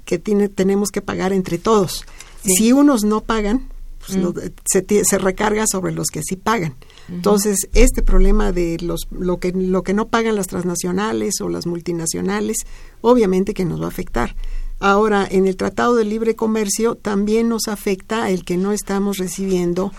que 0.05 0.19
tiene, 0.19 0.49
tenemos 0.49 0.91
que 0.91 1.01
pagar 1.01 1.33
entre 1.33 1.59
todos. 1.59 2.05
Si 2.45 2.73
unos 2.73 3.05
no 3.05 3.21
pagan, 3.23 3.69
pues 4.05 4.19
Mm. 4.19 4.21
lo- 4.23 4.35
se, 4.65 5.19
recarga 5.19 5.65
sobre 5.67 5.93
los 5.93 6.09
que 6.09 6.23
sí 6.23 6.37
pagan. 6.37 6.75
Entonces, 7.09 7.69
este 7.73 8.03
problema 8.03 8.51
de 8.53 8.79
los, 8.81 9.03
lo, 9.11 9.39
que, 9.39 9.53
lo 9.53 9.83
que 9.83 9.95
no 9.95 10.09
pagan 10.09 10.35
las 10.35 10.47
transnacionales 10.49 11.41
o 11.41 11.49
las 11.49 11.67
multinacionales, 11.67 12.57
obviamente 13.01 13.55
que 13.55 13.65
nos 13.65 13.81
va 13.81 13.85
a 13.87 13.89
afectar. 13.89 14.35
Ahora, 14.81 15.27
en 15.31 15.47
el 15.47 15.57
Tratado 15.57 15.95
de 15.95 16.05
Libre 16.05 16.35
Comercio 16.35 16.97
también 16.97 17.49
nos 17.49 17.69
afecta 17.69 18.31
el 18.31 18.45
que 18.45 18.57
no 18.57 18.73
estamos 18.73 19.19
recibiendo 19.19 19.93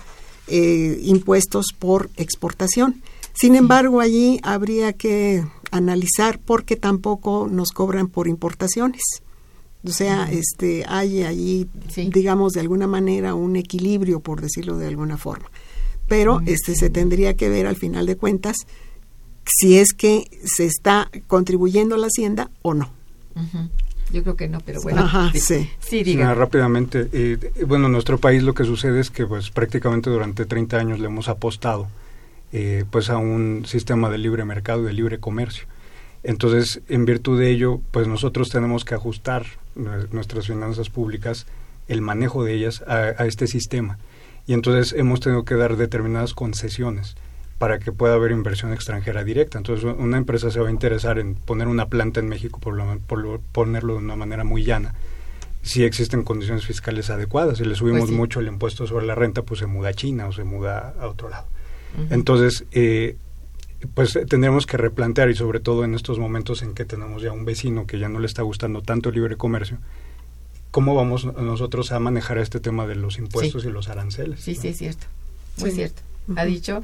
eh, 0.47 0.99
impuestos 1.03 1.67
por 1.79 2.09
exportación. 2.17 3.01
Sin 3.33 3.55
embargo, 3.55 4.01
allí 4.01 4.39
habría 4.43 4.91
que 4.91 5.45
analizar 5.71 6.39
por 6.39 6.65
qué 6.65 6.75
tampoco 6.75 7.47
nos 7.49 7.69
cobran 7.69 8.07
por 8.07 8.27
importaciones. 8.27 9.01
O 9.85 9.91
sea, 9.91 10.29
este, 10.31 10.85
hay 10.87 11.23
allí, 11.23 11.67
Sí. 11.89 12.09
digamos, 12.13 12.53
de 12.53 12.61
alguna 12.61 12.87
manera 12.87 13.35
un 13.35 13.55
equilibrio, 13.57 14.21
por 14.21 14.41
decirlo 14.41 14.77
de 14.77 14.87
alguna 14.87 15.17
forma. 15.17 15.49
Pero 16.07 16.41
este, 16.45 16.75
se 16.75 16.89
tendría 16.89 17.35
que 17.35 17.49
ver 17.49 17.65
al 17.67 17.75
final 17.75 18.05
de 18.05 18.15
cuentas 18.17 18.57
si 19.45 19.77
es 19.77 19.93
que 19.93 20.25
se 20.43 20.65
está 20.65 21.09
contribuyendo 21.27 21.95
a 21.95 21.97
la 21.97 22.07
hacienda 22.07 22.49
o 22.61 22.73
no. 22.73 22.91
Yo 24.11 24.21
creo 24.21 24.35
que 24.35 24.47
no, 24.47 24.59
pero 24.61 24.81
bueno. 24.81 25.01
Ajá, 25.01 25.31
sí. 25.33 25.69
Sí, 25.79 26.03
diga. 26.03 26.33
Rápidamente, 26.33 27.09
eh, 27.11 27.37
bueno, 27.65 27.87
en 27.87 27.93
nuestro 27.93 28.17
país 28.19 28.43
lo 28.43 28.53
que 28.53 28.63
sucede 28.63 28.99
es 28.99 29.09
que 29.09 29.25
pues 29.25 29.49
prácticamente 29.49 30.09
durante 30.09 30.45
30 30.45 30.77
años 30.77 30.99
le 30.99 31.07
hemos 31.07 31.27
apostado 31.29 31.87
eh, 32.51 32.85
pues 32.91 33.09
a 33.09 33.17
un 33.17 33.63
sistema 33.65 34.09
de 34.09 34.19
libre 34.19 34.45
mercado 34.45 34.83
y 34.83 34.85
de 34.85 34.93
libre 34.93 35.19
comercio. 35.19 35.65
Entonces, 36.23 36.81
en 36.87 37.05
virtud 37.05 37.39
de 37.39 37.49
ello, 37.49 37.81
pues 37.91 38.07
nosotros 38.07 38.49
tenemos 38.49 38.85
que 38.85 38.95
ajustar 38.95 39.45
nue- 39.75 40.07
nuestras 40.11 40.47
finanzas 40.47 40.89
públicas, 40.89 41.45
el 41.87 42.01
manejo 42.01 42.43
de 42.43 42.53
ellas 42.53 42.81
a, 42.87 43.13
a 43.21 43.25
este 43.25 43.47
sistema. 43.47 43.97
Y 44.47 44.53
entonces 44.53 44.93
hemos 44.97 45.19
tenido 45.19 45.43
que 45.43 45.55
dar 45.55 45.75
determinadas 45.77 46.33
concesiones 46.33 47.15
para 47.57 47.79
que 47.79 47.91
pueda 47.91 48.13
haber 48.15 48.31
inversión 48.31 48.73
extranjera 48.73 49.23
directa. 49.23 49.57
Entonces, 49.57 49.85
una 49.97 50.17
empresa 50.17 50.49
se 50.51 50.59
va 50.59 50.67
a 50.67 50.71
interesar 50.71 51.19
en 51.19 51.35
poner 51.35 51.67
una 51.67 51.87
planta 51.87 52.19
en 52.19 52.27
México, 52.29 52.59
por, 52.59 52.73
lo- 52.75 52.99
por 52.99 53.19
lo- 53.19 53.41
ponerlo 53.51 53.93
de 53.93 53.99
una 53.99 54.15
manera 54.15 54.43
muy 54.43 54.63
llana, 54.63 54.93
si 55.61 55.83
existen 55.83 56.23
condiciones 56.23 56.65
fiscales 56.65 57.09
adecuadas. 57.09 57.57
Si 57.57 57.65
le 57.65 57.75
subimos 57.75 58.01
Pues 58.01 58.09
sí. 58.11 58.15
mucho 58.15 58.39
el 58.41 58.47
impuesto 58.47 58.85
sobre 58.87 59.05
la 59.05 59.15
renta, 59.15 59.43
pues 59.43 59.59
se 59.59 59.65
muda 59.65 59.89
a 59.89 59.93
China 59.93 60.27
o 60.27 60.31
se 60.33 60.43
muda 60.43 60.93
a 60.99 61.07
otro 61.07 61.29
lado. 61.29 61.45
Entonces, 62.09 62.65
eh, 62.71 63.15
pues 63.93 64.15
eh, 64.15 64.25
tendremos 64.25 64.65
que 64.65 64.77
replantear 64.77 65.29
y 65.29 65.35
sobre 65.35 65.59
todo 65.59 65.83
en 65.83 65.93
estos 65.95 66.19
momentos 66.19 66.61
en 66.61 66.73
que 66.73 66.85
tenemos 66.85 67.21
ya 67.21 67.31
un 67.31 67.45
vecino 67.45 67.85
que 67.87 67.99
ya 67.99 68.09
no 68.09 68.19
le 68.19 68.27
está 68.27 68.41
gustando 68.41 68.81
tanto 68.81 69.09
el 69.09 69.15
libre 69.15 69.35
comercio, 69.37 69.77
¿cómo 70.71 70.95
vamos 70.95 71.25
nosotros 71.25 71.91
a 71.91 71.99
manejar 71.99 72.37
este 72.37 72.59
tema 72.59 72.87
de 72.87 72.95
los 72.95 73.17
impuestos 73.17 73.63
Sí. 73.63 73.67
y 73.69 73.71
los 73.71 73.89
aranceles? 73.89 74.39
Sí, 74.41 74.55
¿no? 74.55 74.61
sí, 74.61 74.67
es 74.69 74.77
cierto. 74.77 75.05
Muy 75.59 75.69
Sí. 75.71 75.75
cierto. 75.77 76.01
Ha 76.35 76.45
dicho 76.45 76.83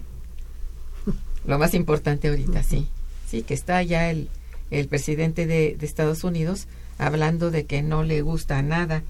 lo 1.46 1.58
más 1.58 1.74
importante 1.74 2.28
ahorita, 2.30 2.64
sí. 2.64 2.88
Sí, 3.28 3.44
que 3.44 3.54
está 3.54 3.82
ya 3.84 4.10
el, 4.10 4.28
el 4.72 4.88
presidente 4.88 5.48
de, 5.48 5.76
de 5.80 5.86
Estados 5.86 6.24
Unidos 6.24 6.68
hablando 6.98 7.50
de 7.52 7.66
que 7.66 7.82
no 7.82 8.04
le 8.04 8.22
gusta 8.22 8.62
nada 8.62 9.04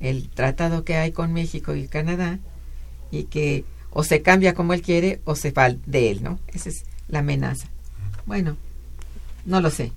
el 0.00 0.28
tratado 0.30 0.84
que 0.84 0.96
hay 0.96 1.12
con 1.12 1.32
México 1.32 1.74
y 1.74 1.86
Canadá 1.86 2.38
y 3.10 3.24
que 3.24 3.64
o 3.90 4.02
se 4.02 4.22
cambia 4.22 4.54
como 4.54 4.72
él 4.72 4.82
quiere 4.82 5.20
o 5.24 5.34
se 5.36 5.50
va 5.52 5.68
de 5.70 6.10
él, 6.10 6.22
¿no? 6.22 6.38
Esa 6.54 6.68
es 6.70 6.84
la 7.10 7.20
amenaza. 7.20 7.68
Bueno, 8.26 8.56
no 9.44 9.60
lo 9.60 9.70
sé. 9.70 9.92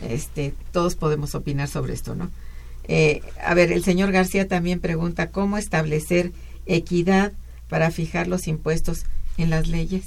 Este, 0.00 0.54
todos 0.72 0.94
podemos 0.94 1.34
opinar 1.34 1.68
sobre 1.68 1.92
esto, 1.92 2.14
¿no? 2.14 2.30
Eh, 2.84 3.20
a 3.44 3.52
ver, 3.54 3.72
el 3.72 3.84
señor 3.84 4.12
García 4.12 4.48
también 4.48 4.80
pregunta 4.80 5.30
cómo 5.30 5.58
establecer 5.58 6.32
equidad 6.66 7.32
para 7.68 7.90
fijar 7.90 8.28
los 8.28 8.46
impuestos 8.48 9.04
en 9.36 9.50
las 9.50 9.68
leyes. 9.68 10.04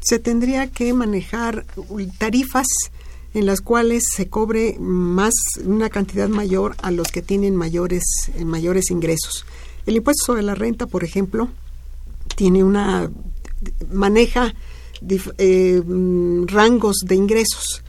se 0.00 0.18
tendría 0.18 0.66
que 0.68 0.94
manejar 0.94 1.66
tarifas 2.18 2.66
en 3.34 3.44
las 3.46 3.60
cuales 3.60 4.04
se 4.10 4.28
cobre 4.28 4.76
más 4.78 5.34
una 5.64 5.90
cantidad 5.90 6.28
mayor 6.28 6.74
a 6.82 6.90
los 6.90 7.08
que 7.08 7.20
tienen 7.20 7.54
mayores 7.54 8.02
mayores 8.44 8.90
ingresos. 8.90 9.44
El 9.86 9.96
impuesto 9.96 10.24
sobre 10.24 10.42
la 10.42 10.54
renta, 10.54 10.86
por 10.86 11.04
ejemplo, 11.04 11.50
tiene 12.34 12.64
una 12.64 13.10
maneja 13.92 14.54
eh, 15.38 15.82
mm, 15.84 16.46
rangos 16.46 16.96
de 17.04 17.14
ingresos. 17.14 17.82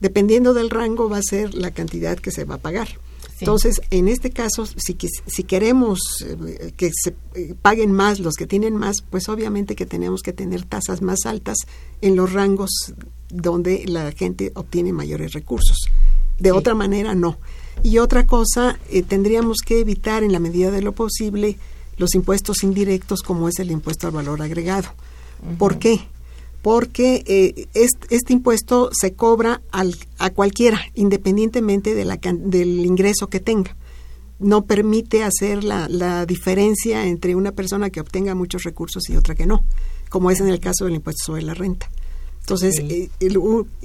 Dependiendo 0.00 0.54
del 0.54 0.70
rango 0.70 1.08
va 1.08 1.18
a 1.18 1.22
ser 1.22 1.54
la 1.54 1.70
cantidad 1.72 2.18
que 2.18 2.30
se 2.30 2.44
va 2.44 2.56
a 2.56 2.58
pagar. 2.58 2.88
Sí. 2.88 3.44
Entonces, 3.44 3.80
en 3.90 4.08
este 4.08 4.30
caso, 4.30 4.66
si, 4.66 4.96
si 5.26 5.42
queremos 5.44 6.00
eh, 6.24 6.72
que 6.76 6.90
se 6.92 7.14
eh, 7.34 7.54
paguen 7.60 7.92
más 7.92 8.20
los 8.20 8.34
que 8.34 8.46
tienen 8.46 8.76
más, 8.76 8.96
pues 9.08 9.28
obviamente 9.28 9.76
que 9.76 9.86
tenemos 9.86 10.22
que 10.22 10.32
tener 10.32 10.64
tasas 10.64 11.02
más 11.02 11.20
altas 11.24 11.56
en 12.00 12.16
los 12.16 12.32
rangos 12.32 12.70
donde 13.30 13.84
la 13.86 14.10
gente 14.12 14.52
obtiene 14.54 14.92
mayores 14.92 15.32
recursos. 15.32 15.76
De 16.38 16.50
Sí. 16.50 16.56
otra 16.56 16.74
manera, 16.74 17.14
no. 17.14 17.38
Y 17.82 17.98
otra 17.98 18.26
cosa, 18.26 18.78
tendríamos 19.08 19.58
que 19.64 19.80
evitar 19.80 20.22
en 20.24 20.32
la 20.32 20.40
medida 20.40 20.70
de 20.70 20.82
lo 20.82 20.92
posible 20.92 21.58
los 21.96 22.14
impuestos 22.14 22.62
indirectos 22.62 23.22
como 23.22 23.48
es 23.48 23.58
el 23.58 23.70
impuesto 23.70 24.06
al 24.06 24.12
valor 24.14 24.40
agregado. 24.42 24.88
¿Por 25.58 25.78
qué? 25.78 26.00
Porque 26.62 27.22
eh, 27.26 27.66
est- 27.74 28.04
este, 28.10 28.32
impuesto 28.32 28.90
se 28.92 29.12
cobra 29.14 29.62
al, 29.70 29.96
a 30.18 30.30
cualquiera, 30.30 30.80
independientemente 30.94 31.94
de 31.94 32.04
la, 32.04 32.16
del 32.16 32.84
ingreso 32.84 33.28
que 33.28 33.40
tenga. 33.40 33.76
No 34.40 34.64
permite 34.64 35.24
hacer 35.24 35.64
la, 35.64 35.88
la 35.88 36.26
diferencia 36.26 37.06
entre 37.06 37.34
una 37.34 37.52
persona 37.52 37.90
que 37.90 38.00
obtenga 38.00 38.34
muchos 38.34 38.62
recursos 38.64 39.08
y 39.08 39.16
otra 39.16 39.34
que 39.34 39.46
no, 39.46 39.64
como 40.10 40.30
es 40.30 40.40
en 40.40 40.48
el 40.48 40.60
caso 40.60 40.84
del 40.84 40.94
impuesto 40.94 41.24
sobre 41.26 41.42
la 41.42 41.54
renta. 41.54 41.90
Entonces, 42.40 42.76
Sí. 42.76 42.86
eh, 42.90 43.10
el- 43.20 43.38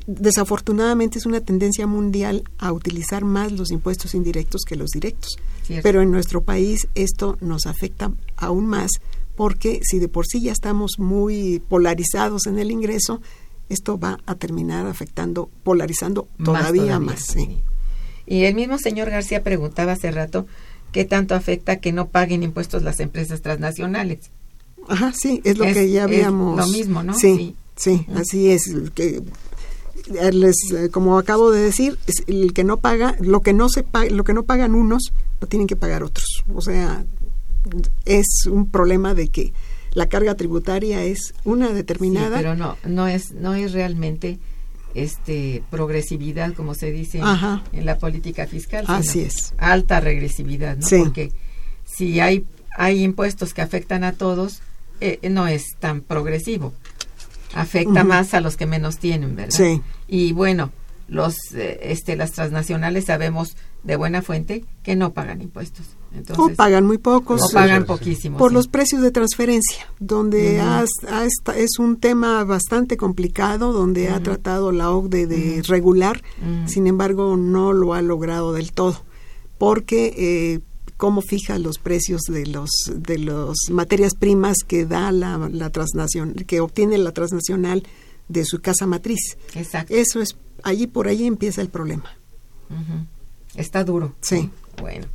desafortunadamente 0.08 1.20
es 1.20 1.26
una 1.26 1.42
tendencia 1.42 1.86
mundial 1.88 2.44
a 2.58 2.72
utilizar 2.72 3.26
más 3.26 3.52
los 3.52 3.72
impuestos 3.72 4.14
indirectos 4.16 4.62
que 4.68 4.76
los 4.76 4.90
directos. 4.92 5.32
Cierto. 5.64 5.84
Pero 5.84 6.02
en 6.02 6.12
nuestro 6.12 6.42
país 6.42 6.88
esto 6.96 7.38
nos 7.42 7.66
afecta 7.66 8.12
aún 8.38 8.66
más 8.66 8.92
porque 9.36 9.80
si 9.84 10.00
de 10.00 10.08
por 10.08 10.26
sí 10.28 10.42
ya 10.42 10.52
estamos 10.52 10.94
muy 11.00 11.62
polarizados 11.68 12.46
en 12.48 12.60
el 12.60 12.72
ingreso, 12.72 13.22
esto 13.70 13.98
va 13.98 14.20
a 14.26 14.36
terminar 14.36 14.86
afectando, 14.88 15.50
polarizando 15.64 16.28
todavía 16.44 17.00
más. 17.00 17.22
sí. 17.26 17.60
Y 18.26 18.44
el 18.46 18.56
mismo 18.56 18.78
señor 18.78 19.10
García 19.10 19.44
preguntaba 19.44 19.94
hace 19.94 20.10
rato 20.12 20.46
qué 20.94 21.04
tanto 21.04 21.36
afecta 21.36 21.78
que 21.78 21.92
no 21.92 22.08
paguen 22.08 22.42
impuestos 22.44 22.82
las 22.84 23.00
empresas 23.02 23.42
transnacionales. 23.42 24.30
Ajá, 24.88 25.12
sí, 25.14 25.42
es 25.44 25.58
lo 25.58 25.66
Es- 25.66 25.74
que 25.76 25.90
ya 25.92 26.02
es 26.02 26.04
habíamos. 26.06 26.58
lo 26.58 26.68
mismo, 26.68 27.04
¿no? 27.04 27.14
Sí, 27.16 27.56
Sí. 27.76 27.98
sí, 28.06 28.06
así 28.16 28.50
es. 28.50 28.64
Que, 28.94 29.22
eh, 30.20 30.32
les, 30.32 30.56
eh, 30.76 30.90
como 30.90 31.18
acabo 31.18 31.52
de 31.52 31.62
decir, 31.64 31.98
es 32.08 32.24
el 32.28 32.54
que 32.54 32.64
no 32.64 32.78
paga, 32.78 33.16
lo 33.20 33.42
que 33.42 33.54
no 33.54 33.68
se 33.70 33.84
pa- 33.84 34.06
lo 34.06 34.24
que 34.24 34.34
no 34.34 34.44
pagan 34.44 34.76
unos, 34.76 35.12
lo 35.42 35.48
tienen 35.48 35.68
que 35.68 35.76
pagar 35.76 36.04
otros. 36.04 36.44
O 36.54 36.62
sea, 36.62 37.06
es 38.06 38.46
un 38.46 38.70
problema 38.70 39.14
de 39.14 39.28
que 39.30 39.54
la 39.94 40.08
carga 40.08 40.36
tributaria 40.36 41.04
es 41.04 41.34
una 41.46 41.68
Sí, 41.70 41.74
determinada. 41.74 42.38
pero 42.38 42.56
no, 42.56 42.78
no 42.86 43.08
es, 43.08 43.32
no 43.34 43.54
es 43.54 43.72
realmente 43.74 44.40
este 44.96 45.64
progresividad 45.70 46.54
como 46.54 46.76
se 46.76 46.92
dice 46.92 47.18
en- 47.20 47.24
Ajá. 47.26 47.64
en 47.74 47.86
la 47.86 47.98
política 47.98 48.46
fiscal. 48.48 48.86
Así 48.88 49.22
es. 49.22 49.54
Alta 49.58 50.00
regresividad, 50.00 50.78
¿no? 50.78 50.88
Sí. 50.88 50.98
Porque 51.00 51.32
si 51.86 52.20
hay, 52.20 52.46
hay 52.78 53.04
impuestos 53.04 53.54
que 53.54 53.62
afectan 53.62 54.04
a 54.04 54.14
todos, 54.14 54.62
eh, 55.02 55.20
no 55.30 55.48
es 55.48 55.64
tan 55.80 56.02
progresivo. 56.02 56.74
Afecta 57.56 58.04
más 58.04 58.34
a 58.34 58.42
los 58.42 58.58
que 58.58 58.66
menos 58.66 58.98
tienen, 58.98 59.36
¿verdad? 59.36 59.52
Sí. 59.56 59.82
Y 60.08 60.32
bueno, 60.34 60.72
los, 61.08 61.36
eh, 61.54 61.80
este, 61.84 62.16
las 62.16 62.32
transnacionales 62.32 63.06
sabemos 63.06 63.56
de 63.84 63.96
buena 63.96 64.22
fuente 64.24 64.66
que 64.82 64.96
no 64.96 65.14
pagan 65.14 65.42
impuestos. 65.42 65.86
Entonces, 66.16 66.54
o 66.54 66.56
pagan 66.56 66.86
muy 66.86 66.98
pocos. 67.00 67.42
o 67.42 67.50
pagan 67.52 67.86
poquísimo. 67.86 68.38
por 68.38 68.52
sí. 68.52 68.56
los 68.56 68.68
precios 68.68 69.02
de 69.02 69.12
transferencia, 69.12 69.88
donde 70.00 70.62
ha 70.62 70.84
esta- 71.26 71.58
es 71.58 71.80
un 71.80 71.98
tema 71.98 72.44
bastante 72.44 72.98
complicado, 72.98 73.74
donde 73.74 74.10
ha 74.10 74.22
tratado 74.22 74.72
la 74.72 74.92
OCDE 74.92 75.26
de 75.28 75.62
regular, 75.64 76.22
sin 76.68 76.88
embargo 76.88 77.36
no 77.38 77.74
lo 77.74 77.94
ha 77.94 78.02
logrado 78.02 78.54
del 78.54 78.72
todo, 78.74 79.02
porque 79.58 80.14
eh, 80.18 80.60
cómo 80.98 81.22
fija 81.22 81.58
los 81.58 81.80
precios 81.80 82.22
de 82.30 82.46
los 82.46 82.70
de 82.96 83.18
las 83.18 83.56
materias 83.72 84.14
primas 84.14 84.58
que 84.68 84.86
da 84.86 85.12
la, 85.12 85.50
la 85.52 85.70
transnacional, 85.72 86.46
que 86.46 86.60
obtiene 86.62 86.98
la 87.00 87.12
transnacional 87.12 87.84
de 88.30 88.46
su 88.46 88.62
casa 88.62 88.86
matriz. 88.86 89.38
Exacto. 89.56 89.94
Eso 89.96 90.22
es 90.22 90.38
allí 90.64 90.88
por 90.88 91.08
ahí 91.08 91.26
empieza 91.26 91.62
el 91.62 91.70
problema. 91.70 92.06
Está 93.56 93.84
duro. 93.84 94.14
Sí. 94.22 94.50
Bueno. 94.80 95.06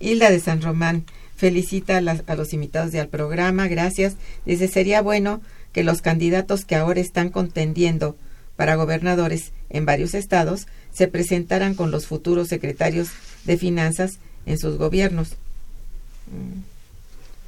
Hilda 0.00 0.30
de 0.30 0.40
San 0.40 0.62
Román 0.62 1.04
felicita 1.36 1.96
a, 1.98 2.00
las- 2.00 2.22
a 2.26 2.34
los 2.34 2.52
invitados 2.52 2.92
del 2.92 3.08
programa, 3.08 3.68
gracias. 3.68 4.16
Dice, 4.46 4.68
sería 4.68 5.02
bueno 5.02 5.40
que 5.72 5.84
los 5.84 6.02
candidatos 6.02 6.64
que 6.64 6.74
ahora 6.76 7.00
están 7.00 7.28
contendiendo 7.30 8.16
para 8.56 8.74
gobernadores 8.74 9.52
en 9.70 9.86
varios 9.86 10.14
estados 10.14 10.66
se 10.92 11.06
presentaran 11.08 11.74
con 11.74 11.90
los 11.90 12.06
futuros 12.06 12.48
secretarios 12.48 13.08
de 13.44 13.56
finanzas 13.56 14.18
en 14.46 14.58
sus 14.58 14.78
gobiernos. 14.78 15.36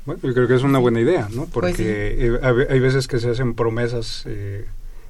Bueno, 0.07 0.20
yo 0.22 0.32
creo 0.34 0.48
que 0.48 0.55
es 0.55 0.62
una 0.62 0.78
buena 0.78 1.01
idea, 1.01 1.28
¿no? 1.30 1.46
Pues 1.46 1.72
Porque 1.72 2.16
eh, 2.18 2.66
hay 2.70 2.78
veces 2.80 3.07
que 3.07 3.18
se 3.18 3.30
hacen 3.30 3.55
promesas 3.55 4.24
eh, 4.26 4.66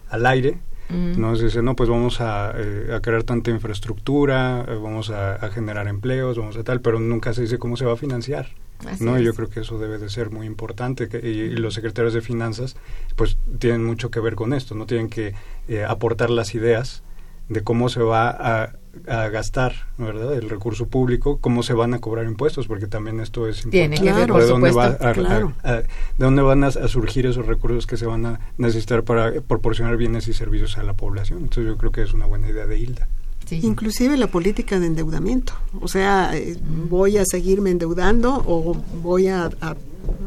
al 0.09 0.27
aire, 0.27 0.53
Mm. 0.53 0.70
¿No? 0.91 1.37
Se 1.37 1.45
dice, 1.45 1.63
no, 1.63 1.77
pues 1.77 1.89
vamos 1.89 2.21
a, 2.21 2.53
eh, 2.57 2.93
a 2.95 3.01
crear 3.01 3.23
tanta 3.23 3.51
infraestructura, 3.51 4.65
eh, 4.69 4.75
vamos 4.75 5.11
a, 5.11 5.35
a 5.35 5.51
generar 5.51 5.89
empleos, 5.89 6.39
vamos 6.39 6.57
a 6.57 6.65
tal, 6.65 6.81
pero 6.81 7.01
nunca 7.01 7.33
se 7.33 7.43
dice 7.43 7.59
cómo 7.59 7.77
se 7.77 7.85
va 7.85 7.95
a 7.95 7.97
financiar. 7.97 8.49
Así 8.87 9.05
¿no? 9.05 9.17
es. 9.17 9.23
Yo 9.23 9.35
creo 9.35 9.49
que 9.49 9.61
eso 9.61 9.79
debe 9.79 9.99
de 9.99 10.09
ser 10.09 10.31
muy 10.31 10.47
importante 10.47 11.09
que, 11.09 11.19
y, 11.19 11.41
y 11.41 11.57
los 11.57 11.75
secretarios 11.75 12.15
de 12.15 12.23
finanzas 12.23 12.77
pues 13.15 13.37
tienen 13.59 13.85
mucho 13.85 14.11
que 14.11 14.21
ver 14.21 14.35
con 14.35 14.53
esto, 14.55 14.75
no 14.75 14.87
tienen 14.87 15.09
que 15.11 15.35
eh, 15.69 15.85
aportar 15.85 16.31
las 16.31 16.55
ideas 16.55 17.03
de 17.51 17.63
cómo 17.63 17.89
se 17.91 18.01
va 18.01 18.31
a, 18.31 18.73
a 19.09 19.29
gastar 19.29 19.75
¿verdad? 19.99 20.33
el 20.35 20.49
recurso 20.49 20.87
público, 20.87 21.39
cómo 21.41 21.63
se 21.63 21.75
van 21.75 21.93
a 21.95 21.99
cobrar 21.99 22.25
impuestos, 22.27 22.67
porque 22.67 22.87
también 22.87 23.21
esto 23.21 23.47
es 23.49 23.63
Tiene 23.69 23.97
importante. 23.97 24.03
que 24.07 24.13
ver, 24.13 24.27
¿De 24.27 24.33
por 24.33 24.47
dónde 24.49 24.71
va 24.73 24.93
supuesto, 24.93 25.07
a- 25.07 25.11
a- 25.11 25.13
claro. 25.13 25.53
a- 25.63 25.73
de 25.75 25.85
dónde 26.17 26.43
van 26.43 26.65
a, 26.65 26.71
surgir 26.71 27.27
esos 27.27 27.47
recursos 27.47 27.87
que 27.87 27.97
se 27.97 28.07
van 28.07 28.25
a 28.25 28.41
necesitar 28.57 29.03
para 29.03 29.33
proporcionar 29.43 29.97
bienes 29.97 30.27
y 30.29 30.33
servicios 30.33 30.79
a 30.79 30.83
la 30.85 30.95
población? 30.95 31.41
Entonces 31.41 31.67
yo 31.67 31.77
creo 31.77 31.93
que 31.93 32.03
es 32.03 32.15
una 32.15 32.27
buena 32.27 32.49
idea 32.49 32.67
de 32.67 32.79
Hilda. 32.79 33.09
Sí. 33.47 33.61
Inclusive 33.65 34.17
la 34.17 34.29
política 34.29 34.79
de 34.79 34.87
endeudamiento. 34.87 35.55
O 35.81 35.89
sea, 35.89 36.31
eh, 36.37 36.57
voy 36.89 37.17
a 37.19 37.25
seguirme 37.25 37.71
endeudando 37.71 38.45
o 38.47 38.75
voy 39.03 39.27
a, 39.27 39.51
a 39.61 39.77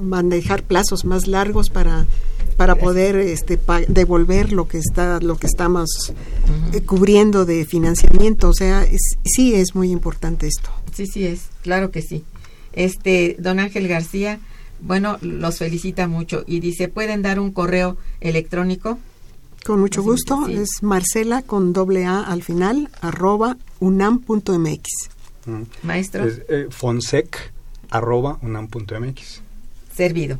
manejar 0.01 0.63
plazos 0.63 1.05
más 1.05 1.27
largos 1.27 1.69
para 1.69 2.05
para 2.57 2.75
poder 2.75 3.15
este 3.15 3.57
pa- 3.57 3.81
devolver 3.87 4.53
lo 4.53 4.67
que 4.67 4.77
está 4.77 5.19
lo 5.19 5.37
que 5.37 5.47
estamos 5.47 6.13
eh, 6.73 6.81
cubriendo 6.81 7.45
de 7.45 7.65
financiamiento, 7.65 8.49
o 8.49 8.53
sea, 8.53 8.83
es- 8.83 9.17
sí 9.25 9.55
es 9.55 9.73
muy 9.73 9.89
importante 9.91 10.45
esto. 10.47 10.69
Sí, 10.93 11.07
sí 11.07 11.25
es, 11.25 11.47
claro 11.63 11.89
que 11.89 12.01
sí. 12.03 12.23
Este, 12.73 13.35
don 13.39 13.59
Ángel 13.59 13.87
García, 13.87 14.39
bueno, 14.81 15.17
los 15.21 15.57
felicita 15.57 16.07
mucho 16.07 16.43
y 16.45 16.59
dice, 16.59 16.89
¿pueden 16.89 17.21
dar 17.23 17.39
un 17.39 17.51
correo 17.51 17.97
electrónico? 18.21 18.99
Con 19.65 19.79
mucho 19.79 20.01
Así, 20.01 20.09
gusto, 20.09 20.43
sí. 20.47 20.53
es 20.53 20.69
Marcela 20.81 21.41
con 21.41 21.71
doble 21.73 22.05
A 22.05 22.21
al 22.21 22.43
final, 22.43 22.89
arroba 23.01 23.57
unam.mx. 23.79 24.83
Mm. 25.45 25.61
Maestro, 25.83 26.25
Es 26.25 26.41
eh, 26.49 26.67
fonsec 26.69 27.53
arroba 27.89 28.39
unam.mx. 28.41 29.41
servido. 29.95 30.39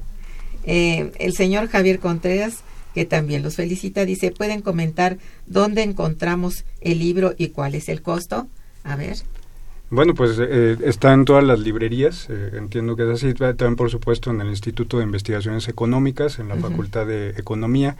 Eh, 0.65 1.11
el 1.19 1.33
señor 1.33 1.67
Javier 1.67 1.99
Contreras, 1.99 2.59
que 2.93 3.05
también 3.05 3.43
los 3.43 3.55
felicita, 3.55 4.05
dice, 4.05 4.31
¿pueden 4.31 4.61
comentar 4.61 5.17
dónde 5.45 5.83
encontramos 5.83 6.63
el 6.81 6.99
libro 6.99 7.33
y 7.37 7.49
cuál 7.49 7.75
es 7.75 7.89
el 7.89 8.01
costo? 8.01 8.47
A 8.83 8.95
ver. 8.95 9.17
Bueno, 9.89 10.15
pues 10.15 10.37
eh, 10.39 10.77
está 10.85 11.13
en 11.13 11.23
todas 11.23 11.43
las 11.43 11.59
librerías, 11.59 12.27
eh, 12.29 12.51
entiendo 12.53 12.95
que 12.95 13.03
es 13.03 13.09
así, 13.09 13.33
también 13.33 13.75
por 13.75 13.91
supuesto 13.91 14.31
en 14.31 14.41
el 14.41 14.47
Instituto 14.47 14.97
de 14.97 15.03
Investigaciones 15.03 15.67
Económicas, 15.67 16.39
en 16.39 16.47
la. 16.47 16.55
Facultad 16.55 17.05
de 17.05 17.29
Economía. 17.31 17.95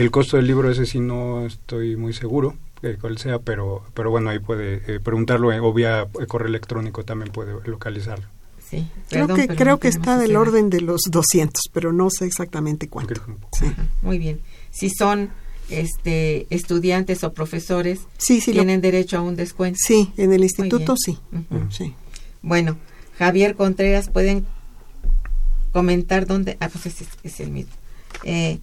El 0.00 0.10
costo 0.10 0.36
del 0.36 0.46
libro 0.46 0.70
ese 0.70 0.86
sí 0.86 1.00
no 1.00 1.44
estoy 1.46 1.96
muy 1.96 2.12
seguro 2.12 2.54
eh, 2.82 2.96
cuál 3.00 3.18
sea, 3.18 3.38
pero, 3.40 3.84
pero 3.94 4.10
bueno, 4.10 4.30
ahí 4.30 4.38
puede 4.38 4.82
eh, 4.86 5.00
preguntarlo 5.00 5.52
eh, 5.52 5.58
o 5.60 5.72
vía 5.72 6.02
eh, 6.20 6.26
correo 6.26 6.48
electrónico 6.48 7.04
también 7.04 7.32
puede 7.32 7.52
localizarlo. 7.68 8.26
Sí, 8.70 8.86
Creo 9.08 9.26
perdón, 9.26 9.48
que 9.48 9.56
creo 9.56 9.74
no 9.74 9.80
que 9.80 9.88
está 9.88 10.18
del 10.18 10.36
orden 10.36 10.70
de 10.70 10.82
los 10.82 11.00
200, 11.10 11.64
pero 11.72 11.92
no 11.92 12.10
sé 12.10 12.26
exactamente 12.26 12.88
cuánto. 12.88 13.14
Sí. 13.58 13.66
Ajá, 13.66 13.86
muy 14.02 14.18
bien. 14.18 14.40
Si 14.70 14.90
son 14.90 15.30
este 15.70 16.46
estudiantes 16.54 17.24
o 17.24 17.32
profesores, 17.32 18.00
Sí, 18.18 18.40
sí, 18.40 18.52
lo- 18.52 18.58
tienen 18.62 18.80
derecho 18.80 19.18
a 19.18 19.22
un 19.22 19.34
descuento. 19.36 19.78
sí, 19.82 20.12
en 20.16 20.32
el 20.32 20.42
instituto 20.44 20.94
sí. 20.96 21.18
Sí. 21.70 21.94
Bueno, 22.42 22.76
Javier 23.18 23.56
Contreras, 23.56 24.08
pueden 24.10 24.46
comentar 25.72 26.26
dónde. 26.26 26.56
Ah, 26.60 26.68
pues 26.68 26.86
es, 26.86 27.08
es 27.22 27.40
el 27.40 27.50
mismo. 27.50 27.72
Eh, 28.24 28.60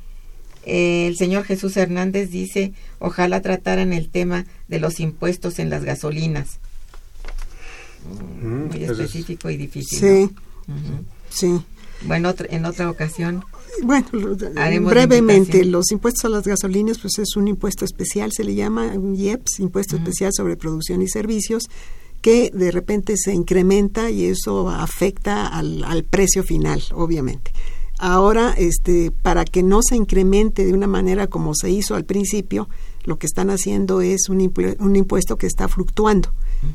eh, 0.66 1.08
el 1.08 1.16
señor 1.18 1.44
Jesús 1.46 1.76
Hernández 1.78 2.30
dice: 2.30 2.74
Ojalá 3.00 3.42
trataran 3.42 3.94
el 3.94 4.10
tema 4.10 4.46
de 4.68 4.80
los 4.80 5.00
impuestos 5.00 5.60
en 5.60 5.70
las 5.70 5.84
gasolinas. 5.84 6.60
Mm, 8.42 8.68
Muy 8.68 8.84
es- 8.84 8.92
específico 8.92 9.50
y 9.50 9.58
difícil. 9.58 10.00
Sí, 10.00 10.30
sí. 11.30 11.62
Bueno, 12.04 12.34
en 12.50 12.66
otra 12.66 12.90
ocasión. 12.90 13.44
Bueno, 13.84 14.06
Haremos 14.56 14.92
brevemente, 14.92 15.66
los 15.66 15.92
impuestos 15.92 16.26
a 16.26 16.30
las 16.30 16.46
gasolinas, 16.48 16.98
pues 17.00 17.20
es 17.20 17.36
un 17.36 17.48
impuesto 17.48 17.84
especial, 17.84 18.32
se 18.32 18.44
le 18.44 18.56
llama 18.56 18.88
un 18.96 19.16
IEPS, 19.16 19.60
Impuesto. 19.60 19.98
Especial 19.98 20.32
sobre 20.34 20.56
Producción 20.56 21.02
y 21.02 21.08
Servicios, 21.10 21.66
que 22.22 22.52
de 22.54 22.72
repente 22.72 23.16
se 23.18 23.34
incrementa 23.34 24.10
y 24.12 24.26
eso 24.26 24.70
afecta 24.70 25.48
al, 25.48 25.84
al 25.84 26.04
precio 26.04 26.44
final, 26.44 26.84
obviamente. 26.94 27.52
Ahora, 27.98 28.54
este, 28.58 29.12
para 29.12 29.46
que 29.46 29.64
no 29.64 29.82
se 29.82 29.96
incremente 29.96 30.66
de 30.66 30.74
una 30.74 30.88
manera 30.88 31.28
como 31.28 31.54
se 31.56 31.70
hizo 31.70 31.96
al 31.96 32.06
principio, 32.06 32.68
lo 33.04 33.18
que 33.18 33.26
están 33.28 33.50
haciendo 33.50 34.02
es 34.02 34.30
un, 34.30 34.40
impu- 34.40 34.76
un 34.80 34.96
impuesto 34.96 35.38
que 35.38 35.48
está 35.48 35.68
fluctuando, 35.68 36.30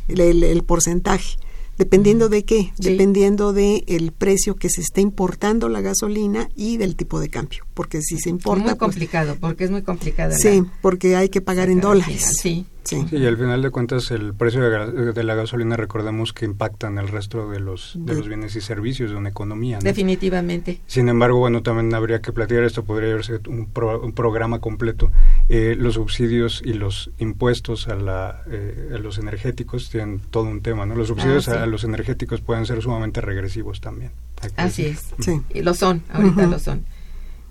el, 0.08 0.20
el- 0.20 0.44
el 0.44 0.62
porcentaje. 0.62 1.36
¿Dependiendo 1.78 2.28
de 2.28 2.44
qué? 2.44 2.72
Sí. 2.78 2.90
Dependiendo 2.90 3.54
de 3.54 3.84
el 3.86 4.12
precio 4.12 4.54
que 4.54 4.68
se 4.68 4.82
esté 4.82 5.00
importando 5.00 5.70
la 5.70 5.80
gasolina 5.80 6.48
y 6.54 6.76
del 6.76 6.94
tipo 6.94 7.20
de 7.20 7.30
cambio. 7.30 7.64
Porque 7.72 8.02
si 8.02 8.18
se 8.18 8.28
importa... 8.28 8.62
muy 8.64 8.68
pues, 8.74 8.78
complicado, 8.78 9.36
porque 9.40 9.64
es 9.64 9.70
muy 9.70 9.80
complicada. 9.82 10.36
sí, 10.36 10.60
la- 10.60 10.72
porque 10.82 11.16
hay 11.16 11.30
que 11.30 11.40
pagar 11.40 11.70
en 11.70 11.80
dólares. 11.80 12.32
Sí. 12.42 12.66
Sí. 12.84 13.04
Sí, 13.10 13.16
y 13.18 13.26
al 13.26 13.36
final 13.36 13.60
de 13.62 13.70
cuentas 13.70 14.10
el 14.10 14.32
precio 14.34 14.62
de, 14.62 15.12
de 15.12 15.22
la 15.24 15.34
gasolina 15.34 15.76
recordemos 15.76 16.32
que 16.32 16.44
impacta 16.46 16.86
en 16.88 16.98
el 16.98 17.08
resto 17.08 17.50
de 17.50 17.60
los, 17.60 17.92
de 17.98 18.14
los 18.14 18.26
bienes 18.26 18.56
y 18.56 18.60
servicios 18.60 19.10
de 19.10 19.16
una 19.16 19.28
economía. 19.28 19.76
¿no? 19.78 19.82
Definitivamente. 19.82 20.80
Sin 20.86 21.08
embargo, 21.08 21.38
bueno, 21.38 21.62
también 21.62 21.94
habría 21.94 22.20
que 22.22 22.32
platicar 22.32 22.64
esto, 22.64 22.84
podría 22.84 23.22
ser 23.22 23.42
un, 23.48 23.66
pro- 23.66 24.00
un 24.00 24.12
programa 24.12 24.60
completo. 24.60 25.10
Eh, 25.48 25.76
los 25.78 25.94
subsidios 25.94 26.62
y 26.64 26.72
los 26.72 27.10
impuestos 27.18 27.88
a, 27.88 27.94
la, 27.96 28.42
eh, 28.50 28.90
a 28.94 28.98
los 28.98 29.18
energéticos 29.18 29.90
tienen 29.90 30.20
todo 30.30 30.44
un 30.44 30.60
tema, 30.62 30.86
¿no? 30.86 30.94
Los 30.94 31.08
subsidios 31.08 31.48
Ah, 31.48 31.52
sí. 31.52 31.58
a, 31.58 31.62
a 31.64 31.66
los 31.66 31.84
energéticos 31.84 32.40
pueden 32.40 32.66
ser 32.66 32.80
sumamente 32.82 33.20
regresivos 33.20 33.80
también. 33.80 34.10
Así 34.56 34.84
decir. 34.84 34.98
es. 35.18 35.24
Sí. 35.24 35.40
Y 35.52 35.62
lo 35.62 35.74
son, 35.74 36.02
ahorita 36.12 36.42
Ujú. 36.42 36.50
lo 36.50 36.58
son. 36.58 36.84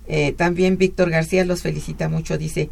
Eh, 0.08 0.32
también 0.32 0.76
Víctor 0.76 1.08
García 1.10 1.44
los 1.44 1.62
felicita 1.62 2.08
mucho, 2.08 2.36
dice, 2.36 2.68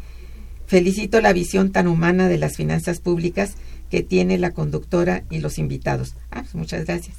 felicito 0.69 1.19
la 1.19 1.33
visión 1.33 1.71
tan 1.73 1.87
humana 1.87 2.29
de 2.29 2.37
las 2.37 2.55
finanzas 2.55 3.01
públicas 3.01 3.55
que 3.89 4.03
tiene 4.03 4.37
la 4.37 4.51
conductora 4.51 5.23
y 5.29 5.39
los 5.39 5.57
invitados. 5.57 6.13
Ah, 6.31 6.41
pues 6.43 6.55
muchas 6.55 6.85
gracias. 6.85 7.17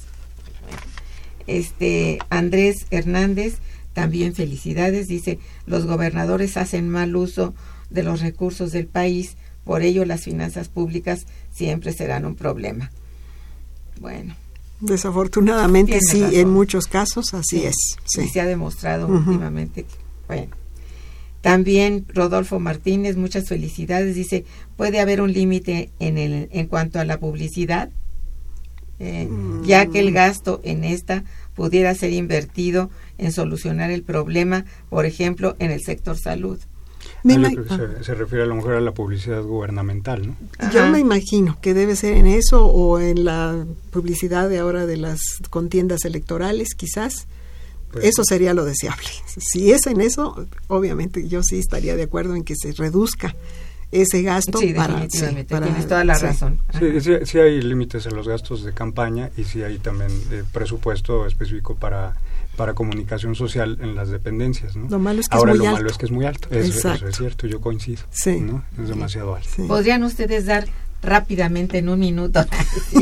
Este 1.47 2.19
Andrés 2.29 2.85
Hernández, 2.91 3.57
también 3.93 4.33
felicidades, 4.35 5.07
dice, 5.07 5.37
los 5.65 5.85
gobernadores 5.85 6.55
hacen 6.55 6.89
mal 6.89 7.15
uso 7.15 7.53
de 7.89 8.03
los 8.03 8.21
recursos 8.21 8.71
del 8.71 8.87
país, 8.87 9.35
por 9.65 9.81
ello 9.81 10.05
las 10.05 10.21
finanzas 10.23 10.69
públicas 10.69 11.25
siempre 11.53 11.91
serán 11.91 12.25
un 12.25 12.35
problema. 12.35 12.89
Bueno, 13.99 14.35
Desafortunadamente 14.79 15.99
sí, 16.01 16.21
razón. 16.21 16.35
en 16.39 16.49
muchos 16.49 16.87
casos 16.87 17.33
así 17.33 17.59
Sí, 17.59 17.65
es. 17.65 17.75
y 18.17 18.21
Sí. 18.23 18.29
se 18.29 18.41
ha 18.41 18.45
demostrado 18.45 19.07
últimamente. 19.07 19.83
que- 19.83 19.95
Bueno. 20.27 20.55
También 21.41 22.05
Rodolfo 22.13 22.59
Martínez, 22.59 23.17
muchas 23.17 23.47
felicidades. 23.47 24.15
Dice, 24.15 24.45
¿puede 24.77 24.99
haber 24.99 25.21
un 25.21 25.33
límite 25.33 25.89
en, 25.99 26.17
el, 26.17 26.49
en 26.51 26.67
cuanto 26.67 26.99
a 26.99 27.05
la 27.05 27.19
publicidad? 27.19 27.89
Eh, 28.99 29.27
Ya 29.65 29.85
que 29.87 30.03
Mm. 30.03 30.07
el 30.07 30.11
gasto 30.13 30.61
en 30.63 30.83
esta 30.83 31.23
pudiera 31.55 31.93
ser 31.95 32.11
invertido 32.13 32.89
en 33.17 33.31
solucionar 33.31 33.89
el 33.91 34.03
problema, 34.03 34.65
por 34.89 35.05
ejemplo, 35.05 35.55
en 35.59 35.71
el 35.71 35.81
sector 35.81 36.17
salud. 36.17 36.59
Me 37.23 37.33
Ah, 37.33 37.37
yo 37.37 37.41
ima- 37.47 37.51
creo 37.51 37.65
que 37.65 37.97
se, 37.97 38.03
se 38.03 38.13
refiere 38.15 38.43
a 38.43 38.47
lo 38.47 38.55
mejor 38.55 38.73
a 38.75 38.81
la 38.81 38.93
publicidad 38.93 39.41
gubernamental, 39.43 40.27
¿no? 40.27 40.35
Yo 40.71 40.81
Ajá. 40.81 40.91
me 40.91 40.99
imagino 40.99 41.57
que 41.61 41.73
debe 41.73 41.95
ser 41.95 42.15
en 42.15 42.27
eso 42.27 42.65
o 42.65 42.99
en 42.99 43.25
la 43.25 43.65
publicidad 43.91 44.49
de 44.49 44.59
ahora 44.59 44.85
de 44.85 44.97
las 44.97 45.19
contiendas 45.49 46.05
electorales, 46.05 46.75
quizás. 46.75 47.27
Pues- 47.91 48.05
eso 48.05 48.23
sería 48.23 48.53
lo 48.53 48.65
deseable. 48.65 49.07
Si 49.37 49.71
es 49.71 49.85
en 49.87 50.01
eso, 50.01 50.47
obviamente 50.67 51.27
yo 51.27 51.41
sí 51.43 51.59
estaría 51.59 51.95
de 51.95 52.03
acuerdo 52.03 52.35
en 52.35 52.43
que 52.43 52.55
se 52.55 52.71
reduzca 52.73 53.35
ese 53.91 54.21
gasto 54.21 54.57
Sí, 54.59 54.73
para, 54.73 54.93
definitivamente. 54.93 55.41
sí, 55.41 55.53
para- 55.53 55.65
Tienes 55.65 55.87
toda 55.87 56.03
la 56.05 56.15
sí. 56.15 56.25
razón. 56.25 56.61
Sí, 56.79 56.85
Ajá. 56.89 57.01
sí, 57.01 57.11
sí 57.25 57.39
hay 57.39 57.61
límites 57.61 58.07
a 58.07 58.11
los 58.11 58.27
gastos 58.27 58.63
de 58.63 58.73
campaña 58.73 59.29
y 59.35 59.43
sí 59.43 59.63
hay 59.63 59.79
también 59.79 60.11
eh, 60.31 60.43
presupuesto 60.53 61.25
específico 61.27 61.75
para, 61.75 62.15
para 62.55 62.73
comunicación 62.73 63.35
social 63.35 63.77
en 63.81 63.95
las 63.95 64.07
dependencias, 64.09 64.77
¿no? 64.77 64.87
Lo 64.89 64.97
malo 64.99 65.19
es 65.19 65.27
que 65.27 65.35
es 65.35 65.39
Ahora 65.39 65.51
muy 65.51 65.59
lo 65.59 65.65
alto. 65.65 65.77
malo 65.77 65.89
es 65.89 65.97
que 65.97 66.05
es 66.05 66.11
muy 66.11 66.25
alto. 66.25 66.47
Eso, 66.51 66.93
es 66.93 67.17
cierto, 67.17 67.47
yo 67.47 67.59
coincido. 67.59 68.03
Sí. 68.11 68.39
¿no? 68.39 68.63
Es 68.81 68.87
demasiado 68.87 69.35
alto. 69.35 69.49
Sí. 69.53 69.63
¿Podrían 69.67 70.03
ustedes 70.03 70.45
dar 70.45 70.65
rápidamente 71.01 71.79
en 71.79 71.89
un 71.89 71.99
minuto, 71.99 72.45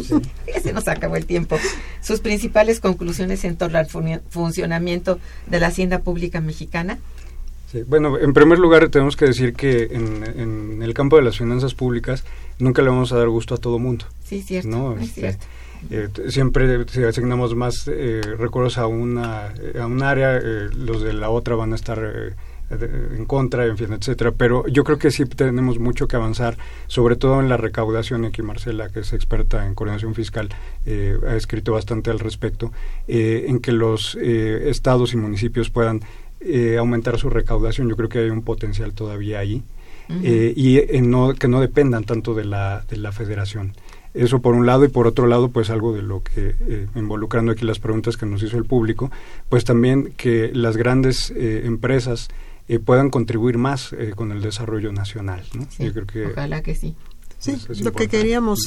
se 0.63 0.73
nos 0.73 0.87
acabó 0.87 1.15
el 1.15 1.25
tiempo, 1.25 1.57
sus 2.01 2.19
principales 2.19 2.79
conclusiones 2.79 3.43
en 3.43 3.57
torno 3.57 3.77
al 3.77 3.87
funcionamiento 3.87 5.19
de 5.47 5.59
la 5.59 5.67
hacienda 5.67 5.99
pública 5.99 6.41
mexicana? 6.41 6.99
bueno, 7.87 8.17
en 8.17 8.33
primer 8.33 8.57
lugar 8.57 8.89
tenemos 8.89 9.15
que 9.15 9.25
decir 9.25 9.53
que 9.53 9.89
en, 9.91 10.81
el 10.81 10.93
campo 10.93 11.17
de 11.17 11.21
las 11.21 11.37
finanzas 11.37 11.75
públicas 11.75 12.23
nunca 12.57 12.81
le 12.81 12.89
vamos 12.89 13.11
a 13.11 13.17
dar 13.17 13.29
gusto 13.29 13.53
a 13.53 13.57
todo 13.57 13.77
mundo. 13.77 14.05
Sí, 14.23 14.41
cierto. 14.41 14.97
Es 14.97 15.09
este, 15.09 15.21
cierto. 15.21 15.45
Eh, 15.91 16.09
siempre 16.29 16.85
si 16.89 17.03
asignamos 17.03 17.55
más 17.55 17.87
eh, 17.87 18.21
recursos 18.37 18.77
a 18.77 18.87
una, 18.87 19.53
a 19.79 19.85
un 19.85 20.01
área, 20.03 20.37
eh, 20.37 20.69
los 20.73 21.03
de 21.03 21.13
la 21.13 21.29
otra 21.29 21.55
van 21.55 21.73
a 21.73 21.75
estar 21.75 22.35
en 22.69 23.25
contra, 23.25 23.65
en 23.65 23.77
fin, 23.77 23.93
etcétera. 23.93 24.31
Pero 24.31 24.67
yo 24.67 24.83
creo 24.83 24.97
que 24.97 25.11
sí 25.11 25.25
tenemos 25.25 25.79
mucho 25.79 26.07
que 26.07 26.15
avanzar, 26.15 26.57
sobre 26.87 27.15
todo 27.15 27.39
en 27.39 27.49
la 27.49 27.57
recaudación. 27.57 28.25
Aquí 28.25 28.41
Marcela, 28.41 28.89
que 28.89 29.01
es 29.01 29.13
experta 29.13 29.65
en 29.65 29.75
coordinación 29.75 30.15
fiscal, 30.15 30.49
ha 30.85 31.35
escrito 31.35 31.73
bastante 31.73 32.09
al 32.09 32.19
respecto, 32.19 32.71
en 33.07 33.59
que 33.59 33.71
los 33.71 34.15
estados 34.15 35.13
y 35.13 35.17
municipios 35.17 35.69
puedan 35.69 36.01
aumentar 36.77 37.17
su 37.17 37.29
recaudación. 37.29 37.89
Yo 37.89 37.95
creo 37.95 38.09
que 38.09 38.19
hay 38.19 38.29
un 38.29 38.43
potencial 38.43 38.93
todavía 38.93 39.39
ahí. 39.39 39.63
y 40.09 41.01
no, 41.01 41.33
que 41.33 41.47
no 41.47 41.61
dependan 41.61 42.03
tanto 42.03 42.33
de 42.33 42.45
la, 42.45 42.83
de 42.89 42.97
la 42.97 43.11
federación. 43.11 43.73
Eso 44.13 44.41
por 44.41 44.55
un 44.55 44.65
lado 44.65 44.85
y 44.85 44.87
por 44.87 45.05
otro 45.05 45.27
lado, 45.27 45.49
pues 45.49 45.69
algo 45.69 45.93
de 45.93 46.01
lo 46.01 46.23
que, 46.23 46.55
eh, 46.67 46.87
involucrando 46.95 47.51
aquí 47.51 47.65
las 47.65 47.79
preguntas 47.79 48.17
que 48.17 48.25
nos 48.25 48.41
hizo 48.41 48.57
el 48.57 48.65
público, 48.65 49.11
pues 49.49 49.65
también 49.65 50.13
que 50.17 50.51
las 50.53 50.77
grandes 50.77 51.31
eh, 51.31 51.63
empresas 51.65 52.29
eh, 52.69 52.79
puedan 52.79 53.09
contribuir 53.09 53.57
más 53.57 53.93
con 54.15 54.31
el 54.31 54.41
desarrollo 54.41 54.93
nacional. 54.93 55.43
Yo 55.77 55.91
creo 55.91 56.07
que 56.07 56.25
ojalá 56.27 56.61
que 56.61 56.75
sí. 56.75 56.95
Sí, 57.39 57.57
lo 57.81 57.93
que 57.93 58.09
queríamos 58.09 58.59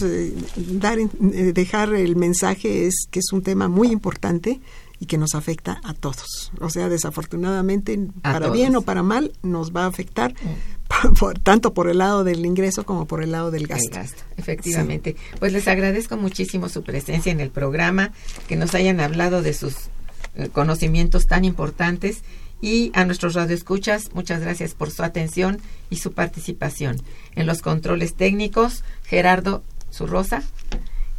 dar, 0.56 0.98
dejar 0.98 1.92
el 1.92 2.16
mensaje 2.16 2.86
es 2.86 3.06
que 3.10 3.18
es 3.20 3.30
un 3.30 3.42
tema 3.42 3.68
muy 3.68 3.88
importante 3.88 4.60
y 5.02 5.06
que 5.06 5.18
nos 5.18 5.34
afecta 5.34 5.80
a 5.82 5.94
todos. 5.94 6.52
O 6.60 6.70
sea, 6.70 6.88
desafortunadamente, 6.88 7.98
para 8.22 8.50
bien 8.50 8.76
o 8.76 8.82
para 8.82 9.02
mal, 9.02 9.32
nos 9.42 9.74
va 9.74 9.82
a 9.82 9.88
afectar 9.88 10.32
mm. 10.32 11.42
tanto 11.42 11.74
por 11.74 11.88
el 11.88 11.98
lado 11.98 12.22
del 12.22 12.46
ingreso 12.46 12.86
como 12.86 13.06
por 13.06 13.20
el 13.20 13.32
lado 13.32 13.50
del 13.50 13.66
gasto. 13.66 13.98
efectivamente. 14.36 15.16
Pues 15.40 15.52
les 15.52 15.66
agradezco 15.66 16.16
muchísimo 16.16 16.68
su 16.68 16.84
presencia 16.84 17.32
en 17.32 17.40
el 17.40 17.50
programa, 17.50 18.12
que 18.46 18.54
nos 18.54 18.76
hayan 18.76 19.00
hablado 19.00 19.42
de 19.42 19.54
sus 19.54 19.74
eh, 20.36 20.50
conocimientos 20.52 21.26
tan 21.26 21.44
importantes 21.44 22.22
y 22.62 22.92
a 22.94 23.04
nuestros 23.04 23.34
radioescuchas, 23.34 24.14
muchas 24.14 24.40
gracias 24.40 24.72
por 24.74 24.90
su 24.90 25.02
atención 25.02 25.60
y 25.90 25.96
su 25.96 26.12
participación. 26.12 27.02
En 27.34 27.46
los 27.46 27.60
controles 27.60 28.14
técnicos, 28.14 28.84
Gerardo 29.04 29.62
Zurrosa, 29.92 30.42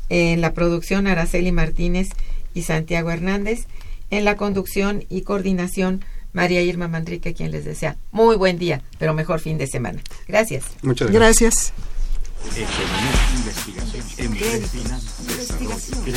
en 0.10 0.42
la 0.42 0.54
producción 0.54 1.06
Araceli 1.06 1.52
Martínez 1.52 2.10
y 2.54 2.64
Santiago 2.64 3.12
Hernández. 3.12 3.68
En 4.10 4.26
la 4.26 4.38
conducción 4.38 5.06
y 5.10 5.22
coordinación, 5.22 6.06
María 6.32 6.62
Irma 6.62 6.88
Manrique, 6.88 7.34
quien 7.34 7.52
les 7.52 7.66
desea 7.66 7.98
muy 8.12 8.38
buen 8.38 8.58
día, 8.58 8.82
pero 8.98 9.14
mejor 9.14 9.40
fin 9.40 9.58
de 9.58 9.68
semana. 9.68 10.02
Gracias. 10.28 10.66
Muchas 10.82 11.12
gracias. 11.12 11.74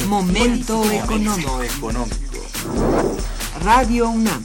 Momento 0.07 0.91
económico. 0.93 1.61
Radio 3.63 4.11
UNAM 4.11 4.45